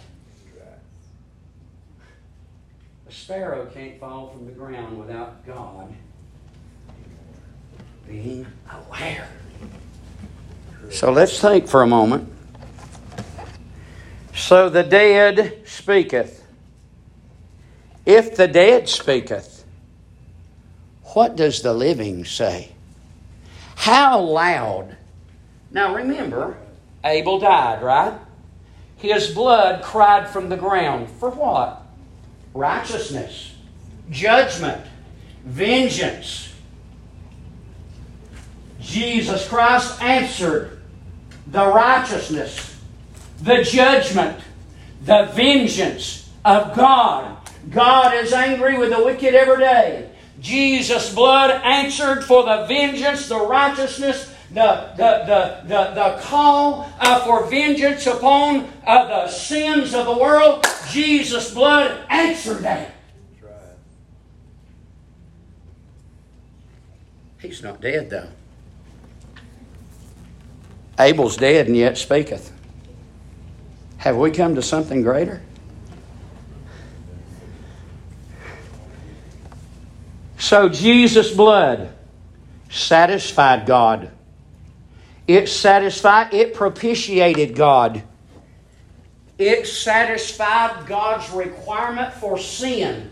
A 3.08 3.12
sparrow 3.12 3.68
can't 3.68 4.00
fall 4.00 4.30
from 4.30 4.48
the 4.48 4.54
ground 4.54 4.98
without 4.98 5.46
God 5.46 5.94
being 8.08 8.48
aware. 8.72 9.30
So 10.90 11.12
let's 11.12 11.40
think 11.40 11.68
for 11.68 11.84
a 11.84 11.88
moment. 11.88 12.33
So 14.36 14.70
the 14.70 14.84
dead 14.84 15.62
speaketh. 15.66 16.44
If 18.06 18.36
the 18.36 18.48
dead 18.48 18.90
speaketh, 18.90 19.64
what 21.14 21.36
does 21.36 21.62
the 21.62 21.74
living 21.74 22.26
say? 22.26 22.72
How 23.76 24.20
loud? 24.20 24.98
Now 25.72 25.96
remember, 25.96 26.58
Abel 27.04 27.40
died, 27.40 27.84
right? 27.84 28.14
His 28.98 29.32
blood 29.32 29.84
cried 29.84 30.30
from 30.30 30.50
the 30.50 30.58
ground. 30.58 31.10
For 31.20 31.30
what? 31.30 31.86
Righteousness, 32.54 33.54
judgment, 34.10 34.82
vengeance. 35.46 36.54
Jesus 38.80 39.48
Christ 39.48 40.02
answered 40.02 40.82
the 41.48 41.66
righteousness 41.66 42.73
the 43.44 43.62
judgment, 43.62 44.40
the 45.04 45.26
vengeance 45.34 46.30
of 46.46 46.76
God. 46.76 47.38
God 47.70 48.16
is 48.16 48.32
angry 48.32 48.78
with 48.78 48.90
the 48.92 49.04
wicked 49.04 49.36
every 49.36 49.58
day. 49.58 50.10
Jesus' 50.40 51.14
blood 51.14 51.52
answered 51.52 52.24
for 52.24 52.44
the 52.44 52.66
vengeance, 52.68 53.28
the 53.28 53.40
righteousness, 53.40 54.34
the, 54.50 54.92
the, 54.96 55.24
the, 55.26 55.68
the, 55.68 55.94
the 55.94 56.22
call 56.22 56.90
uh, 57.00 57.24
for 57.26 57.46
vengeance 57.48 58.08
upon 58.08 58.70
uh, 58.86 59.08
the 59.08 59.28
sins 59.28 59.94
of 59.94 60.06
the 60.06 60.18
world. 60.18 60.66
Jesus' 60.90 61.54
blood 61.54 62.06
answered 62.10 62.64
that. 62.64 62.92
He's 67.40 67.62
not 67.62 67.82
dead, 67.82 68.10
though. 68.10 68.30
Abel's 70.98 71.36
dead 71.36 71.68
and 71.68 71.76
yet 71.76 71.98
speaketh. 71.98 72.53
Have 74.04 74.18
we 74.18 74.32
come 74.32 74.56
to 74.56 74.62
something 74.62 75.02
greater? 75.02 75.42
So 80.38 80.68
Jesus' 80.68 81.32
blood 81.32 81.96
satisfied 82.70 83.66
God. 83.66 84.12
It 85.26 85.48
satisfied, 85.48 86.34
it 86.34 86.54
propitiated 86.54 87.56
God. 87.56 88.04
It 89.38 89.68
satisfied 89.68 90.86
God's 90.86 91.32
requirement 91.32 92.12
for 92.12 92.38
sin. 92.38 93.10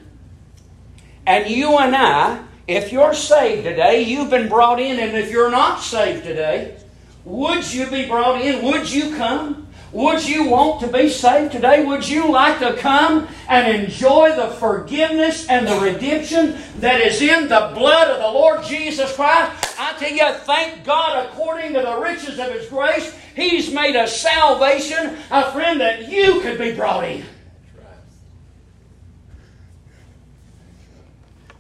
And 1.26 1.50
you 1.50 1.78
and 1.78 1.96
I, 1.96 2.44
if 2.68 2.92
you're 2.92 3.14
saved 3.14 3.64
today, 3.64 4.02
you've 4.02 4.30
been 4.30 4.50
brought 4.50 4.82
in, 4.82 5.00
and 5.00 5.18
if 5.18 5.32
you're 5.32 5.52
not 5.52 5.80
saved 5.80 6.26
today, 6.26 6.76
would 7.24 7.74
you 7.74 7.90
be 7.90 8.08
brought 8.08 8.42
in? 8.42 8.62
Would 8.66 8.92
you 8.92 9.16
come? 9.16 9.70
Would 9.94 10.26
you 10.26 10.46
want 10.48 10.80
to 10.82 10.88
be 10.88 11.10
saved 11.10 11.52
today? 11.52 11.84
Would 11.84 12.08
you 12.08 12.32
like 12.32 12.60
to 12.60 12.74
come 12.78 13.28
and 13.50 13.84
enjoy 13.84 14.34
the 14.36 14.48
forgiveness 14.48 15.48
and 15.50 15.68
the 15.68 15.78
redemption 15.80 16.58
that 16.80 17.02
is 17.02 17.22
in 17.22 17.50
the 17.50 17.72
blood 17.76 18.10
of 18.10 18.20
the 18.20 18.28
Lord 18.28 18.64
Jesus 18.64 19.14
Christ? 19.14 19.76
I 19.78 19.94
tell 20.00 20.12
you, 20.12 20.34
thank 20.46 20.86
God 20.86 21.26
according 21.26 21.74
to 21.74 21.82
the 21.82 21.98
riches 21.98 22.40
of 22.40 22.54
His 22.54 22.70
grace, 22.70 23.14
He's 23.36 23.74
made 23.74 23.98
a 23.98 24.08
salvation, 24.08 25.18
a 25.30 25.52
friend 25.52 25.82
that 25.82 26.08
you 26.08 26.40
could 26.40 26.58
be 26.58 26.74
brought 26.74 27.04
in. 27.04 27.26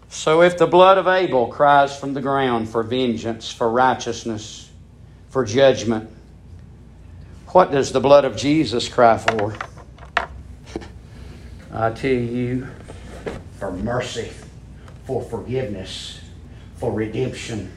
So 0.07 0.41
if 0.41 0.57
the 0.57 0.67
blood 0.67 0.97
of 0.97 1.07
Abel 1.07 1.47
cries 1.47 1.97
from 1.97 2.13
the 2.13 2.21
ground 2.21 2.69
for 2.69 2.83
vengeance, 2.83 3.51
for 3.51 3.69
righteousness, 3.69 4.69
for 5.29 5.43
judgment, 5.43 6.09
what 7.51 7.69
does 7.71 7.91
the 7.91 7.99
blood 7.99 8.23
of 8.23 8.37
Jesus 8.37 8.87
cry 8.87 9.17
for? 9.17 9.53
I 11.73 11.91
tell 11.91 12.11
you, 12.11 12.67
for 13.59 13.71
mercy, 13.71 14.31
for 15.05 15.21
forgiveness, 15.21 16.21
for 16.77 16.91
redemption, 16.93 17.71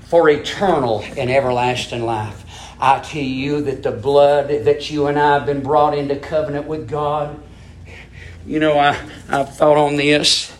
for 0.00 0.30
eternal 0.30 1.04
and 1.18 1.30
everlasting 1.30 2.04
life. 2.04 2.44
I 2.80 3.00
tell 3.00 3.22
you 3.22 3.60
that 3.62 3.82
the 3.82 3.92
blood 3.92 4.48
that 4.48 4.90
you 4.90 5.08
and 5.08 5.18
I 5.18 5.34
have 5.34 5.46
been 5.46 5.62
brought 5.62 5.96
into 5.96 6.16
covenant 6.16 6.66
with 6.66 6.88
God. 6.88 7.38
You 8.46 8.60
know, 8.60 8.78
I, 8.78 8.96
I've 9.28 9.54
thought 9.54 9.76
on 9.76 9.96
this. 9.96 10.54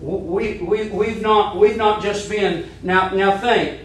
We, 0.00 0.58
we, 0.58 0.90
we've, 0.90 1.22
not, 1.22 1.56
we've 1.56 1.78
not 1.78 2.02
just 2.02 2.28
been. 2.28 2.68
Now, 2.82 3.08
now 3.14 3.38
think 3.38 3.83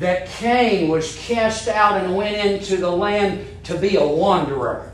that 0.00 0.26
Cain 0.26 0.88
was 0.88 1.14
cast 1.16 1.68
out 1.68 2.02
and 2.02 2.16
went 2.16 2.34
into 2.34 2.78
the 2.78 2.90
land 2.90 3.46
to 3.64 3.76
be 3.76 3.96
a 3.96 4.06
wanderer. 4.06 4.90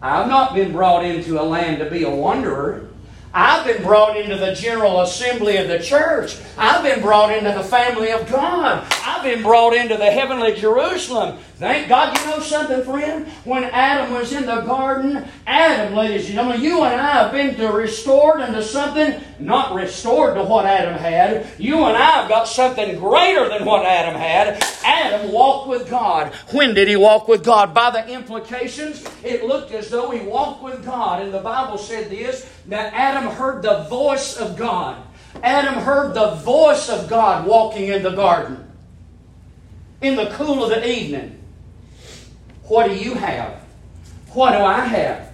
I've 0.00 0.28
not 0.28 0.54
been 0.54 0.72
brought 0.72 1.04
into 1.04 1.40
a 1.40 1.42
land 1.42 1.78
to 1.78 1.90
be 1.90 2.04
a 2.04 2.10
wanderer. 2.10 2.90
I've 3.32 3.66
been 3.66 3.82
brought 3.82 4.16
into 4.16 4.36
the 4.36 4.54
general 4.54 5.00
assembly 5.00 5.56
of 5.56 5.68
the 5.68 5.78
church. 5.80 6.36
I've 6.56 6.82
been 6.82 7.00
brought 7.00 7.34
into 7.34 7.52
the 7.52 7.64
family 7.64 8.10
of 8.10 8.30
God. 8.30 8.86
I've 9.04 9.22
been 9.22 9.42
brought 9.42 9.74
into 9.74 9.96
the 9.96 10.10
heavenly 10.10 10.54
Jerusalem. 10.54 11.38
Thank 11.58 11.88
God. 11.88 12.16
You 12.16 12.24
know 12.26 12.38
something, 12.38 12.84
friend? 12.84 13.26
When 13.42 13.64
Adam 13.64 14.12
was 14.14 14.32
in 14.32 14.46
the 14.46 14.60
garden, 14.60 15.26
Adam, 15.44 15.92
ladies 15.92 16.26
and 16.26 16.34
gentlemen, 16.34 16.62
you 16.62 16.84
and 16.84 17.00
I 17.00 17.24
have 17.24 17.32
been 17.32 17.56
to 17.56 17.72
restored 17.72 18.40
into 18.42 18.62
something 18.62 19.20
not 19.40 19.74
restored 19.74 20.36
to 20.36 20.44
what 20.44 20.66
Adam 20.66 20.94
had. 20.94 21.48
You 21.58 21.84
and 21.86 21.96
I 21.96 22.12
have 22.12 22.28
got 22.28 22.44
something 22.44 22.96
greater 23.00 23.48
than 23.48 23.64
what 23.64 23.84
Adam 23.84 24.14
had. 24.14 24.62
Adam 24.84 25.32
walked 25.32 25.68
with 25.68 25.90
God. 25.90 26.32
When 26.52 26.74
did 26.74 26.86
he 26.86 26.94
walk 26.94 27.26
with 27.26 27.42
God? 27.42 27.74
By 27.74 27.90
the 27.90 28.08
implications, 28.08 29.04
it 29.24 29.44
looked 29.44 29.72
as 29.72 29.90
though 29.90 30.10
he 30.10 30.24
walked 30.24 30.62
with 30.62 30.84
God. 30.84 31.22
And 31.22 31.34
the 31.34 31.40
Bible 31.40 31.76
said 31.76 32.08
this 32.08 32.48
that 32.68 32.94
Adam 32.94 33.28
heard 33.30 33.62
the 33.62 33.82
voice 33.90 34.36
of 34.36 34.56
God. 34.56 35.02
Adam 35.42 35.74
heard 35.74 36.14
the 36.14 36.36
voice 36.36 36.88
of 36.88 37.08
God 37.08 37.48
walking 37.48 37.88
in 37.88 38.04
the 38.04 38.10
garden 38.10 38.64
in 40.00 40.14
the 40.14 40.26
cool 40.30 40.62
of 40.62 40.70
the 40.70 40.88
evening. 40.88 41.37
What 42.68 42.88
do 42.88 42.94
you 42.94 43.14
have? 43.14 43.54
What 44.32 44.52
do 44.52 44.58
I 44.58 44.84
have? 44.84 45.32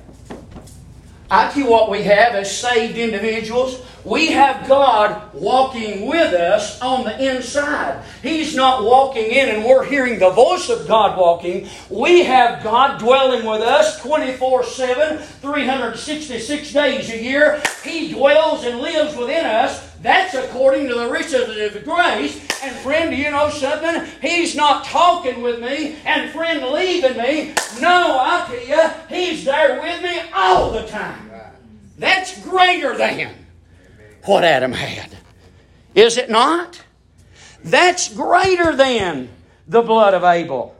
I 1.30 1.50
tell 1.50 1.64
you 1.64 1.70
what 1.70 1.90
we 1.90 2.02
have 2.02 2.34
as 2.34 2.56
saved 2.56 2.96
individuals. 2.96 3.82
We 4.04 4.28
have 4.28 4.68
God 4.68 5.32
walking 5.34 6.06
with 6.06 6.34
us 6.34 6.80
on 6.80 7.04
the 7.04 7.34
inside. 7.34 8.04
He's 8.22 8.54
not 8.54 8.84
walking 8.84 9.24
in 9.24 9.48
and 9.48 9.64
we're 9.64 9.84
hearing 9.84 10.18
the 10.18 10.30
voice 10.30 10.68
of 10.68 10.86
God 10.86 11.18
walking. 11.18 11.68
We 11.88 12.22
have 12.24 12.62
God 12.62 12.98
dwelling 12.98 13.46
with 13.46 13.62
us 13.62 13.98
24 14.00 14.64
7, 14.64 15.18
366 15.18 16.72
days 16.72 17.10
a 17.10 17.20
year. 17.20 17.62
He 17.82 18.12
dwells 18.12 18.64
and 18.64 18.78
lives 18.78 19.16
within 19.16 19.46
us. 19.46 19.93
That's 20.04 20.34
according 20.34 20.86
to 20.88 20.94
the 20.94 21.08
riches 21.08 21.74
of 21.74 21.82
grace. 21.82 22.36
And 22.62 22.76
friend, 22.76 23.16
you 23.16 23.30
know 23.30 23.48
something? 23.48 24.04
He's 24.20 24.54
not 24.54 24.84
talking 24.84 25.40
with 25.40 25.60
me 25.60 25.96
and 26.04 26.30
friend 26.30 26.62
leaving 26.62 27.16
me. 27.16 27.54
No, 27.80 28.18
I 28.20 28.44
tell 28.46 28.66
you, 28.66 28.90
He's 29.08 29.46
there 29.46 29.80
with 29.80 30.02
me 30.02 30.20
all 30.34 30.72
the 30.72 30.86
time. 30.88 31.30
That's 31.96 32.38
greater 32.42 32.94
than 32.94 33.34
what 34.24 34.44
Adam 34.44 34.72
had. 34.72 35.16
Is 35.94 36.18
it 36.18 36.28
not? 36.28 36.82
That's 37.64 38.12
greater 38.12 38.76
than 38.76 39.30
the 39.66 39.80
blood 39.80 40.12
of 40.12 40.22
Abel. 40.22 40.76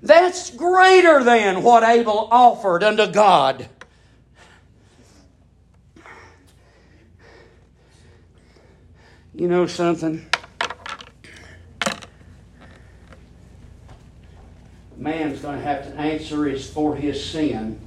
That's 0.00 0.50
greater 0.50 1.22
than 1.22 1.62
what 1.62 1.82
Abel 1.82 2.26
offered 2.30 2.82
unto 2.82 3.06
God. 3.06 3.68
You 9.34 9.48
know 9.48 9.66
something? 9.66 10.26
Man's 14.96 15.40
going 15.40 15.56
to 15.58 15.64
have 15.64 15.84
to 15.84 15.98
answer 15.98 16.46
is 16.46 16.68
for 16.68 16.94
his 16.94 17.24
sin. 17.24 17.80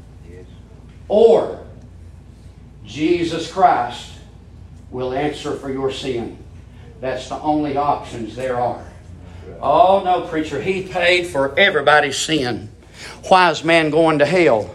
Or 1.07 1.63
Jesus 2.83 3.51
Christ 3.51 4.11
will 4.89 5.13
answer 5.13 5.55
for 5.55 5.71
your 5.71 5.91
sin. 5.91 6.37
That's 6.99 7.29
the 7.29 7.39
only 7.39 7.77
options 7.77 8.35
there 8.35 8.59
are. 8.59 8.83
Oh, 9.61 10.01
no, 10.03 10.27
preacher, 10.27 10.59
he 10.59 10.87
paid 10.87 11.27
for 11.27 11.57
everybody's 11.57 12.17
sin. 12.17 12.69
Why 13.27 13.51
is 13.51 13.63
man 13.63 13.91
going 13.91 14.19
to 14.19 14.25
hell? 14.25 14.73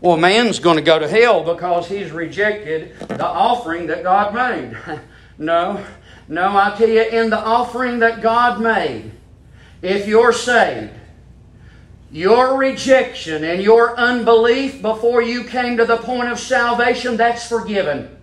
Well, 0.00 0.16
man's 0.16 0.60
going 0.60 0.76
to 0.76 0.82
go 0.82 0.98
to 0.98 1.06
hell 1.06 1.44
because 1.44 1.86
he's 1.86 2.10
rejected 2.10 2.98
the 3.00 3.26
offering 3.26 3.86
that 3.88 4.02
God 4.02 4.34
made. 4.34 5.00
no, 5.40 5.84
no, 6.28 6.56
I 6.56 6.76
tell 6.76 6.88
you, 6.88 7.02
in 7.02 7.30
the 7.30 7.38
offering 7.38 8.00
that 8.00 8.20
God 8.20 8.60
made, 8.60 9.10
if 9.82 10.06
you're 10.06 10.34
saved, 10.34 10.92
your 12.12 12.58
rejection 12.58 13.42
and 13.42 13.62
your 13.62 13.98
unbelief 13.98 14.82
before 14.82 15.22
you 15.22 15.44
came 15.44 15.78
to 15.78 15.86
the 15.86 15.96
point 15.96 16.28
of 16.28 16.38
salvation, 16.38 17.16
that's 17.16 17.48
forgiven. 17.48 18.16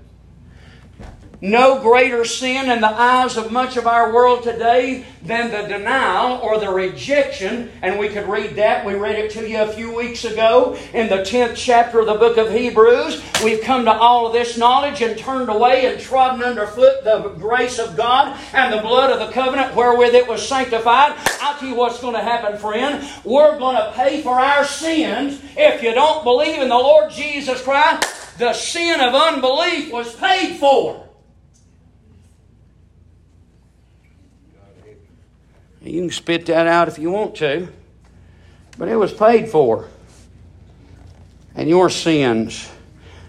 No 1.40 1.80
greater 1.82 2.26
sin 2.26 2.72
in 2.72 2.82
the 2.82 2.92
eyes 2.92 3.38
of 3.38 3.52
much 3.52 3.78
of 3.78 3.86
our 3.86 4.12
world 4.12 4.42
today 4.42 5.06
than 5.22 5.52
the 5.52 5.68
denial 5.68 6.40
or 6.42 6.60
the 6.60 6.70
rejection. 6.70 7.70
And 7.84 8.00
we 8.00 8.10
could 8.10 8.28
read 8.28 8.56
that. 8.56 8.84
We 8.84 8.96
read 8.96 9.20
it 9.20 9.30
to 9.32 9.48
you 9.48 9.62
a 9.62 9.68
few 9.68 9.96
weeks 9.96 10.26
ago 10.26 10.76
in 10.96 11.10
the 11.10 11.18
10th 11.18 11.54
chapter 11.56 12.00
of 12.00 12.08
the 12.08 12.16
book 12.16 12.38
of 12.38 12.52
Hebrews. 12.52 13.22
We've 13.44 13.62
come 13.62 13.86
to 13.86 13.94
all 13.94 14.26
of 14.26 14.34
this 14.34 14.58
knowledge 14.58 15.04
and 15.04 15.16
turned 15.16 15.50
away 15.50 15.86
and 15.86 16.02
trodden 16.02 16.42
underfoot 16.42 17.04
the 17.04 17.30
grace 17.38 17.78
of 17.78 17.96
God 17.96 18.36
and 18.54 18.74
the 18.74 18.82
blood 18.82 19.12
of 19.12 19.20
the 19.20 19.32
covenant 19.32 19.76
wherewith 19.76 20.16
it 20.16 20.28
was 20.28 20.48
sanctified. 20.48 21.14
I'll 21.40 21.60
tell 21.60 21.70
you 21.70 21.76
what's 21.76 22.02
going 22.02 22.16
to 22.16 22.24
happen, 22.24 22.58
friend. 22.58 23.08
We're 23.24 23.60
going 23.60 23.76
to 23.76 23.92
pay 23.94 24.24
for 24.24 24.40
our 24.40 24.66
sins 24.66 25.40
if 25.56 25.84
you 25.84 25.94
don't 25.94 26.24
believe 26.24 26.64
in 26.64 26.70
the 26.70 26.76
Lord 26.76 27.12
Jesus 27.12 27.62
Christ. 27.62 28.40
The 28.40 28.54
sin 28.54 29.02
of 29.02 29.14
unbelief 29.14 29.94
was 29.94 30.16
paid 30.16 30.58
for. 30.58 31.07
You 35.88 36.02
can 36.02 36.10
spit 36.10 36.46
that 36.48 36.68
out 36.68 36.88
if 36.88 37.00
you 37.00 37.12
want 37.12 37.36
to. 37.36 37.70
But 38.78 38.90
it 38.90 38.96
was 38.96 39.14
paid 39.14 39.50
for. 39.50 39.88
And 41.56 41.68
your 41.70 41.90
sins, 41.90 42.70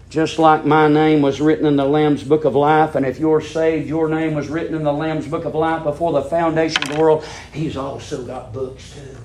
just 0.09 0.37
like 0.37 0.65
my 0.65 0.87
name 0.87 1.21
was 1.21 1.41
written 1.41 1.65
in 1.65 1.77
the 1.77 1.85
Lamb's 1.85 2.23
Book 2.23 2.45
of 2.45 2.55
Life, 2.55 2.95
and 2.95 3.05
if 3.05 3.17
you're 3.17 3.41
saved, 3.41 3.87
your 3.87 4.09
name 4.09 4.35
was 4.35 4.49
written 4.49 4.75
in 4.75 4.83
the 4.83 4.93
Lamb's 4.93 5.27
Book 5.27 5.45
of 5.45 5.55
Life 5.55 5.83
before 5.83 6.11
the 6.11 6.21
foundation 6.21 6.83
of 6.83 6.89
the 6.89 6.99
world, 6.99 7.25
He's 7.53 7.77
also 7.77 8.23
got 8.23 8.53
books 8.53 8.93
too. 8.93 9.17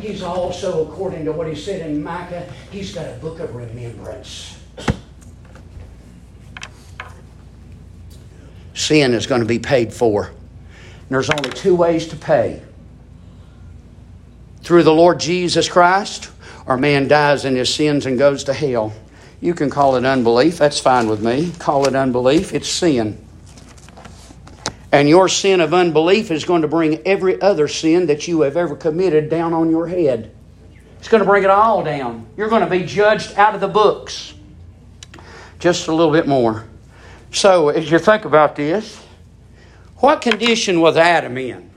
He's 0.00 0.22
also, 0.22 0.86
according 0.88 1.24
to 1.26 1.32
what 1.32 1.48
He 1.48 1.54
said 1.54 1.88
in 1.88 2.02
Micah, 2.02 2.46
He's 2.70 2.94
got 2.94 3.06
a 3.06 3.14
book 3.14 3.38
of 3.38 3.54
remembrance. 3.54 4.58
Sin 8.74 9.14
is 9.14 9.26
going 9.26 9.40
to 9.40 9.46
be 9.46 9.58
paid 9.58 9.92
for 9.92 10.32
there's 11.14 11.30
only 11.30 11.50
two 11.50 11.74
ways 11.74 12.08
to 12.08 12.16
pay 12.16 12.62
through 14.62 14.84
the 14.84 14.94
Lord 14.94 15.18
Jesus 15.18 15.68
Christ, 15.68 16.30
or 16.66 16.76
man 16.76 17.08
dies 17.08 17.44
in 17.44 17.56
his 17.56 17.74
sins 17.74 18.06
and 18.06 18.18
goes 18.18 18.44
to 18.44 18.52
hell. 18.52 18.92
You 19.40 19.54
can 19.54 19.70
call 19.70 19.96
it 19.96 20.04
unbelief. 20.04 20.58
That's 20.58 20.78
fine 20.78 21.08
with 21.08 21.20
me. 21.20 21.50
Call 21.58 21.88
it 21.88 21.96
unbelief. 21.96 22.54
It's 22.54 22.68
sin. 22.68 23.18
And 24.92 25.08
your 25.08 25.28
sin 25.28 25.60
of 25.60 25.74
unbelief 25.74 26.30
is 26.30 26.44
going 26.44 26.62
to 26.62 26.68
bring 26.68 27.04
every 27.06 27.40
other 27.40 27.66
sin 27.66 28.06
that 28.06 28.28
you 28.28 28.42
have 28.42 28.56
ever 28.56 28.76
committed 28.76 29.28
down 29.28 29.52
on 29.52 29.70
your 29.70 29.88
head. 29.88 30.32
It's 30.98 31.08
going 31.08 31.22
to 31.22 31.28
bring 31.28 31.42
it 31.42 31.50
all 31.50 31.82
down. 31.82 32.28
You're 32.36 32.48
going 32.48 32.62
to 32.62 32.70
be 32.70 32.84
judged 32.84 33.34
out 33.36 33.56
of 33.56 33.60
the 33.60 33.68
books. 33.68 34.34
Just 35.58 35.88
a 35.88 35.94
little 35.94 36.12
bit 36.12 36.28
more. 36.28 36.68
So, 37.32 37.70
as 37.70 37.90
you 37.90 37.98
think 37.98 38.24
about 38.26 38.54
this, 38.54 39.02
what 40.02 40.20
condition 40.20 40.80
was 40.80 40.96
Adam 40.96 41.38
in? 41.38 41.70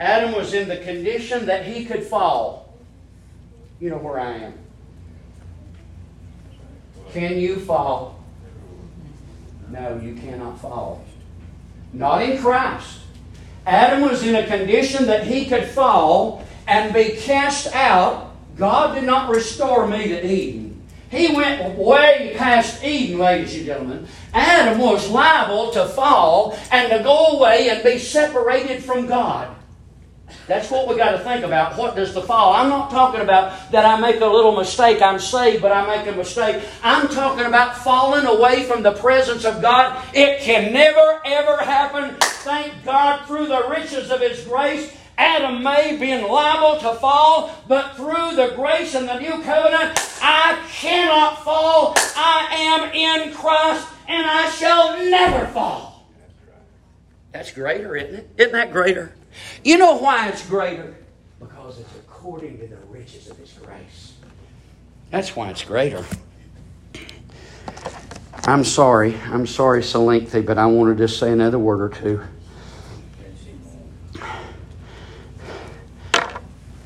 Adam 0.00 0.32
was 0.32 0.54
in 0.54 0.66
the 0.66 0.78
condition 0.78 1.44
that 1.44 1.66
he 1.66 1.84
could 1.84 2.02
fall. 2.02 2.74
You 3.80 3.90
know 3.90 3.98
where 3.98 4.18
I 4.18 4.32
am. 4.38 4.54
Can 7.12 7.38
you 7.38 7.56
fall? 7.56 8.18
No, 9.68 10.00
you 10.02 10.14
cannot 10.14 10.58
fall. 10.58 11.04
Not 11.92 12.22
in 12.22 12.40
Christ. 12.40 13.00
Adam 13.66 14.00
was 14.00 14.26
in 14.26 14.34
a 14.34 14.46
condition 14.46 15.04
that 15.06 15.26
he 15.26 15.44
could 15.44 15.66
fall 15.66 16.42
and 16.66 16.94
be 16.94 17.10
cast 17.10 17.74
out. 17.74 18.34
God 18.56 18.94
did 18.94 19.04
not 19.04 19.28
restore 19.28 19.86
me 19.86 20.08
to 20.08 20.26
Eden. 20.26 20.82
He 21.10 21.36
went 21.36 21.76
way 21.76 22.34
past 22.38 22.82
Eden, 22.82 23.18
ladies 23.18 23.54
and 23.56 23.66
gentlemen. 23.66 24.08
Adam 24.32 24.78
was 24.78 25.08
liable 25.10 25.70
to 25.72 25.86
fall 25.86 26.58
and 26.70 26.90
to 26.90 27.02
go 27.02 27.38
away 27.38 27.68
and 27.68 27.82
be 27.84 27.98
separated 27.98 28.82
from 28.82 29.06
God. 29.06 29.54
That's 30.46 30.70
what 30.70 30.88
we 30.88 30.96
got 30.96 31.12
to 31.12 31.18
think 31.18 31.44
about. 31.44 31.76
What 31.76 31.94
does 31.94 32.14
the 32.14 32.22
fall? 32.22 32.54
I'm 32.54 32.68
not 32.68 32.90
talking 32.90 33.20
about 33.20 33.70
that 33.70 33.84
I 33.84 34.00
make 34.00 34.20
a 34.20 34.26
little 34.26 34.56
mistake. 34.56 35.02
I'm 35.02 35.18
saved, 35.18 35.62
but 35.62 35.72
I 35.72 35.86
make 35.86 36.06
a 36.12 36.16
mistake. 36.16 36.64
I'm 36.82 37.08
talking 37.08 37.44
about 37.44 37.76
falling 37.76 38.26
away 38.26 38.64
from 38.64 38.82
the 38.82 38.92
presence 38.92 39.44
of 39.44 39.60
God. 39.60 40.02
It 40.14 40.40
can 40.40 40.72
never, 40.72 41.20
ever 41.24 41.58
happen. 41.58 42.16
Thank 42.20 42.84
God 42.84 43.26
through 43.26 43.46
the 43.46 43.68
riches 43.68 44.10
of 44.10 44.20
His 44.20 44.44
grace 44.44 44.96
Adam 45.18 45.62
may 45.62 45.96
been 45.98 46.26
liable 46.26 46.80
to 46.80 46.98
fall, 46.98 47.54
but 47.68 47.94
through 47.96 48.34
the 48.34 48.52
grace 48.56 48.94
and 48.94 49.06
the 49.06 49.20
new 49.20 49.42
covenant, 49.42 49.98
I 50.22 50.58
cannot 50.70 51.44
fall. 51.44 51.94
I 52.16 52.48
am 52.50 52.92
in 52.92 53.34
Christ 53.34 53.86
and 54.12 54.26
I 54.26 54.50
shall 54.50 54.98
never 55.10 55.46
fall. 55.46 56.06
That's 57.32 57.50
greater, 57.50 57.96
isn't 57.96 58.14
it? 58.14 58.30
Isn't 58.36 58.52
that 58.52 58.70
greater? 58.70 59.14
You 59.64 59.78
know 59.78 59.96
why 59.96 60.28
it's 60.28 60.46
greater? 60.46 60.94
Because 61.40 61.78
it's 61.78 61.94
according 61.96 62.58
to 62.58 62.66
the 62.66 62.76
riches 62.88 63.30
of 63.30 63.38
His 63.38 63.52
grace. 63.52 64.12
That's 65.10 65.34
why 65.34 65.48
it's 65.48 65.64
greater. 65.64 66.04
I'm 68.44 68.64
sorry. 68.64 69.18
I'm 69.24 69.46
sorry 69.46 69.82
so 69.82 70.04
lengthy, 70.04 70.42
but 70.42 70.58
I 70.58 70.66
wanted 70.66 70.98
to 70.98 71.08
say 71.08 71.32
another 71.32 71.58
word 71.58 71.80
or 71.80 71.88
two. 71.88 72.20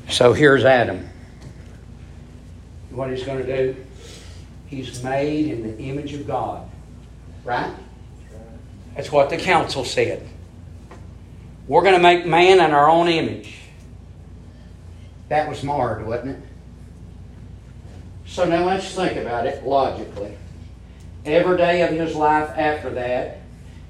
So 0.09 0.31
here's 0.31 0.63
Adam. 0.63 1.09
What 2.91 3.09
he's 3.09 3.23
going 3.23 3.45
to 3.45 3.57
do? 3.57 3.85
He's 4.67 5.03
made 5.03 5.47
in 5.47 5.63
the 5.63 5.77
image 5.83 6.13
of 6.13 6.25
God. 6.25 6.69
Right? 7.47 7.73
That's 8.93 9.09
what 9.09 9.29
the 9.29 9.37
council 9.37 9.85
said. 9.85 10.27
We're 11.65 11.81
going 11.81 11.95
to 11.95 12.01
make 12.01 12.25
man 12.25 12.59
in 12.59 12.71
our 12.71 12.89
own 12.89 13.07
image. 13.07 13.55
That 15.29 15.47
was 15.47 15.63
marred, 15.63 16.05
wasn't 16.05 16.37
it? 16.37 16.43
So 18.25 18.43
now 18.43 18.65
let's 18.65 18.93
think 18.93 19.15
about 19.15 19.45
it 19.45 19.65
logically. 19.65 20.37
Every 21.23 21.55
day 21.55 21.83
of 21.83 21.91
his 21.91 22.15
life 22.15 22.49
after 22.49 22.89
that, 22.91 23.39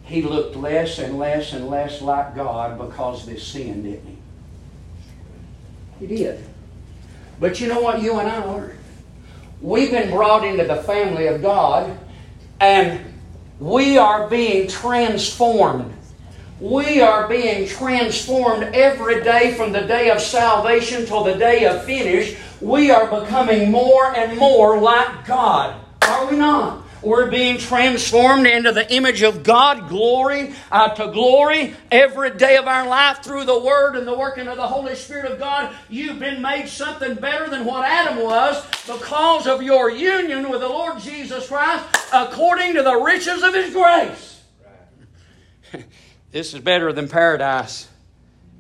he 0.04 0.22
looked 0.22 0.56
less 0.56 1.00
and 1.00 1.18
less 1.18 1.54
and 1.54 1.68
less 1.68 2.00
like 2.00 2.36
God 2.36 2.78
because 2.78 3.24
of 3.24 3.34
his 3.34 3.46
sin, 3.46 3.82
didn't 3.82 4.06
he? 6.00 6.06
He 6.06 6.16
did. 6.16 6.46
But 7.40 7.60
you 7.60 7.70
know 7.70 7.82
what 7.82 8.04
you 8.04 8.20
and 8.20 8.30
I 8.30 8.38
are? 8.38 8.76
We've 9.62 9.90
been 9.90 10.12
brought 10.12 10.46
into 10.46 10.64
the 10.64 10.76
family 10.76 11.26
of 11.26 11.42
God 11.42 11.98
and 12.60 13.07
we 13.60 13.98
are 13.98 14.30
being 14.30 14.68
transformed. 14.68 15.94
We 16.60 17.02
are 17.02 17.28
being 17.28 17.68
transformed 17.68 18.64
every 18.74 19.24
day 19.24 19.54
from 19.54 19.72
the 19.72 19.82
day 19.82 20.10
of 20.10 20.22
salvation 20.22 21.06
till 21.06 21.24
the 21.24 21.36
day 21.36 21.66
of 21.66 21.84
finish. 21.84 22.36
We 22.62 22.90
are 22.90 23.08
becoming 23.08 23.72
more 23.72 24.16
and 24.16 24.38
more 24.38 24.80
like 24.80 25.26
God. 25.26 25.80
Are 26.02 26.30
we 26.30 26.38
not? 26.38 26.84
We're 27.08 27.32
being 27.32 27.58
transformed 27.58 28.48
into 28.48 28.74
the 28.74 28.94
image 28.94 29.22
of 29.22 29.42
God, 29.42 29.88
glory 29.88 30.54
uh, 30.70 30.90
to 30.90 31.10
glory, 31.14 31.74
every 31.90 32.32
day 32.32 32.58
of 32.58 32.68
our 32.68 32.86
life 32.86 33.24
through 33.24 33.46
the 33.46 33.58
Word 33.58 33.96
and 33.96 34.06
the 34.06 34.18
working 34.18 34.50
of 34.50 34.58
the 34.58 34.68
Holy 34.68 34.94
Spirit 34.94 35.32
of 35.32 35.40
God. 35.40 35.74
You've 35.88 36.20
been 36.20 36.42
made 36.42 36.68
something 36.68 37.16
better 37.16 37.50
than 37.50 37.64
what 37.64 37.86
Adam 37.86 38.22
was 38.22 38.62
because 38.86 39.48
of 39.48 39.64
your 39.64 39.90
union 39.90 40.50
with 40.50 40.60
the 40.60 40.68
Lord 40.68 41.00
Jesus 41.00 41.48
Christ 41.48 41.86
according 42.12 42.74
to 42.74 42.84
the 42.84 42.98
riches 42.98 43.42
of 43.42 43.54
His 43.54 43.74
grace. 43.74 44.44
this 46.34 46.54
is 46.54 46.60
better 46.60 46.92
than 46.92 47.08
paradise. 47.08 47.88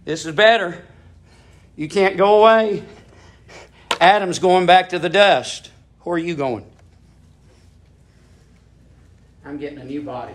This 0.05 0.25
is 0.25 0.33
better. 0.33 0.85
You 1.75 1.89
can't 1.89 2.15
go 2.15 2.39
away. 2.39 2.85
Adam's 3.99 4.39
going 4.39 4.67
back 4.67 4.87
to 4.89 4.99
the 4.99 5.09
dust. 5.09 5.69
Where 6.03 6.15
are 6.15 6.17
you 6.17 6.35
going? 6.35 6.65
I'm 9.47 9.57
getting 9.57 9.79
a 9.79 9.85
new 9.85 10.01
body. 10.01 10.33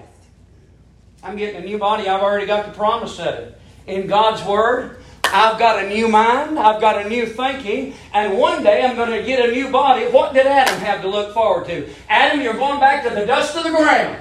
I'm 1.23 1.37
getting 1.37 1.63
a 1.63 1.65
new 1.65 1.77
body. 1.77 2.09
I've 2.09 2.23
already 2.23 2.47
got 2.47 2.65
the 2.65 2.73
promise 2.73 3.19
of 3.19 3.35
it. 3.35 3.61
In 3.87 4.07
God's 4.07 4.43
Word, 4.43 5.03
I've 5.25 5.59
got 5.59 5.85
a 5.85 5.89
new 5.89 6.09
mind, 6.09 6.59
I've 6.59 6.81
got 6.81 7.05
a 7.05 7.09
new 7.09 7.27
thinking, 7.27 7.93
and 8.15 8.39
one 8.39 8.63
day 8.63 8.83
I'm 8.83 8.97
going 8.97 9.11
to 9.11 9.23
get 9.23 9.47
a 9.47 9.53
new 9.53 9.71
body. 9.71 10.07
What 10.07 10.33
did 10.33 10.47
Adam 10.47 10.79
have 10.81 11.03
to 11.03 11.09
look 11.09 11.35
forward 11.35 11.67
to? 11.67 11.91
Adam, 12.09 12.41
you're 12.41 12.55
going 12.55 12.81
back 12.81 13.05
to 13.05 13.11
the 13.11 13.27
dust 13.27 13.55
of 13.55 13.65
the 13.65 13.71
ground. 13.71 14.19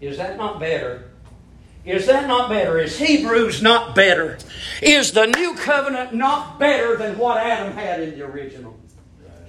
Is 0.00 0.16
that 0.16 0.38
not 0.38 0.58
better? 0.58 1.10
Is 1.84 2.06
that 2.06 2.26
not 2.26 2.48
better? 2.48 2.78
Is 2.78 2.98
Hebrews 2.98 3.60
not 3.60 3.94
better? 3.94 4.38
Is 4.80 5.12
the 5.12 5.26
new 5.26 5.54
covenant 5.56 6.14
not 6.14 6.58
better 6.58 6.96
than 6.96 7.18
what 7.18 7.36
Adam 7.36 7.74
had 7.74 8.00
in 8.00 8.18
the 8.18 8.24
original? 8.24 8.78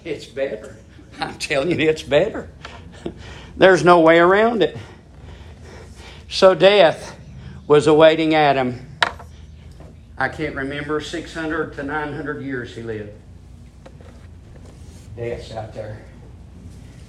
It's 0.03 0.25
better. 0.25 0.75
I'm 1.21 1.37
telling 1.37 1.79
you, 1.79 1.89
it's 1.89 2.03
better. 2.03 2.49
There's 3.57 3.83
no 3.83 3.99
way 3.99 4.19
around 4.19 4.61
it. 4.61 4.77
So 6.29 6.53
death 6.53 7.17
was 7.65 7.87
awaiting 7.87 8.35
Adam. 8.35 8.85
I 10.17 10.29
can't 10.29 10.55
remember 10.55 11.01
600 11.01 11.73
to 11.73 11.83
900 11.83 12.43
years 12.43 12.75
he 12.75 12.83
lived. 12.83 13.11
Death's 15.15 15.51
out 15.51 15.73
there. 15.73 16.03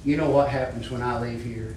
You 0.05 0.17
know 0.17 0.31
what 0.31 0.49
happens 0.49 0.91
when 0.91 1.03
I 1.03 1.21
leave 1.21 1.45
here? 1.45 1.77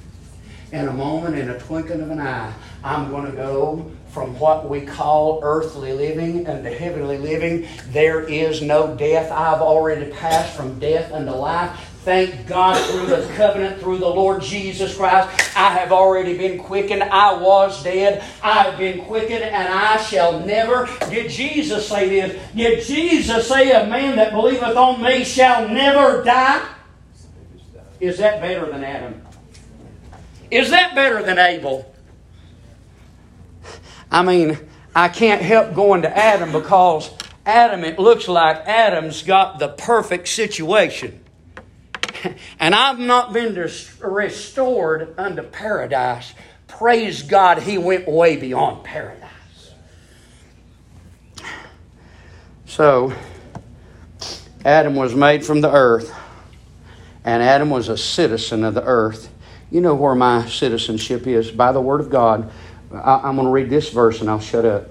In 0.71 0.87
a 0.87 0.93
moment, 0.93 1.37
in 1.37 1.49
a 1.49 1.59
twinkling 1.59 1.99
of 1.99 2.09
an 2.09 2.21
eye, 2.21 2.53
I'm 2.81 3.09
going 3.09 3.25
to 3.25 3.35
go 3.35 3.91
from 4.11 4.39
what 4.39 4.69
we 4.69 4.81
call 4.81 5.41
earthly 5.43 5.91
living 5.91 6.47
unto 6.47 6.69
heavenly 6.69 7.17
living. 7.17 7.67
There 7.87 8.21
is 8.21 8.61
no 8.61 8.95
death. 8.95 9.31
I've 9.31 9.61
already 9.61 10.09
passed 10.11 10.55
from 10.55 10.79
death 10.79 11.11
unto 11.11 11.31
life. 11.31 11.90
Thank 12.03 12.47
God 12.47 12.83
through 12.89 13.05
the 13.05 13.31
covenant, 13.35 13.79
through 13.79 13.99
the 13.99 14.07
Lord 14.07 14.41
Jesus 14.41 14.97
Christ, 14.97 15.29
I 15.55 15.71
have 15.73 15.91
already 15.91 16.35
been 16.35 16.57
quickened. 16.57 17.03
I 17.03 17.39
was 17.39 17.83
dead. 17.83 18.23
I 18.41 18.63
have 18.63 18.79
been 18.79 19.05
quickened, 19.05 19.43
and 19.43 19.67
I 19.67 20.01
shall 20.01 20.39
never. 20.39 20.89
Did 21.11 21.29
Jesus 21.29 21.87
say 21.87 22.09
this? 22.09 22.41
Did 22.55 22.83
Jesus 22.83 23.47
say, 23.47 23.69
A 23.69 23.85
man 23.85 24.15
that 24.15 24.33
believeth 24.33 24.75
on 24.75 25.03
me 25.03 25.23
shall 25.23 25.69
never 25.69 26.23
die? 26.23 26.67
Is 27.99 28.17
that 28.17 28.41
better 28.41 28.65
than 28.65 28.83
Adam? 28.83 29.21
Is 30.49 30.71
that 30.71 30.95
better 30.95 31.21
than 31.21 31.37
Abel? 31.37 31.93
I 34.09 34.23
mean, 34.23 34.57
I 34.95 35.07
can't 35.07 35.43
help 35.43 35.75
going 35.75 36.01
to 36.01 36.17
Adam 36.17 36.51
because 36.51 37.11
Adam, 37.45 37.83
it 37.83 37.99
looks 37.99 38.27
like 38.27 38.57
Adam's 38.65 39.21
got 39.21 39.59
the 39.59 39.69
perfect 39.69 40.27
situation. 40.27 41.20
and 42.59 42.75
I've 42.75 42.99
not 42.99 43.33
been 43.33 43.55
restored 43.55 45.13
unto 45.17 45.43
paradise. 45.43 46.33
Praise 46.67 47.23
God, 47.23 47.59
He 47.59 47.77
went 47.77 48.07
way 48.07 48.37
beyond 48.37 48.83
paradise. 48.83 49.29
So, 52.65 53.13
Adam 54.63 54.95
was 54.95 55.13
made 55.13 55.43
from 55.45 55.61
the 55.61 55.71
earth, 55.71 56.13
and 57.25 57.43
Adam 57.43 57.69
was 57.69 57.89
a 57.89 57.97
citizen 57.97 58.63
of 58.63 58.73
the 58.73 58.83
earth. 58.83 59.29
You 59.71 59.81
know 59.81 59.95
where 59.95 60.15
my 60.15 60.47
citizenship 60.47 61.27
is 61.27 61.49
by 61.49 61.71
the 61.71 61.81
Word 61.81 62.01
of 62.01 62.09
God. 62.09 62.51
I, 62.93 63.27
am 63.29 63.35
going 63.35 63.47
to 63.47 63.51
read 63.51 63.69
this 63.69 63.89
verse 63.89 64.21
and 64.21 64.29
I'll 64.29 64.39
shut 64.39 64.65
up. 64.65 64.90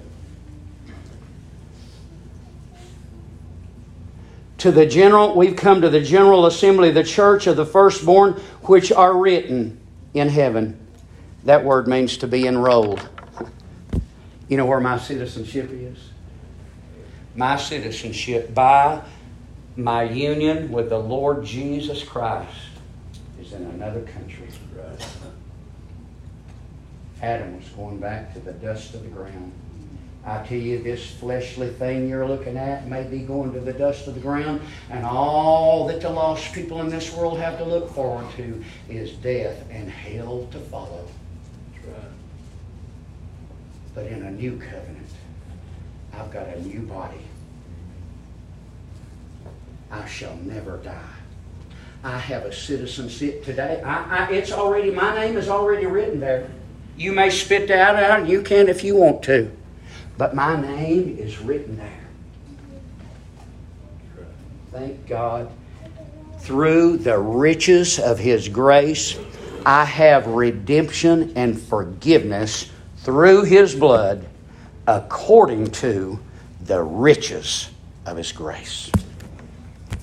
To 4.61 4.71
the 4.71 4.87
general, 4.87 5.35
we've 5.35 5.57
come 5.57 5.81
to 5.81 5.89
the 5.89 6.01
general 6.01 6.47
assembly, 6.47 6.91
the 6.91 7.05
church 7.05 7.47
of 7.47 7.57
the 7.57 7.67
firstborn, 7.67 8.35
which 8.63 8.93
are 8.93 9.17
written 9.17 9.81
in 10.15 10.29
heaven. 10.29 10.79
That 11.45 11.65
word 11.65 11.89
means 11.89 12.19
to 12.19 12.27
be 12.27 12.47
enrolled. 12.47 13.07
You 14.49 14.57
know 14.57 14.67
where 14.67 14.81
my 14.81 14.99
citizenship 14.99 15.71
is? 15.73 15.99
My 17.35 17.57
citizenship 17.57 18.53
by 18.53 19.03
my 19.77 20.03
union 20.03 20.71
with 20.71 20.91
the 20.91 20.99
Lord 20.99 21.45
Jesus 21.45 22.03
Christ 22.03 22.51
is 23.41 23.53
in 23.53 23.63
another 23.63 24.03
country. 24.03 24.49
Adam 27.23 27.57
was 27.57 27.69
going 27.71 27.99
back 27.99 28.33
to 28.35 28.41
the 28.41 28.53
dust 28.53 28.95
of 28.95 29.03
the 29.03 29.09
ground. 29.09 29.53
I 30.25 30.45
tell 30.45 30.59
you, 30.59 30.83
this 30.83 31.11
fleshly 31.13 31.71
thing 31.71 32.09
you're 32.09 32.27
looking 32.27 32.57
at 32.57 32.87
may 32.87 33.05
be 33.05 33.21
going 33.21 33.53
to 33.55 33.61
the 33.61 33.73
dust 33.73 34.07
of 34.07 34.15
the 34.15 34.21
ground, 34.21 34.61
and 34.91 35.05
all 35.05 35.87
that 35.87 36.03
the 36.03 36.11
lost 36.11 36.53
people 36.53 36.81
in 36.83 36.91
this 36.91 37.15
world 37.15 37.39
have 37.39 37.57
to 37.59 37.65
look 37.65 37.91
forward 37.95 38.27
to 38.37 38.63
is 38.89 39.13
death 39.13 39.65
and 39.71 39.89
hell 39.91 40.47
to 40.53 40.59
follow. 40.59 41.07
But 43.95 44.07
in 44.07 44.23
a 44.23 44.31
new 44.31 44.57
covenant, 44.57 45.09
I've 46.13 46.31
got 46.31 46.49
a 46.49 46.61
new 46.63 46.81
body. 46.81 47.21
I 49.91 50.07
shall 50.07 50.37
never 50.37 50.77
die. 50.77 51.15
I 52.05 52.19
have 52.19 52.45
a 52.45 52.53
citizenship 52.53 53.45
today. 53.45 53.83
I, 53.85 54.27
I, 54.27 54.31
it's 54.31 54.53
already, 54.53 54.91
my 54.91 55.15
name 55.15 55.37
is 55.37 55.49
already 55.49 55.87
written 55.87 56.21
there. 56.21 56.51
You 56.97 57.13
may 57.13 57.31
spit 57.31 57.69
that 57.69 57.97
out, 57.97 58.21
and 58.21 58.29
you 58.29 58.43
can 58.43 58.69
if 58.69 58.85
you 58.85 58.97
want 58.97 59.23
to. 59.25 59.51
But 60.21 60.35
my 60.35 60.61
name 60.61 61.17
is 61.19 61.41
written 61.41 61.79
there. 61.79 62.05
Thank 64.71 65.07
God. 65.07 65.51
Through 66.41 66.99
the 66.99 67.19
riches 67.19 67.99
of 67.99 68.19
His 68.19 68.47
grace, 68.47 69.19
I 69.65 69.87
have 69.87 70.27
redemption 70.27 71.33
and 71.37 71.59
forgiveness 71.59 72.71
through 72.99 73.45
His 73.45 73.75
blood 73.75 74.27
according 74.87 75.69
to 75.69 76.19
the 76.67 76.83
riches 76.83 77.71
of 78.05 78.19
His 78.19 78.31
grace. 78.31 78.91